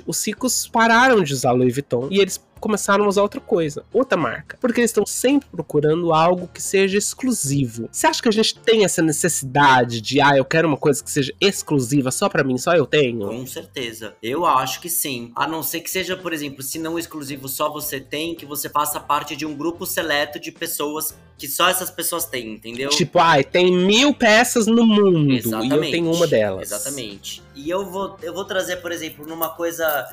os 0.06 0.26
ricos 0.26 0.66
pararam 0.66 1.22
de 1.22 1.32
usar 1.32 1.52
Louis 1.52 1.72
Vuitton 1.72 2.08
e 2.10 2.20
eles 2.20 2.38
começaram 2.58 3.04
a 3.04 3.08
usar 3.08 3.22
outra 3.22 3.40
coisa, 3.40 3.84
outra 3.92 4.16
marca. 4.16 4.56
Porque 4.60 4.80
eles 4.80 4.90
estão 4.90 5.06
sempre 5.06 5.48
procurando 5.48 6.12
algo 6.12 6.48
que 6.48 6.62
seja 6.62 6.98
exclusivo. 6.98 7.88
Você 7.90 8.06
acha 8.06 8.22
que 8.22 8.28
a 8.28 8.32
gente 8.32 8.58
tem 8.58 8.84
essa 8.84 9.02
necessidade 9.02 10.00
de, 10.00 10.20
ah, 10.20 10.36
eu 10.36 10.44
quero 10.44 10.68
uma 10.68 10.76
coisa 10.76 11.02
que 11.02 11.10
seja 11.10 11.32
exclusiva 11.40 12.10
só 12.10 12.28
pra 12.28 12.44
mim, 12.44 12.58
só 12.58 12.74
eu 12.74 12.86
tenho? 12.86 13.26
Com 13.26 13.46
certeza. 13.46 14.14
Eu 14.22 14.44
acho 14.44 14.80
que 14.80 14.88
sim. 14.88 15.32
A 15.34 15.46
não 15.46 15.62
ser 15.62 15.80
que 15.80 15.90
seja, 15.90 16.16
por 16.16 16.32
exemplo, 16.32 16.62
se 16.62 16.78
não 16.78 16.98
exclusivo 16.98 17.48
só 17.48 17.70
você 17.70 18.00
tem, 18.00 18.34
que 18.34 18.46
você 18.46 18.68
faça 18.68 19.00
parte 19.00 19.36
de 19.36 19.46
um 19.46 19.56
grupo 19.56 19.86
seleto 19.86 20.40
de 20.40 20.52
pessoas 20.52 21.14
que 21.38 21.46
só 21.46 21.68
essas 21.68 21.88
pessoas 21.88 22.24
têm, 22.24 22.54
entendeu? 22.54 22.90
Tipo, 22.90 23.20
ai, 23.20 23.44
tem 23.44 23.72
mil 23.72 24.12
peças 24.12 24.66
no 24.66 24.84
mundo 24.84 25.32
e 25.32 25.70
eu 25.70 25.80
tenho 25.80 26.12
uma 26.12 26.26
delas. 26.26 26.72
Exatamente. 26.72 27.40
E 27.54 27.70
eu 27.70 27.88
vou, 27.88 28.16
eu 28.22 28.34
vou 28.34 28.44
trazer, 28.44 28.76
por 28.78 28.90
exemplo, 28.90 29.24
numa 29.26 29.50
coisa. 29.50 30.06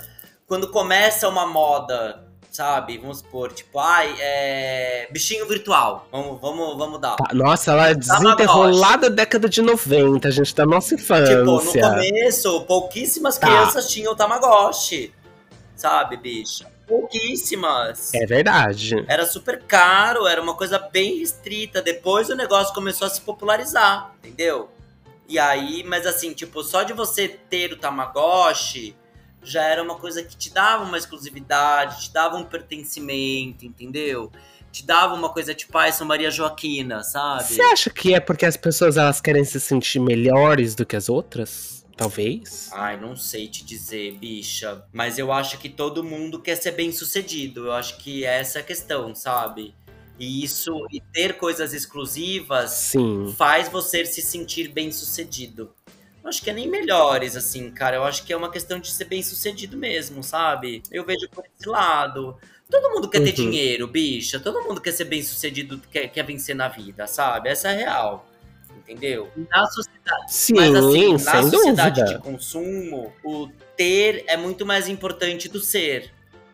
Quando 0.46 0.70
começa 0.70 1.28
uma 1.28 1.48
moda, 1.48 2.24
sabe? 2.56 2.98
Vamos 2.98 3.20
supor, 3.20 3.52
tipo, 3.52 3.78
ai, 3.80 4.16
é. 4.20 5.08
Bichinho 5.12 5.48
virtual. 5.48 6.08
Vamos, 6.12 6.40
vamos, 6.40 6.78
vamos 6.78 7.02
dar. 7.02 7.16
Tá, 7.18 7.34
Nossa, 7.34 7.72
ela 7.72 7.90
é 7.90 7.94
desenterrou 7.94 8.70
lá 8.72 8.96
da 8.96 9.10
década 9.10 9.50
de 9.50 9.62
90, 9.62 10.32
gente, 10.32 10.56
da 10.56 10.66
nossa 10.66 10.96
infância. 10.96 11.38
Tipo, 11.38 11.44
no 11.44 11.62
começo, 11.62 12.62
pouquíssimas 12.62 13.38
Tá. 13.38 13.48
crianças 13.48 13.90
tinham 13.90 14.14
o 14.14 14.16
Tamagotchi. 14.16 15.14
Sabe, 15.76 16.16
bicha? 16.16 16.66
Pouquíssimas. 16.88 18.14
É 18.14 18.26
verdade. 18.26 19.04
Era 19.08 19.26
super 19.26 19.62
caro, 19.64 20.26
era 20.28 20.42
uma 20.42 20.54
coisa 20.54 20.80
bem 20.80 21.20
restrita. 21.20 21.82
Depois 21.82 22.30
o 22.30 22.36
negócio 22.36 22.74
começou 22.74 23.08
a 23.08 23.10
se 23.10 23.20
popularizar, 23.22 24.14
entendeu? 24.20 24.70
E 25.28 25.38
aí, 25.40 25.84
mas 25.84 26.06
assim, 26.06 26.34
tipo, 26.34 26.64
só 26.64 26.84
de 26.84 26.94
você 26.94 27.28
ter 27.28 27.74
o 27.74 27.78
Tamagotchi 27.78 28.96
já 29.46 29.64
era 29.64 29.82
uma 29.82 29.96
coisa 29.96 30.24
que 30.24 30.36
te 30.36 30.52
dava 30.52 30.84
uma 30.84 30.98
exclusividade, 30.98 32.04
te 32.04 32.14
dava 32.14 32.38
um 32.38 32.44
pertencimento, 32.44 33.66
entendeu? 33.66 34.32
Te 34.72 34.86
dava 34.86 35.14
uma 35.14 35.30
coisa 35.30 35.54
tipo, 35.54 35.78
ai, 35.78 35.94
sou 35.94 36.06
Maria 36.06 36.30
Joaquina, 36.30 37.04
sabe? 37.04 37.44
Você 37.46 37.62
acha 37.62 37.90
que 37.90 38.14
é 38.14 38.20
porque 38.20 38.46
as 38.46 38.58
pessoas 38.58 38.98
elas 38.98 39.22
querem 39.22 39.44
se 39.46 39.60
sentir 39.60 40.00
melhores 40.00 40.76
do 40.76 40.86
que 40.86 40.96
as 40.96 41.08
outras? 41.08 41.76
Talvez. 41.96 42.70
Ai, 42.74 43.00
não 43.00 43.16
sei 43.16 43.48
te 43.48 43.64
dizer, 43.64 44.18
bicha. 44.18 44.84
Mas 44.92 45.18
eu 45.18 45.32
acho 45.32 45.58
que 45.58 45.70
todo 45.70 46.04
mundo 46.04 46.42
quer 46.42 46.56
ser 46.56 46.72
bem 46.72 46.92
sucedido. 46.92 47.68
Eu 47.68 47.72
acho 47.72 47.98
que 47.98 48.26
essa 48.26 48.60
é 48.60 48.62
a 48.62 48.66
questão, 48.66 49.16
sabe? 49.16 49.74
E 50.20 50.44
isso, 50.44 50.86
e 50.92 51.00
ter 51.00 51.38
coisas 51.38 51.74
exclusivas 51.74 52.72
Sim. 52.72 53.34
faz 53.38 53.70
você 53.70 54.06
se 54.06 54.22
sentir 54.22 54.70
bem 54.70 54.92
sucedido. 54.92 55.72
Eu 56.26 56.30
acho 56.30 56.42
que 56.42 56.50
é 56.50 56.54
nem 56.54 56.68
melhores, 56.68 57.36
assim, 57.36 57.70
cara. 57.70 57.98
Eu 57.98 58.04
acho 58.04 58.26
que 58.26 58.34
é 58.34 58.36
uma 58.36 58.50
questão 58.50 58.80
de 58.80 58.90
ser 58.92 59.06
bem 59.06 59.22
sucedido 59.22 59.78
mesmo, 59.78 60.24
sabe? 60.24 60.82
Eu 60.92 61.06
vejo 61.06 61.30
por 61.30 61.44
esse 61.46 61.70
lado. 61.70 62.36
Todo 62.68 62.90
mundo 62.96 63.08
quer 63.08 63.20
ter 63.20 63.30
Uhum. 63.30 63.52
dinheiro, 63.52 63.88
bicha. 63.88 64.40
Todo 64.40 64.64
mundo 64.64 64.82
quer 64.82 64.92
ser 64.92 65.04
bem 65.06 65.22
sucedido, 65.22 65.80
quer, 65.92 66.08
quer 66.08 66.24
vencer 66.26 66.56
na 66.56 66.68
vida, 66.68 67.06
sabe? 67.06 67.50
Essa 67.50 67.70
é 67.70 67.74
a 67.74 67.78
real. 67.78 68.28
Entendeu? 68.76 69.30
Na 69.52 69.68
sociedade. 69.68 70.34
Sim, 70.34 70.54
Mas 70.56 70.74
assim, 70.76 71.12
na 71.12 71.42
sociedade 71.44 72.02
dúvida. 72.02 72.18
de 72.18 72.24
consumo, 72.24 73.14
o 73.24 73.48
ter 73.78 74.24
é 74.28 74.36
muito 74.36 74.66
mais 74.66 74.88
importante 74.90 75.48
do 75.48 75.60
ser. 75.60 76.12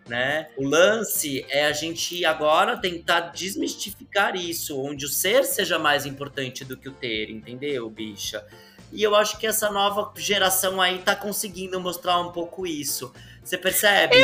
Né? 0.08 0.50
O 0.58 0.68
lance 0.68 1.46
é 1.48 1.66
a 1.68 1.72
gente 1.72 2.26
agora 2.26 2.76
tentar 2.76 3.32
desmistificar 3.32 4.36
isso, 4.36 4.78
onde 4.82 5.06
o 5.06 5.08
ser 5.08 5.46
seja 5.46 5.80
mais 5.80 6.06
importante 6.06 6.66
do 6.66 6.76
que 6.76 6.90
o 6.90 6.92
ter, 6.92 7.30
entendeu, 7.30 7.90
bicha? 7.90 8.44
E 8.92 9.02
eu 9.04 9.16
acho 9.16 9.38
que 9.38 9.48
essa 9.48 9.72
nova 9.72 10.12
geração 10.18 10.82
aí 10.82 11.00
tá 11.00 11.16
conseguindo 11.16 11.80
mostrar 11.80 12.20
um 12.20 12.32
pouco 12.32 12.68
isso. 12.68 13.12
Você 13.44 13.58
percebe? 13.58 14.16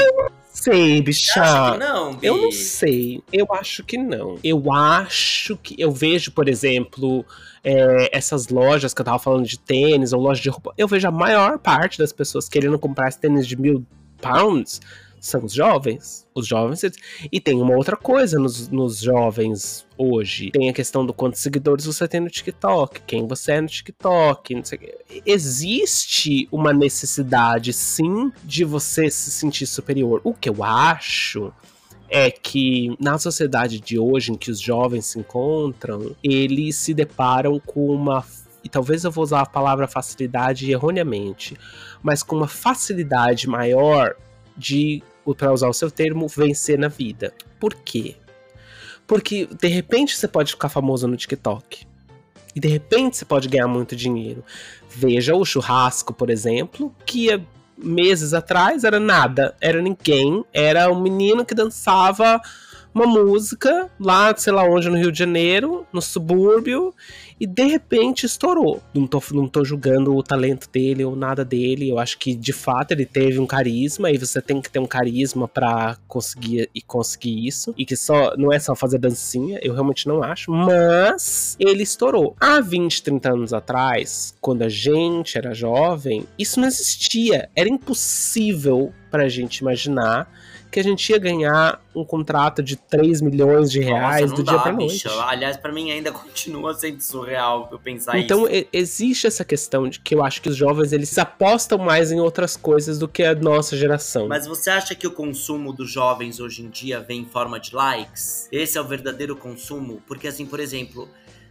Sei, 0.52 1.04
Você 1.04 1.40
acha 1.40 1.72
que 1.72 1.78
bicha. 1.78 1.78
não, 1.78 2.16
Bi? 2.16 2.28
Eu 2.28 2.38
não 2.38 2.52
sei. 2.52 3.24
Eu 3.32 3.48
acho 3.54 3.84
que 3.84 3.98
não. 3.98 4.38
Eu 4.44 4.72
acho 4.72 5.56
que. 5.58 5.76
Eu 5.78 5.92
vejo, 5.92 6.32
por 6.32 6.48
exemplo, 6.50 7.26
é, 7.64 8.16
essas 8.16 8.48
lojas 8.50 8.94
que 8.94 9.02
eu 9.02 9.06
tava 9.06 9.20
falando 9.20 9.46
de 9.46 9.58
tênis 9.58 10.14
ou 10.14 10.22
loja 10.22 10.42
de 10.42 10.50
roupa. 10.50 10.74
Eu 10.78 10.88
vejo 10.88 11.08
a 11.08 11.12
maior 11.12 11.58
parte 11.58 11.98
das 11.98 12.12
pessoas 12.12 12.48
querendo 12.50 12.78
comprar 12.78 13.08
esse 13.10 13.20
tênis 13.20 13.48
de 13.48 13.56
mil 13.56 13.86
pounds 14.22 14.82
são 15.20 15.44
os 15.44 15.54
jovens. 15.54 16.28
Os 16.34 16.48
jovens. 16.48 16.82
E 17.32 17.40
tem 17.40 17.62
uma 17.62 17.76
outra 17.76 17.96
coisa 17.96 18.40
nos, 18.40 18.68
nos 18.70 19.00
jovens 19.00 19.86
hoje. 19.98 20.52
Tem 20.52 20.70
a 20.70 20.74
questão 20.74 21.06
do 21.06 21.14
quantos 21.14 21.42
seguidores 21.42 21.86
você 21.86 22.08
tem 22.08 22.20
no 22.20 22.30
TikTok, 22.30 23.02
quem 23.06 23.28
você 23.28 23.54
é 23.54 23.62
no 23.62 23.68
TikTok. 23.68 24.56
Não 24.56 24.64
sei. 24.64 24.96
Existe 25.26 26.48
uma 26.52 26.72
necessidade, 26.74 27.74
sim, 27.74 28.32
de 28.44 28.64
você 28.64 29.10
se 29.10 29.32
sentir 29.32 29.66
superior. 29.66 30.22
O 30.24 30.34
que 30.34 30.50
eu 30.50 30.64
acho 30.64 31.52
é 32.10 32.32
que 32.32 32.96
na 33.00 33.18
sociedade 33.18 33.80
de 33.80 34.00
hoje 34.00 34.32
em 34.32 34.36
que 34.36 34.50
os 34.50 34.60
jovens 34.60 35.08
se 35.08 35.20
encontram, 35.20 36.16
eles 36.24 36.76
se 36.76 36.94
deparam 36.94 37.60
com 37.60 37.88
uma 37.90 38.24
e 38.64 38.70
talvez 38.70 39.06
eu 39.06 39.12
vou 39.12 39.24
usar 39.24 39.42
a 39.42 39.46
palavra 39.46 39.88
facilidade 39.88 40.70
erroneamente, 40.70 41.56
mas 42.04 42.22
com 42.22 42.36
uma 42.36 42.50
facilidade 42.50 43.48
maior 43.48 44.16
de, 44.58 45.04
para 45.38 45.54
usar 45.54 45.70
o 45.70 45.74
seu 45.74 45.92
termo, 45.92 46.28
vencer 46.28 46.80
na 46.80 46.88
vida. 46.88 47.34
Por 47.60 47.74
quê? 47.74 48.16
Porque 49.06 49.48
de 49.60 49.68
repente 49.68 50.16
você 50.16 50.28
pode 50.28 50.52
ficar 50.52 50.70
famoso 50.70 51.08
no 51.08 51.16
TikTok. 51.16 51.86
E 52.56 52.60
de 52.60 52.68
repente 52.68 53.18
você 53.18 53.26
pode 53.26 53.48
ganhar 53.48 53.68
muito 53.68 53.96
dinheiro. 53.96 54.44
Veja 54.90 55.36
o 55.36 55.46
churrasco, 55.46 56.14
por 56.14 56.30
exemplo, 56.30 56.94
que 57.06 57.32
é 57.32 57.40
meses 57.78 58.34
atrás 58.34 58.84
era 58.84 59.00
nada, 59.00 59.56
era 59.62 59.82
ninguém, 59.82 60.44
era 60.52 60.92
um 60.92 61.00
menino 61.00 61.46
que 61.46 61.54
dançava 61.54 62.42
uma 62.98 63.06
música 63.06 63.90
lá, 64.00 64.36
sei 64.36 64.52
lá 64.52 64.64
onde, 64.64 64.90
no 64.90 64.98
Rio 64.98 65.12
de 65.12 65.20
Janeiro, 65.20 65.86
no 65.94 66.02
subúrbio, 66.02 66.94
e 67.40 67.46
de 67.46 67.64
repente 67.64 68.26
estourou. 68.26 68.82
Não 68.94 69.06
tô, 69.06 69.22
não 69.32 69.48
tô 69.48 69.64
julgando 69.64 70.16
o 70.16 70.24
talento 70.24 70.68
dele 70.72 71.06
ou 71.06 71.16
nada 71.16 71.46
dele. 71.46 71.90
Eu 71.90 72.00
acho 72.00 72.18
que 72.18 72.34
de 72.34 72.52
fato 72.52 72.92
ele 72.92 73.06
teve 73.06 73.40
um 73.40 73.46
carisma 73.46 74.10
e 74.10 74.18
você 74.18 74.42
tem 74.42 74.60
que 74.60 74.72
ter 74.72 74.80
um 74.80 74.88
carisma 74.88 75.48
para 75.48 75.98
conseguir 76.08 76.70
e 76.74 76.82
conseguir 76.82 77.46
isso. 77.46 77.74
E 77.78 77.86
que 77.86 77.96
só 77.96 78.36
não 78.36 78.52
é 78.52 78.58
só 78.58 78.76
fazer 78.76 78.98
dancinha, 78.98 79.60
eu 79.62 79.74
realmente 79.74 80.08
não 80.08 80.24
acho. 80.24 80.52
Mas 80.52 81.56
ele 81.60 81.84
estourou. 81.84 82.36
Há 82.40 82.60
20, 82.60 83.04
30 83.04 83.32
anos 83.32 83.54
atrás, 83.54 84.36
quando 84.42 84.64
a 84.64 84.70
gente 84.70 85.38
era 85.38 85.54
jovem, 85.54 86.26
isso 86.40 86.60
não 86.60 86.68
existia. 86.68 87.50
Era 87.56 87.70
impossível 87.70 88.92
pra 89.12 89.30
gente 89.30 89.60
imaginar 89.60 90.28
que 90.72 90.80
a 90.80 90.84
gente 90.84 91.10
ia 91.12 91.18
ganhar 91.18 91.82
um 91.96 92.04
contrato 92.04 92.62
de 92.62 92.76
3 92.76 93.22
milhões 93.22 93.72
de 93.72 93.80
reais 93.80 94.30
Nossa, 94.30 94.36
do 94.36 94.44
dia 94.44 94.58
dá, 94.58 94.64
pra 94.64 94.72
noite. 94.74 94.94
bicha. 94.94 95.10
Aliás, 95.26 95.58
pra 95.58 95.72
mim 95.72 95.92
ainda 95.92 96.12
continua 96.14 96.74
sendo 96.74 97.02
surreal 97.02 97.68
eu 97.72 97.80
pensar 97.80 98.18
Então 98.20 98.44
isso. 98.48 98.54
e- 98.56 98.68
existe 98.72 99.26
essa 99.28 99.44
questão 99.44 99.88
de 99.90 100.00
que 100.00 100.14
eu 100.14 100.24
acho 100.24 100.42
que 100.42 100.50
os 100.50 100.56
jovens 100.56 100.92
eles 100.94 101.18
apostam 101.18 101.78
mais 101.78 102.12
em 102.12 102.20
outras 102.20 102.56
coisas 102.58 103.00
do 103.00 103.08
que 103.08 103.24
a 103.24 103.34
nossa 103.34 103.76
geração. 103.78 104.28
Mas 104.28 104.46
você 104.46 104.70
acha 104.70 104.94
que 104.94 105.08
o 105.08 105.12
consumo 105.12 105.74
dos 105.74 105.92
jovens 105.92 106.40
hoje 106.40 106.62
em 106.64 106.70
dia 106.70 107.00
vem 107.00 107.22
em 107.22 107.26
forma 107.26 107.60
de 107.60 107.74
likes? 107.76 108.48
Esse 108.52 108.78
é 108.78 108.82
o 108.82 108.86
verdadeiro 108.86 109.36
consumo? 109.36 110.02
Porque, 110.08 110.28
assim, 110.28 110.46
por 110.46 110.60
exemplo, 110.60 111.08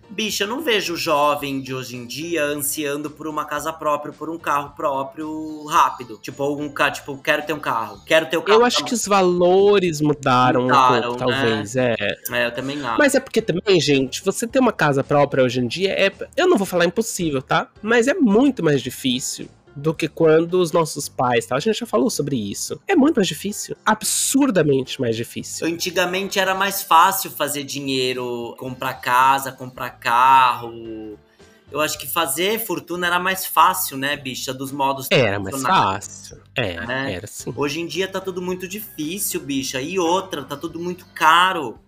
bicha, 0.09 0.45
eu 0.45 0.49
não 0.49 0.63
vejo 0.63 0.95
o 0.95 0.97
jovem 0.97 1.61
de 1.61 1.75
hoje 1.75 1.97
em 1.97 2.07
dia 2.07 2.45
ansiando 2.45 3.11
por 3.11 3.27
uma 3.27 3.45
casa 3.45 3.73
própria, 3.73 4.13
por 4.13 4.31
um 4.31 4.39
carro 4.39 4.71
próprio 4.77 5.65
rápido. 5.67 6.19
Tipo, 6.21 6.57
um 6.57 6.69
carro, 6.69 6.93
tipo, 6.93 7.19
quero 7.19 7.45
ter 7.45 7.53
um 7.53 7.61
carro, 7.61 8.01
quero 8.07 8.27
ter 8.27 8.37
o 8.37 8.43
carro. 8.43 8.61
eu 8.61 8.65
acho 8.65 8.85
que 8.85 8.95
os 8.95 9.07
valores 9.07 10.01
mudaram, 10.01 10.63
Mudaram, 10.63 11.13
um 11.13 11.17
pouco, 11.17 11.19
talvez, 11.19 11.77
é. 11.77 11.95
É, 12.31 12.47
eu 12.47 12.53
também 12.53 12.81
acho. 12.85 12.99
Mas 12.99 13.15
é 13.15 13.21
porque 13.21 13.43
também, 13.43 13.81
gente, 13.81 14.25
você 14.25 14.47
ter 14.47 14.59
uma 14.59 14.73
casa 14.73 15.03
própria 15.03 15.45
hoje 15.45 15.61
em 15.61 15.67
dia 15.67 15.93
é. 15.93 16.13
Eu 16.37 16.49
não 16.49 16.57
vou 16.57 16.67
falar 16.67 16.85
impossível, 16.85 17.43
tá? 17.43 17.69
Mas 17.83 18.09
é 18.09 18.15
muito 18.15 18.63
mais 18.63 18.83
difícil 18.83 19.49
do 19.77 19.93
que 19.93 20.09
quando 20.09 20.55
os 20.55 20.73
nossos 20.73 21.07
pais, 21.07 21.45
tá? 21.45 21.55
A 21.55 21.61
gente 21.61 21.79
já 21.79 21.87
falou 21.87 22.09
sobre 22.09 22.37
isso. 22.37 22.81
É 22.89 22.97
muito 22.97 23.17
mais 23.17 23.29
difícil. 23.29 23.77
Absurdamente 23.85 24.99
mais 25.01 25.15
difícil. 25.15 25.67
Antigamente 25.67 26.39
era 26.39 26.55
mais 26.55 26.83
fácil 26.83 27.31
fazer 27.31 27.63
dinheiro, 27.63 28.57
comprar 28.59 28.95
casa, 28.95 29.53
comprar 29.53 29.91
carro. 29.91 31.19
Eu 31.71 31.81
acho 31.81 31.99
que 31.99 32.07
fazer 32.07 32.65
fortuna 32.65 33.07
era 33.07 33.19
mais 33.19 33.45
fácil, 33.45 33.99
né, 33.99 34.17
bicha? 34.17 34.55
Dos 34.55 34.73
modos 34.73 35.09
Era 35.11 35.39
mais 35.39 35.61
fácil. 35.61 36.41
É, 36.55 36.81
né? 36.87 37.13
era 37.13 37.27
sim. 37.27 37.53
Hoje 37.55 37.81
em 37.81 37.87
dia 37.87 38.09
tá 38.09 38.21
tudo 38.21 38.41
muito 38.41 38.67
difícil, 38.67 39.41
bicha. 39.41 39.81
E 39.81 39.99
outra, 39.99 40.43
tá 40.43 40.57
tudo 40.57 40.79
muito 40.81 41.05
caro. 41.13 41.79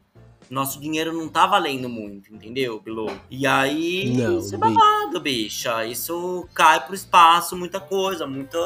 Nosso 0.50 0.80
dinheiro 0.80 1.12
não 1.12 1.28
tá 1.28 1.46
valendo 1.46 1.88
muito, 1.88 2.34
entendeu, 2.34 2.80
Bilu? 2.80 3.10
E 3.30 3.46
aí, 3.46 4.16
Não, 4.16 4.38
isso 4.38 4.54
é 4.54 4.58
babado, 4.58 5.20
bicha. 5.20 5.84
Isso 5.84 6.48
cai 6.54 6.84
pro 6.84 6.94
espaço, 6.94 7.56
muita 7.56 7.78
coisa, 7.80 8.26
muita. 8.26 8.58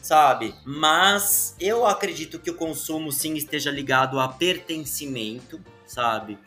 Sabe? 0.00 0.54
Mas 0.64 1.56
eu 1.58 1.84
acredito 1.84 2.38
que 2.38 2.50
o 2.50 2.54
consumo 2.54 3.10
sim 3.10 3.34
esteja 3.34 3.72
ligado 3.72 4.20
a 4.20 4.28
pertencimento, 4.28 5.60
sabe? 5.84 6.38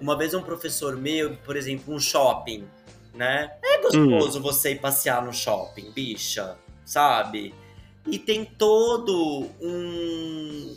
Uma 0.00 0.16
vez 0.16 0.34
um 0.34 0.42
professor 0.42 0.96
meu, 0.96 1.36
por 1.38 1.56
exemplo, 1.56 1.92
um 1.92 1.98
shopping, 1.98 2.64
né? 3.12 3.50
É 3.64 3.82
gostoso 3.82 4.40
você 4.40 4.72
ir 4.72 4.80
passear 4.80 5.24
no 5.24 5.32
shopping, 5.32 5.90
bicha, 5.90 6.56
sabe? 6.84 7.52
E 8.06 8.18
tem 8.18 8.44
todo 8.44 9.48
um. 9.60 10.76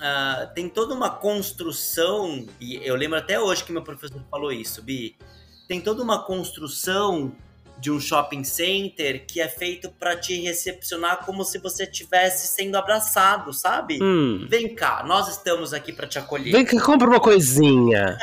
Ah, 0.00 0.50
tem 0.54 0.68
toda 0.68 0.94
uma 0.94 1.10
construção, 1.10 2.46
e 2.60 2.76
eu 2.84 2.94
lembro 2.96 3.18
até 3.18 3.38
hoje 3.40 3.64
que 3.64 3.72
meu 3.72 3.82
professor 3.82 4.20
falou 4.30 4.52
isso, 4.52 4.82
Bi. 4.82 5.16
Tem 5.66 5.80
toda 5.80 6.02
uma 6.02 6.22
construção 6.24 7.32
de 7.80 7.92
um 7.92 8.00
shopping 8.00 8.42
center 8.42 9.24
que 9.24 9.40
é 9.40 9.46
feito 9.46 9.88
pra 10.00 10.16
te 10.16 10.40
recepcionar 10.40 11.24
como 11.24 11.44
se 11.44 11.58
você 11.58 11.84
estivesse 11.84 12.48
sendo 12.48 12.74
abraçado, 12.76 13.52
sabe? 13.52 14.02
Hum. 14.02 14.46
Vem 14.50 14.74
cá, 14.74 15.04
nós 15.06 15.28
estamos 15.28 15.72
aqui 15.72 15.92
pra 15.92 16.06
te 16.06 16.18
acolher. 16.18 16.50
Vem 16.50 16.64
cá, 16.64 16.80
compra 16.82 17.06
uma 17.08 17.20
coisinha. 17.20 18.18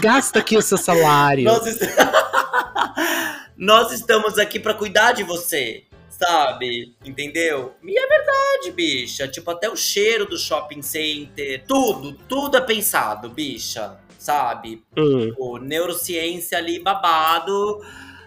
Gasta 0.00 0.38
aqui 0.38 0.56
o 0.56 0.62
seu 0.62 0.78
salário. 0.78 1.44
Nós, 1.44 1.66
est- 1.66 1.82
Nós 3.56 3.90
estamos 3.90 4.38
aqui 4.38 4.60
pra 4.60 4.74
cuidar 4.74 5.12
de 5.12 5.22
você, 5.22 5.84
sabe? 6.08 6.94
Entendeu? 7.04 7.74
E 7.84 7.98
é 7.98 8.06
verdade, 8.06 8.70
bicha. 8.72 9.28
Tipo, 9.28 9.50
até 9.50 9.68
o 9.70 9.76
cheiro 9.76 10.26
do 10.26 10.38
shopping 10.38 10.82
center, 10.82 11.64
tudo, 11.66 12.12
tudo 12.28 12.56
é 12.56 12.60
pensado, 12.60 13.28
bicha, 13.28 13.98
sabe? 14.18 14.82
Hum. 14.96 15.32
O 15.38 15.58
neurociência 15.58 16.58
ali 16.58 16.78
babado 16.80 17.84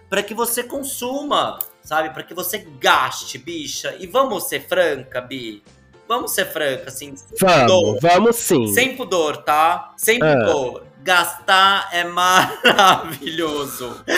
pra 0.08 0.22
que 0.22 0.34
você 0.34 0.62
consuma, 0.64 1.58
sabe? 1.82 2.10
Pra 2.10 2.22
que 2.22 2.34
você 2.34 2.66
gaste, 2.80 3.38
bicha. 3.38 3.94
E 3.98 4.06
vamos 4.06 4.44
ser 4.44 4.60
franca, 4.66 5.20
Bi. 5.20 5.62
Vamos 6.08 6.32
ser 6.32 6.46
franca, 6.46 6.88
assim, 6.88 7.14
Vamos, 7.40 8.00
vamos 8.02 8.34
sim. 8.36 8.66
sem 8.74 8.96
pudor, 8.96 9.36
tá? 9.44 9.94
Sem 9.96 10.18
Ah. 10.20 10.36
pudor. 10.44 10.86
Gastar 11.02 11.88
é 11.92 12.02
maravilhoso. 12.12 14.04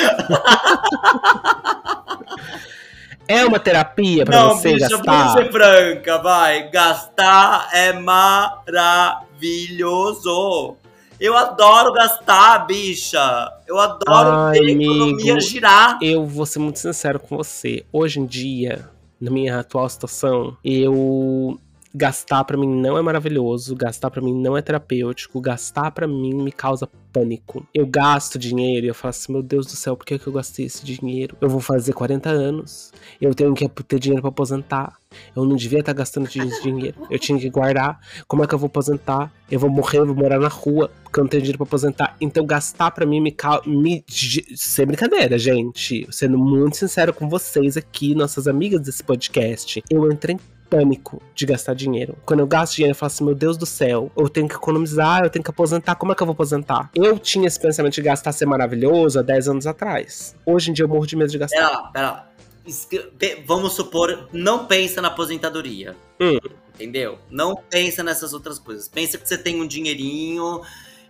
É 3.32 3.46
uma 3.46 3.58
terapia 3.58 4.24
pra 4.26 4.36
Não, 4.42 4.50
você 4.50 4.74
bicha, 4.74 4.88
gastar. 4.88 5.04
vamos 5.28 5.32
ser 5.32 5.50
franca, 5.52 6.18
vai. 6.18 6.70
Gastar 6.70 7.70
é 7.72 7.92
maravilhoso. 9.42 10.76
Eu 11.18 11.36
adoro 11.36 11.92
gastar, 11.92 12.66
bicha. 12.66 13.50
Eu 13.66 13.78
adoro 13.78 14.30
Ai, 14.30 14.58
ver 14.58 14.66
a 14.66 14.72
economia 14.72 15.40
girar. 15.40 15.98
Eu 16.02 16.26
vou 16.26 16.44
ser 16.44 16.58
muito 16.58 16.78
sincero 16.78 17.18
com 17.20 17.36
você. 17.36 17.84
Hoje 17.92 18.18
em 18.20 18.26
dia, 18.26 18.88
na 19.20 19.30
minha 19.30 19.60
atual 19.60 19.88
situação, 19.88 20.56
eu 20.64 21.58
gastar 21.94 22.44
pra 22.44 22.56
mim 22.56 22.66
não 22.66 22.96
é 22.96 23.02
maravilhoso, 23.02 23.76
gastar 23.76 24.10
pra 24.10 24.22
mim 24.22 24.34
não 24.34 24.56
é 24.56 24.62
terapêutico, 24.62 25.40
gastar 25.40 25.90
pra 25.90 26.06
mim 26.06 26.34
me 26.34 26.52
causa 26.52 26.88
pânico. 27.12 27.66
Eu 27.74 27.86
gasto 27.86 28.38
dinheiro 28.38 28.86
e 28.86 28.88
eu 28.88 28.94
falo 28.94 29.10
assim, 29.10 29.32
meu 29.32 29.42
Deus 29.42 29.66
do 29.66 29.72
céu, 29.72 29.96
por 29.96 30.06
que, 30.06 30.18
que 30.18 30.26
eu 30.26 30.32
gastei 30.32 30.64
esse 30.66 30.84
dinheiro? 30.84 31.36
Eu 31.40 31.48
vou 31.48 31.60
fazer 31.60 31.92
40 31.92 32.30
anos, 32.30 32.92
eu 33.20 33.34
tenho 33.34 33.52
que 33.54 33.68
ter 33.68 33.98
dinheiro 33.98 34.22
pra 34.22 34.30
aposentar. 34.30 34.96
Eu 35.36 35.44
não 35.44 35.56
devia 35.56 35.80
estar 35.80 35.92
gastando 35.92 36.26
esse 36.26 36.38
dinheiro. 36.62 36.96
Eu 37.10 37.18
tinha 37.18 37.38
que 37.38 37.50
guardar. 37.50 38.00
Como 38.26 38.42
é 38.42 38.46
que 38.46 38.54
eu 38.54 38.58
vou 38.58 38.68
aposentar? 38.68 39.30
Eu 39.50 39.60
vou 39.60 39.68
morrer, 39.68 39.98
eu 39.98 40.06
vou 40.06 40.14
morar 40.14 40.40
na 40.40 40.48
rua, 40.48 40.90
porque 41.04 41.20
eu 41.20 41.24
não 41.24 41.28
tenho 41.28 41.42
dinheiro 41.42 41.58
pra 41.58 41.66
aposentar. 41.66 42.16
Então 42.18 42.46
gastar 42.46 42.90
pra 42.90 43.04
mim 43.04 43.20
me 43.20 43.30
causa. 43.30 43.68
Me... 43.68 44.02
Sem 44.08 44.86
brincadeira, 44.86 45.38
gente. 45.38 46.06
Sendo 46.10 46.38
muito 46.38 46.78
sincero 46.78 47.12
com 47.12 47.28
vocês 47.28 47.76
aqui, 47.76 48.14
nossas 48.14 48.48
amigas 48.48 48.80
desse 48.80 49.04
podcast. 49.04 49.82
Eu 49.90 50.10
entrei 50.10 50.36
em 50.36 50.40
pânico 50.72 51.22
de 51.34 51.44
gastar 51.44 51.74
dinheiro. 51.74 52.16
Quando 52.24 52.40
eu 52.40 52.46
gasto 52.46 52.76
dinheiro, 52.76 52.92
eu 52.92 52.98
falo 52.98 53.08
assim: 53.08 53.24
meu 53.24 53.34
Deus 53.34 53.58
do 53.58 53.66
céu, 53.66 54.10
eu 54.16 54.26
tenho 54.26 54.48
que 54.48 54.54
economizar, 54.54 55.22
eu 55.22 55.28
tenho 55.28 55.44
que 55.44 55.50
aposentar. 55.50 55.96
Como 55.96 56.12
é 56.12 56.14
que 56.14 56.22
eu 56.22 56.26
vou 56.26 56.32
aposentar? 56.32 56.90
Eu 56.94 57.18
tinha 57.18 57.46
esse 57.46 57.60
pensamento 57.60 57.92
de 57.92 58.00
gastar 58.00 58.32
ser 58.32 58.46
maravilhoso 58.46 59.18
há 59.18 59.22
10 59.22 59.48
anos 59.48 59.66
atrás. 59.66 60.34
Hoje 60.46 60.70
em 60.70 60.72
dia 60.72 60.86
eu 60.86 60.88
morro 60.88 61.06
de 61.06 61.14
medo 61.14 61.30
de 61.30 61.36
gastar. 61.36 61.56
Pera 61.56 61.70
lá, 61.70 61.82
pera 61.88 62.10
lá. 62.10 62.28
Vamos 63.46 63.74
supor, 63.74 64.28
não 64.32 64.66
pensa 64.66 65.02
na 65.02 65.08
aposentadoria. 65.08 65.94
Hum. 66.18 66.38
Entendeu? 66.74 67.18
Não 67.30 67.54
pensa 67.54 68.02
nessas 68.02 68.32
outras 68.32 68.58
coisas. 68.58 68.88
Pensa 68.88 69.18
que 69.18 69.28
você 69.28 69.36
tem 69.36 69.60
um 69.60 69.66
dinheirinho 69.66 70.62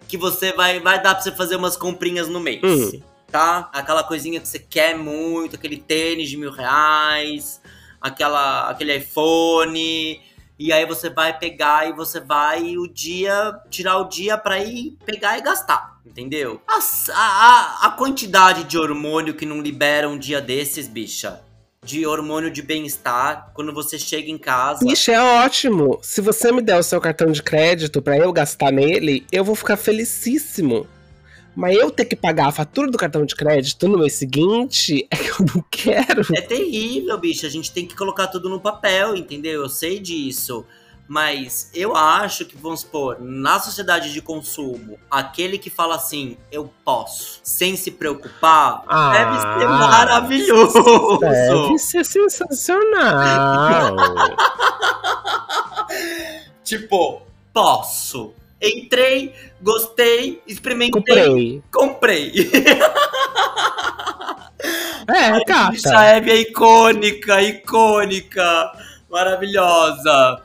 que 0.09 0.17
você 0.17 0.53
vai, 0.53 0.81
vai 0.81 1.01
dar 1.01 1.15
pra 1.15 1.23
você 1.23 1.31
fazer 1.31 1.55
umas 1.55 1.77
comprinhas 1.77 2.27
no 2.27 2.41
mês. 2.41 2.61
Hum. 2.65 3.01
Tá? 3.31 3.71
Aquela 3.73 4.03
coisinha 4.03 4.41
que 4.41 4.49
você 4.49 4.59
quer 4.59 4.97
muito, 4.97 5.55
aquele 5.55 5.77
tênis 5.77 6.29
de 6.29 6.37
mil 6.37 6.51
reais, 6.51 7.61
aquela, 8.03 8.69
aquele 8.69 8.97
iPhone. 8.97 10.21
E 10.59 10.73
aí 10.73 10.87
você 10.87 11.11
vai 11.11 11.37
pegar 11.39 11.89
e 11.89 11.93
você 11.93 12.21
vai 12.21 12.77
o 12.77 12.87
dia, 12.87 13.53
tirar 13.71 13.99
o 13.99 14.09
dia 14.09 14.37
pra 14.37 14.59
ir 14.59 14.97
pegar 15.05 15.39
e 15.39 15.43
gastar. 15.43 16.01
Entendeu? 16.05 16.61
A, 16.69 16.79
a, 17.15 17.87
a 17.87 17.91
quantidade 17.91 18.65
de 18.65 18.77
hormônio 18.77 19.35
que 19.35 19.47
não 19.47 19.61
libera 19.61 20.09
um 20.09 20.19
dia 20.19 20.41
desses, 20.41 20.87
bicha. 20.87 21.41
De 21.85 22.07
hormônio 22.07 22.49
de 22.49 22.63
bem-estar, 22.63 23.51
quando 23.55 23.73
você 23.73 23.99
chega 23.99 24.31
em 24.31 24.39
casa. 24.39 24.87
Ixi, 24.87 25.11
é 25.11 25.21
ótimo. 25.21 25.99
Se 26.01 26.21
você 26.21 26.53
me 26.53 26.63
der 26.63 26.79
o 26.79 26.83
seu 26.83 27.01
cartão 27.01 27.33
de 27.33 27.43
crédito 27.43 28.01
pra 28.01 28.17
eu 28.17 28.33
gastar 28.33 28.71
nele, 28.71 29.27
eu 29.33 29.43
vou 29.43 29.57
ficar 29.57 29.77
felicíssimo. 29.77 30.87
Mas 31.55 31.77
eu 31.77 31.91
ter 31.91 32.07
que 32.07 32.17
pagar 32.17 32.49
a 32.49 32.53
fatura 32.53 32.91
do 32.91 32.97
cartão 32.97 33.25
de 33.25 33.35
crédito 33.35 33.87
no 33.87 33.99
mês 33.99 34.15
seguinte 34.15 35.07
é 35.11 35.17
que 35.17 35.31
eu 35.31 35.47
não 35.55 35.65
quero. 35.71 36.23
É 36.35 36.41
terrível, 36.41 37.19
bicho. 37.19 37.45
A 37.47 37.51
gente 37.51 37.71
tem 37.73 37.87
que 37.87 37.95
colocar 37.95 38.27
tudo 38.29 38.49
no 38.49 38.61
papel, 38.61 39.15
entendeu? 39.17 39.63
Eu 39.63 39.69
sei 39.69 39.99
disso. 40.01 40.65
Mas 41.09 41.69
eu 41.75 41.95
acho 41.95 42.47
que, 42.47 42.57
vamos 42.57 42.81
supor, 42.81 43.19
na 43.21 43.61
sociedade 43.61 44.13
de 44.13 44.23
consumo, 44.23 44.99
aquele 45.11 45.59
que 45.59 45.69
fala 45.69 45.97
assim, 45.97 46.39
eu 46.51 46.73
posso, 46.85 47.41
sem 47.43 47.77
se 47.77 47.91
preocupar, 47.91 48.85
Ah, 48.89 49.13
deve 49.13 49.41
ser 49.41 49.69
maravilhoso. 49.69 51.19
Deve 51.19 51.79
ser 51.79 52.05
sensacional. 52.07 53.95
Tipo, 56.65 57.23
posso. 57.53 58.33
Entrei, 58.63 59.35
gostei, 59.61 60.41
experimentei, 60.47 60.93
Comprei. 60.93 61.63
comprei. 61.73 62.33
É, 65.09 65.33
Bicha 65.71 65.91
gata. 65.91 66.05
Hebe 66.05 66.31
é 66.31 66.37
icônica, 66.43 67.43
icônica, 67.43 68.73
maravilhosa. 69.11 70.41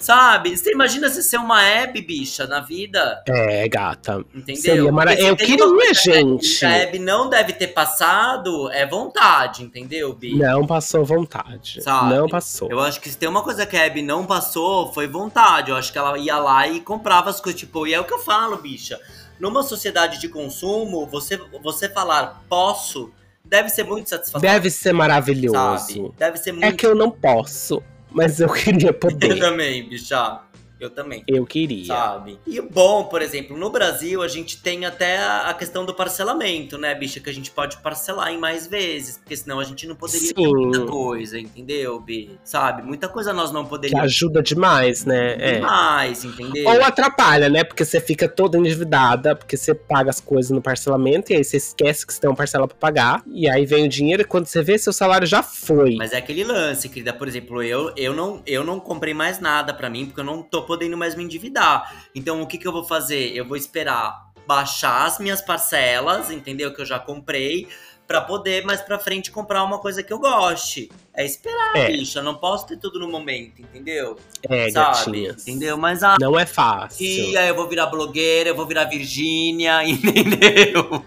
Sabe? 0.00 0.56
Você 0.56 0.72
imagina 0.72 1.10
você 1.10 1.22
ser 1.22 1.36
uma 1.36 1.62
Hebe, 1.62 2.00
bicha, 2.00 2.46
na 2.46 2.60
vida? 2.60 3.22
É, 3.28 3.68
gata. 3.68 4.24
Entendeu? 4.34 4.62
Seria 4.62 4.90
mara- 4.92 5.12
Eu 5.14 5.36
queria, 5.36 5.92
gente. 5.94 6.58
Que 6.60 6.64
a 6.64 6.70
Hebe 6.78 6.98
não 6.98 7.28
deve 7.28 7.52
ter 7.52 7.68
passado, 7.68 8.70
é 8.72 8.86
vontade, 8.86 9.62
entendeu, 9.62 10.14
Bi? 10.14 10.34
Não 10.36 10.66
passou 10.66 11.04
vontade. 11.04 11.82
Sabe? 11.82 12.14
Não 12.14 12.28
passou. 12.28 12.70
Eu 12.70 12.80
acho 12.80 12.98
que 12.98 13.10
se 13.10 13.18
tem 13.18 13.28
uma 13.28 13.42
coisa 13.42 13.66
que 13.66 13.76
a 13.76 13.84
Abby 13.86 14.00
não 14.00 14.24
passou, 14.24 14.90
foi 14.92 15.06
vontade. 15.06 15.70
Eu 15.70 15.76
acho 15.76 15.92
que 15.92 15.98
ela 15.98 16.16
ia 16.18 16.38
lá 16.38 16.66
e 16.66 16.80
comprava 16.80 17.28
as 17.28 17.38
coisas. 17.40 17.60
Tipo, 17.60 17.86
e 17.86 17.92
é 17.92 18.00
o 18.00 18.04
que 18.04 18.14
eu 18.14 18.18
falo, 18.20 18.56
bicha. 18.56 18.98
Numa 19.38 19.62
sociedade 19.62 20.18
de 20.18 20.28
consumo, 20.28 21.06
você, 21.06 21.38
você 21.62 21.88
falar 21.90 22.42
posso 22.48 23.10
deve 23.44 23.68
ser 23.68 23.82
muito 23.84 24.08
satisfatório. 24.08 24.48
Deve 24.54 24.70
ser 24.70 24.92
maravilhoso. 24.92 25.54
sabe? 25.54 26.12
Deve 26.16 26.36
ser 26.38 26.52
muito. 26.52 26.64
É 26.64 26.72
que 26.72 26.86
eu 26.86 26.94
não 26.94 27.10
posso, 27.10 27.82
mas 28.12 28.40
eu 28.40 28.48
queria 28.52 28.88
Eu 28.90 28.94
poder. 28.94 29.38
também, 29.38 29.88
bicha. 29.88 30.40
Eu 30.80 30.90
também. 30.90 31.22
eu 31.26 31.44
queria. 31.44 31.86
Sabe? 31.86 32.38
E 32.46 32.60
bom, 32.60 33.04
por 33.04 33.20
exemplo, 33.22 33.56
no 33.56 33.70
Brasil 33.70 34.22
a 34.22 34.28
gente 34.28 34.62
tem 34.62 34.84
até 34.84 35.18
a 35.18 35.54
questão 35.54 35.84
do 35.84 35.94
parcelamento, 35.94 36.78
né, 36.78 36.94
bicha? 36.94 37.20
Que 37.20 37.30
a 37.30 37.34
gente 37.34 37.50
pode 37.50 37.76
parcelar 37.78 38.32
em 38.32 38.38
mais 38.38 38.66
vezes, 38.66 39.18
porque 39.18 39.36
senão 39.36 39.60
a 39.60 39.64
gente 39.64 39.86
não 39.86 39.94
poderia 39.94 40.32
ter 40.32 40.42
Sim. 40.42 40.52
muita 40.52 40.86
coisa, 40.86 41.38
entendeu, 41.38 42.00
Bi? 42.00 42.38
Sabe? 42.42 42.82
Muita 42.82 43.08
coisa 43.08 43.32
nós 43.32 43.52
não 43.52 43.64
Que 43.64 43.70
poderíamos 43.70 44.04
ajuda 44.04 44.42
demais, 44.42 45.04
né? 45.04 45.36
É. 45.38 45.60
mais, 45.60 46.24
entendeu? 46.24 46.68
Ou 46.68 46.82
atrapalha, 46.82 47.48
né? 47.48 47.64
Porque 47.64 47.84
você 47.84 48.00
fica 48.00 48.28
toda 48.28 48.58
endividada, 48.58 49.36
porque 49.36 49.56
você 49.56 49.74
paga 49.74 50.10
as 50.10 50.20
coisas 50.20 50.50
no 50.50 50.62
parcelamento, 50.62 51.32
e 51.32 51.36
aí 51.36 51.44
você 51.44 51.56
esquece 51.56 52.06
que 52.06 52.12
você 52.12 52.20
tem 52.20 52.30
uma 52.30 52.36
parcela 52.36 52.66
pra 52.66 52.76
pagar. 52.76 53.22
E 53.26 53.48
aí 53.48 53.66
vem 53.66 53.84
o 53.84 53.88
dinheiro, 53.88 54.22
e 54.22 54.24
quando 54.24 54.46
você 54.46 54.62
vê, 54.62 54.78
seu 54.78 54.92
salário 54.92 55.26
já 55.26 55.42
foi. 55.42 55.96
Mas 55.96 56.12
é 56.12 56.16
aquele 56.18 56.44
lance, 56.44 56.88
querida. 56.88 57.12
Por 57.12 57.28
exemplo, 57.28 57.62
eu, 57.62 57.92
eu, 57.96 58.14
não, 58.14 58.42
eu 58.46 58.64
não 58.64 58.80
comprei 58.80 59.14
mais 59.14 59.40
nada 59.40 59.74
pra 59.74 59.90
mim, 59.90 60.06
porque 60.06 60.20
eu 60.20 60.24
não 60.24 60.42
tô 60.42 60.62
podendo 60.70 60.96
mais 60.96 61.16
me 61.16 61.24
endividar. 61.24 62.04
Então, 62.14 62.40
o 62.40 62.46
que, 62.46 62.56
que 62.56 62.64
eu 62.68 62.70
vou 62.70 62.84
fazer? 62.84 63.34
Eu 63.34 63.44
vou 63.44 63.56
esperar 63.56 64.30
baixar 64.46 65.04
as 65.04 65.18
minhas 65.18 65.42
parcelas, 65.42 66.30
entendeu? 66.30 66.72
Que 66.72 66.80
eu 66.80 66.86
já 66.86 66.96
comprei, 66.96 67.66
pra 68.06 68.20
poder 68.20 68.64
mais 68.64 68.80
pra 68.80 69.00
frente 69.00 69.32
comprar 69.32 69.64
uma 69.64 69.78
coisa 69.80 70.00
que 70.00 70.12
eu 70.12 70.20
goste. 70.20 70.88
É 71.12 71.24
esperar, 71.24 71.76
É. 71.76 71.88
bicha. 71.90 72.22
Não 72.22 72.36
posso 72.36 72.68
ter 72.68 72.76
tudo 72.76 73.00
no 73.00 73.08
momento, 73.10 73.60
entendeu? 73.60 74.16
É, 74.48 74.70
Sabe? 74.70 74.96
gatinhas. 74.96 75.42
Entendeu? 75.48 75.76
Mas 75.76 76.04
ah, 76.04 76.16
Não 76.20 76.38
é 76.38 76.46
fácil. 76.46 77.04
e 77.04 77.36
aí 77.36 77.48
eu 77.48 77.56
vou 77.56 77.66
virar 77.68 77.86
blogueira, 77.86 78.50
eu 78.50 78.54
vou 78.54 78.64
virar 78.66 78.84
Virgínia, 78.84 79.82
entendeu? 79.84 81.04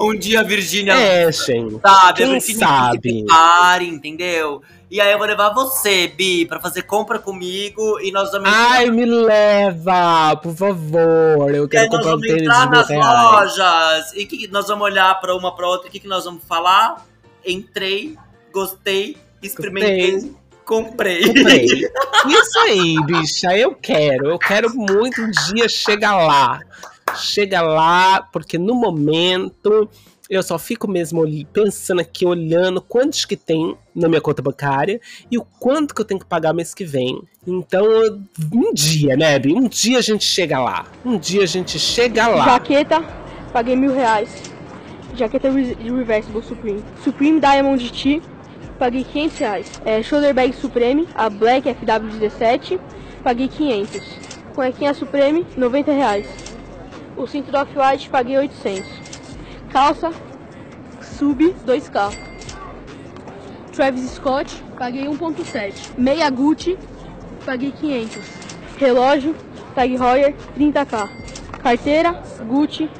Um 0.00 0.16
dia 0.16 0.40
a 0.40 0.42
Virgínia 0.42 0.94
É, 0.94 1.30
gente. 1.30 1.78
Sabe? 1.80 2.16
Quem 2.16 2.26
a 2.26 2.32
Virgínia 2.32 2.66
sabe? 2.66 3.24
prepare, 3.24 3.86
entendeu? 3.86 4.62
E 4.90 5.00
aí 5.00 5.12
eu 5.12 5.18
vou 5.18 5.26
levar 5.26 5.50
você, 5.50 6.08
Bi, 6.08 6.46
pra 6.46 6.58
fazer 6.58 6.82
compra 6.82 7.18
comigo 7.18 8.00
e 8.00 8.10
nós 8.10 8.32
vamos 8.32 8.48
Ai, 8.52 8.90
me 8.90 9.04
leva, 9.04 10.36
por 10.42 10.56
favor. 10.56 11.54
Eu 11.54 11.68
quero 11.68 11.88
comprar 11.90 12.16
um 12.16 12.20
tênis 12.20 12.42
entrar 12.42 12.64
de 12.64 12.70
nas 12.72 12.88
reais. 12.88 13.22
lojas. 13.32 14.12
E 14.14 14.26
que 14.26 14.48
nós 14.48 14.66
vamos 14.66 14.84
olhar 14.84 15.20
pra 15.20 15.36
uma 15.36 15.54
pra 15.54 15.68
outra. 15.68 15.88
O 15.88 15.90
que, 15.92 16.00
que 16.00 16.08
nós 16.08 16.24
vamos 16.24 16.42
falar? 16.44 17.06
Entrei, 17.46 18.16
gostei, 18.52 19.16
experimentei, 19.42 20.32
comprei. 20.64 21.24
Comprei. 21.26 21.66
Isso 22.26 22.58
aí, 22.58 22.96
bicha, 23.06 23.56
eu 23.56 23.74
quero. 23.74 24.30
Eu 24.30 24.38
quero 24.38 24.74
muito 24.74 25.22
um 25.22 25.30
dia 25.54 25.68
chegar 25.68 26.16
lá. 26.16 26.60
Chega 27.16 27.60
lá, 27.62 28.22
porque 28.32 28.58
no 28.58 28.74
momento 28.74 29.88
eu 30.28 30.42
só 30.44 30.58
fico 30.58 30.88
mesmo 30.88 31.24
pensando 31.52 32.00
aqui, 32.00 32.24
olhando 32.24 32.80
quantos 32.80 33.24
que 33.24 33.36
tem 33.36 33.76
na 33.94 34.08
minha 34.08 34.20
conta 34.20 34.40
bancária 34.40 35.00
e 35.28 35.36
o 35.36 35.44
quanto 35.58 35.92
que 35.94 36.00
eu 36.00 36.04
tenho 36.04 36.20
que 36.20 36.26
pagar 36.26 36.52
mês 36.52 36.72
que 36.72 36.84
vem. 36.84 37.20
Então, 37.46 37.84
um 38.52 38.72
dia, 38.72 39.16
né, 39.16 39.36
Bi? 39.40 39.52
Um 39.52 39.66
dia 39.66 39.98
a 39.98 40.02
gente 40.02 40.24
chega 40.24 40.60
lá. 40.60 40.86
Um 41.04 41.18
dia 41.18 41.42
a 41.42 41.46
gente 41.46 41.78
chega 41.80 42.28
lá. 42.28 42.44
Jaqueta, 42.44 43.02
paguei 43.52 43.74
mil 43.74 43.92
reais. 43.92 44.30
Jaqueta 45.16 45.50
re- 45.50 45.74
Reversible 45.74 46.42
Supreme. 46.44 46.84
Supreme 47.02 47.40
Diamond 47.40 47.92
T, 47.92 48.22
paguei 48.78 49.02
500 49.02 49.38
reais. 49.38 49.82
É, 49.84 50.00
shoulder 50.00 50.32
Bag 50.32 50.52
Supreme, 50.52 51.08
a 51.16 51.28
Black 51.28 51.68
FW17, 51.68 52.78
paguei 53.24 53.48
500. 53.48 54.00
Cuequinha 54.54 54.94
Supreme, 54.94 55.44
90 55.56 55.92
reais. 55.92 56.26
O 57.20 57.26
cinto 57.26 57.52
do 57.52 57.58
Off-White, 57.58 58.08
paguei 58.08 58.38
800. 58.38 58.88
Calça 59.70 60.10
Sub 61.02 61.54
2K. 61.66 62.16
Travis 63.74 64.12
Scott, 64.12 64.64
paguei 64.78 65.04
1.7. 65.04 65.98
Meia 65.98 66.30
Gucci, 66.30 66.78
paguei 67.44 67.72
500. 67.72 68.24
Relógio, 68.78 69.36
Tag 69.74 69.94
Heuer, 69.96 70.34
30k. 70.56 71.10
Carteira, 71.62 72.12
Gucci, 72.48 72.90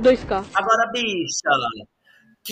2k. 0.00 0.46
Agora, 0.54 0.90
bicha, 0.90 1.50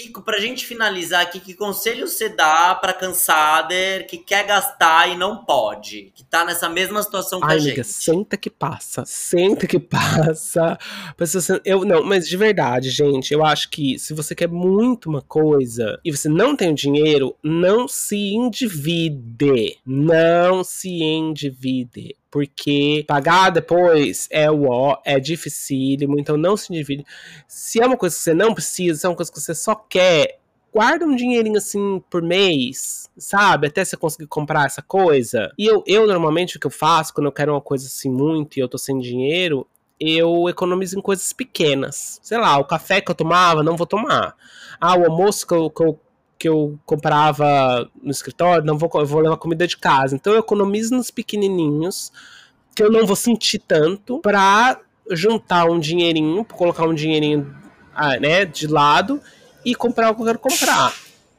que, 0.02 0.20
pra 0.20 0.38
gente 0.38 0.66
finalizar 0.66 1.22
aqui, 1.22 1.40
que 1.40 1.54
conselho 1.54 2.06
você 2.06 2.28
dá 2.28 2.74
pra 2.74 2.92
cansader 2.92 4.06
que 4.06 4.18
quer 4.18 4.46
gastar 4.46 5.08
e 5.08 5.16
não 5.16 5.44
pode? 5.44 6.12
Que 6.14 6.22
tá 6.22 6.44
nessa 6.44 6.68
mesma 6.68 7.02
situação 7.02 7.40
que 7.40 7.46
Ai, 7.46 7.56
a 7.56 7.60
amiga, 7.60 7.82
gente. 7.82 7.88
senta 7.88 8.36
que 8.36 8.50
passa. 8.50 9.04
Senta 9.06 9.66
que 9.66 9.78
passa. 9.80 10.78
Eu, 11.64 11.84
não, 11.84 12.02
mas 12.02 12.28
de 12.28 12.36
verdade, 12.36 12.90
gente, 12.90 13.32
eu 13.32 13.44
acho 13.44 13.70
que 13.70 13.98
se 13.98 14.12
você 14.12 14.34
quer 14.34 14.48
muito 14.48 15.08
uma 15.08 15.22
coisa 15.22 15.98
e 16.04 16.10
você 16.10 16.28
não 16.28 16.54
tem 16.54 16.72
o 16.72 16.74
dinheiro, 16.74 17.34
não 17.42 17.88
se 17.88 18.34
endivide. 18.34 19.78
Não 19.86 20.62
se 20.62 20.90
endivide. 21.02 22.14
Porque 22.36 23.02
pagar 23.08 23.48
depois 23.48 24.28
é 24.30 24.50
o 24.50 24.68
ó, 24.68 24.98
é 25.06 25.18
dificílimo, 25.18 26.20
então 26.20 26.36
não 26.36 26.54
se 26.54 26.70
endivide. 26.70 27.02
Se 27.48 27.80
é 27.80 27.86
uma 27.86 27.96
coisa 27.96 28.14
que 28.14 28.20
você 28.20 28.34
não 28.34 28.52
precisa, 28.52 29.00
se 29.00 29.06
é 29.06 29.08
uma 29.08 29.16
coisa 29.16 29.32
que 29.32 29.40
você 29.40 29.54
só 29.54 29.74
quer, 29.74 30.38
guarda 30.70 31.06
um 31.06 31.16
dinheirinho 31.16 31.56
assim 31.56 31.98
por 32.10 32.20
mês, 32.20 33.08
sabe? 33.16 33.68
Até 33.68 33.82
você 33.82 33.96
conseguir 33.96 34.26
comprar 34.26 34.66
essa 34.66 34.82
coisa. 34.82 35.50
E 35.56 35.64
eu, 35.64 35.82
eu 35.86 36.06
normalmente 36.06 36.58
o 36.58 36.60
que 36.60 36.66
eu 36.66 36.70
faço 36.70 37.14
quando 37.14 37.24
eu 37.24 37.32
quero 37.32 37.54
uma 37.54 37.60
coisa 37.62 37.86
assim 37.86 38.10
muito 38.10 38.58
e 38.58 38.60
eu 38.60 38.68
tô 38.68 38.76
sem 38.76 38.98
dinheiro, 38.98 39.66
eu 39.98 40.46
economizo 40.46 40.98
em 40.98 41.00
coisas 41.00 41.32
pequenas. 41.32 42.20
Sei 42.22 42.36
lá, 42.36 42.58
o 42.58 42.66
café 42.66 43.00
que 43.00 43.10
eu 43.10 43.14
tomava, 43.14 43.62
não 43.62 43.78
vou 43.78 43.86
tomar. 43.86 44.36
Ah, 44.78 44.94
o 44.94 45.06
almoço 45.06 45.46
que 45.46 45.54
eu, 45.54 45.70
que 45.70 45.82
eu, 45.82 45.98
que 46.38 46.48
eu 46.48 46.78
comprava 46.84 47.90
no 48.02 48.10
escritório, 48.10 48.64
não 48.64 48.76
vou, 48.76 48.90
eu 48.94 49.06
vou 49.06 49.20
levar 49.20 49.36
comida 49.36 49.66
de 49.66 49.76
casa. 49.76 50.14
Então 50.14 50.32
eu 50.32 50.40
economizo 50.40 50.94
nos 50.94 51.10
pequenininhos, 51.10 52.12
que 52.74 52.82
eu 52.82 52.90
não 52.90 53.06
vou 53.06 53.16
sentir 53.16 53.58
tanto, 53.58 54.20
pra 54.20 54.78
juntar 55.10 55.64
um 55.66 55.78
dinheirinho, 55.78 56.44
colocar 56.44 56.84
um 56.84 56.94
dinheirinho 56.94 57.54
ah, 57.94 58.18
né, 58.18 58.44
de 58.44 58.66
lado 58.66 59.20
e 59.64 59.74
comprar 59.74 60.10
o 60.10 60.14
que 60.14 60.22
eu 60.22 60.26
quero 60.26 60.38
comprar. 60.38 60.94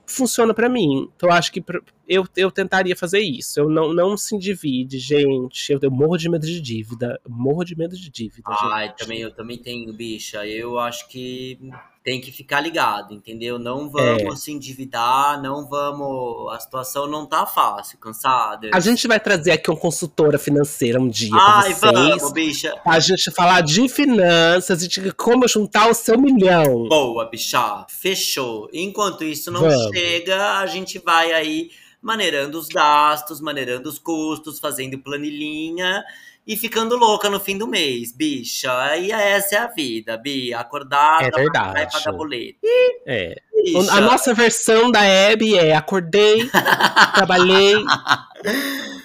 Funciona 0.05 0.53
pra 0.53 0.69
mim. 0.69 1.09
Então 1.15 1.29
eu 1.29 1.35
acho 1.35 1.51
que 1.51 1.63
eu, 2.07 2.25
eu 2.35 2.49
tentaria 2.49 2.95
fazer 2.95 3.19
isso. 3.19 3.59
Eu 3.59 3.69
não, 3.69 3.93
não 3.93 4.17
se 4.17 4.35
endivide, 4.35 4.97
gente. 4.97 5.71
Eu, 5.71 5.79
eu 5.81 5.91
morro 5.91 6.17
de 6.17 6.29
medo 6.29 6.45
de 6.45 6.61
dívida. 6.61 7.19
Eu 7.23 7.31
morro 7.31 7.63
de 7.65 7.77
medo 7.77 7.95
de 7.95 8.09
dívida, 8.09 8.43
Ai, 8.47 8.87
gente. 8.87 8.97
também, 8.97 9.19
eu 9.19 9.31
também 9.31 9.57
tenho, 9.57 9.91
bicha. 9.93 10.45
Eu 10.47 10.79
acho 10.79 11.07
que 11.09 11.59
tem 12.07 12.21
que 12.21 12.31
ficar 12.31 12.61
ligado, 12.61 13.13
entendeu? 13.13 13.59
Não 13.59 13.89
vamos 13.89 14.23
É. 14.23 14.35
se 14.37 14.49
endividar, 14.53 15.41
não 15.43 15.67
vamos. 15.67 16.53
A 16.53 16.57
situação 16.57 17.05
não 17.05 17.25
tá 17.25 17.45
fácil, 17.45 17.97
cansada. 17.97 18.69
A 18.73 18.79
gente 18.79 19.05
vai 19.09 19.19
trazer 19.19 19.51
aqui 19.51 19.69
uma 19.69 19.75
consultora 19.77 20.39
financeira 20.39 21.01
um 21.01 21.09
dia 21.09 21.35
Ai, 21.35 21.75
pra 21.75 21.91
vocês. 21.91 22.07
vamos, 22.17 22.31
bicha. 22.31 22.73
Pra 22.81 22.97
gente 23.01 23.29
falar 23.31 23.59
de 23.59 23.89
finanças 23.89 24.81
e 24.83 24.87
de 24.87 25.11
como 25.11 25.45
juntar 25.49 25.89
o 25.89 25.93
seu 25.93 26.17
milhão. 26.17 26.87
Boa, 26.87 27.25
bicha. 27.29 27.85
Fechou. 27.89 28.69
Enquanto 28.71 29.25
isso 29.25 29.51
não 29.51 29.59
Vamos. 29.59 29.89
chega, 29.93 30.59
a 30.59 30.65
gente 30.65 30.99
vai 30.99 31.33
aí 31.33 31.71
maneirando 32.01 32.57
os 32.57 32.69
gastos, 32.69 33.41
maneirando 33.41 33.89
os 33.89 33.99
custos, 33.99 34.59
fazendo 34.61 34.97
planilhinha 34.97 36.05
e 36.47 36.55
ficando 36.55 36.95
louca 36.95 37.29
no 37.29 37.41
fim 37.41 37.57
do 37.57 37.67
mês, 37.67 38.15
bicha. 38.15 38.95
E 38.95 39.11
essa 39.11 39.55
é 39.55 39.57
a 39.59 39.67
vida, 39.67 40.17
Bi. 40.17 40.53
Acordar, 40.53 41.21
É 41.21 41.29
verdade. 41.29 41.73
vai 41.73 41.91
pagar 41.91 42.13
boleto. 42.13 42.59
É. 43.05 43.35
Bicha. 43.65 43.91
A 43.91 43.99
nossa 43.99 44.33
versão 44.33 44.89
da 44.89 45.01
Abby 45.01 45.57
é 45.57 45.75
acordei, 45.75 46.49
trabalhei, 47.13 47.75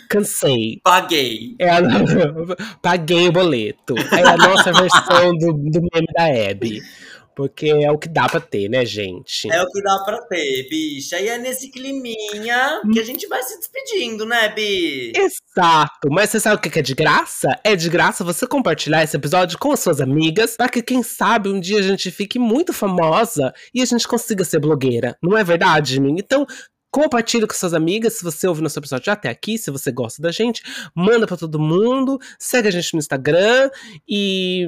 cansei. 0.09 0.81
Paguei. 0.85 1.57
É 1.59 1.69
a... 1.71 1.81
Paguei 2.81 3.29
o 3.29 3.33
boleto. 3.33 3.97
É 3.99 4.23
a 4.23 4.37
nossa 4.37 4.73
versão 4.73 5.37
do, 5.37 5.53
do 5.53 5.81
meme 5.93 6.07
da 6.15 6.27
Abby. 6.51 6.81
Porque 7.35 7.69
é 7.69 7.91
o 7.91 7.99
que 7.99 8.09
dá 8.09 8.29
pra 8.29 8.41
ter, 8.41 8.69
né, 8.69 8.85
gente? 8.85 9.51
É 9.51 9.63
o 9.63 9.67
que 9.71 9.83
dá 9.83 9.99
pra 10.05 10.21
ter, 10.23 10.69
bicha. 10.69 11.19
E 11.21 11.29
é 11.29 11.39
nesse 11.39 11.71
climinha 11.71 12.81
que 12.93 13.01
a 13.01 13.05
gente 13.05 13.27
vai 13.27 13.43
se 13.43 13.59
despedindo, 13.59 14.27
né, 14.27 14.49
Bi? 14.51 15.13
Exato. 15.17 16.09
Mas 16.11 16.31
você 16.31 16.41
sabe 16.41 16.57
o 16.57 16.59
que 16.59 16.79
é 16.79 16.83
de 16.83 16.95
graça? 16.95 17.49
É 17.65 17.75
de 17.75 17.89
graça 17.89 18.25
você 18.25 18.47
compartilhar 18.47 19.03
esse 19.03 19.17
episódio 19.17 19.59
com 19.59 19.73
as 19.73 19.81
suas 19.81 20.01
amigas, 20.01 20.57
para 20.57 20.69
que 20.69 20.83
quem 20.83 21.03
sabe 21.03 21.49
um 21.49 21.59
dia 21.59 21.79
a 21.79 21.83
gente 21.83 22.11
fique 22.11 22.39
muito 22.39 22.73
famosa 22.73 23.53
e 23.75 23.81
a 23.81 23.85
gente 23.85 24.07
consiga 24.07 24.45
ser 24.45 24.59
blogueira. 24.59 25.17
Não 25.23 25.37
é 25.37 25.45
verdade, 25.45 26.01
mim? 26.01 26.17
Então, 26.19 26.47
Compartilhe 26.93 27.47
com 27.47 27.55
suas 27.55 27.73
amigas 27.73 28.19
se 28.19 28.23
você 28.23 28.47
ouve 28.47 28.61
nosso 28.61 28.79
episódio 28.79 29.11
até 29.11 29.31
aqui, 29.31 29.57
se 29.57 29.71
você 29.71 29.91
gosta 29.91 30.21
da 30.21 30.31
gente. 30.31 30.63
Manda 30.95 31.27
para 31.27 31.39
todo 31.39 31.59
mundo. 31.59 32.19
Segue 32.39 32.69
a 32.69 32.71
gente 32.71 32.93
no 32.93 32.99
Instagram 32.99 33.71
e 34.07 34.67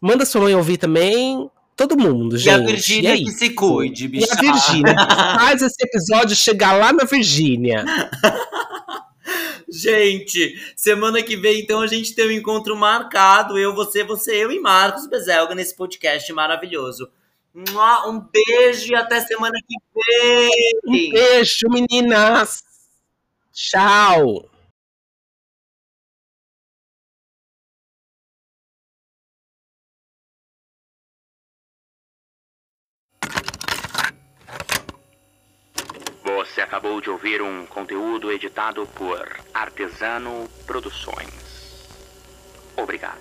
manda 0.00 0.24
sua 0.24 0.40
mãe 0.40 0.54
ouvir 0.54 0.78
também. 0.78 1.50
Todo 1.80 1.96
mundo, 1.96 2.36
gente. 2.36 2.46
E 2.46 2.50
a 2.50 2.58
Virgínia 2.58 3.14
e 3.16 3.24
que 3.24 3.30
se 3.30 3.48
cuide, 3.54 4.06
bicha. 4.06 4.26
E 4.26 4.32
a 4.32 4.52
Virgínia. 4.52 4.94
Faz 5.40 5.62
esse 5.62 5.82
episódio 5.82 6.36
chegar 6.36 6.74
lá 6.74 6.92
na 6.92 7.04
Virgínia. 7.04 7.86
Gente, 9.72 10.60
semana 10.76 11.22
que 11.22 11.36
vem, 11.36 11.60
então, 11.60 11.80
a 11.80 11.86
gente 11.86 12.12
tem 12.12 12.26
um 12.26 12.32
encontro 12.32 12.76
marcado. 12.76 13.56
Eu, 13.56 13.72
você, 13.72 14.02
você, 14.02 14.44
eu 14.44 14.50
e 14.50 14.58
Marcos 14.58 15.06
Bezelga 15.06 15.54
nesse 15.54 15.74
podcast 15.74 16.30
maravilhoso. 16.32 17.08
Um 17.54 18.20
beijo 18.20 18.92
e 18.92 18.94
até 18.96 19.20
semana 19.20 19.56
que 19.66 19.76
vem. 19.94 20.50
Um 20.86 21.12
beijo, 21.12 21.66
meninas. 21.70 22.62
Tchau. 23.52 24.50
Você 36.52 36.62
acabou 36.62 37.00
de 37.00 37.08
ouvir 37.08 37.40
um 37.40 37.64
conteúdo 37.64 38.32
editado 38.32 38.84
por 38.96 39.24
Artesano 39.54 40.48
Produções. 40.66 41.86
Obrigado. 42.76 43.20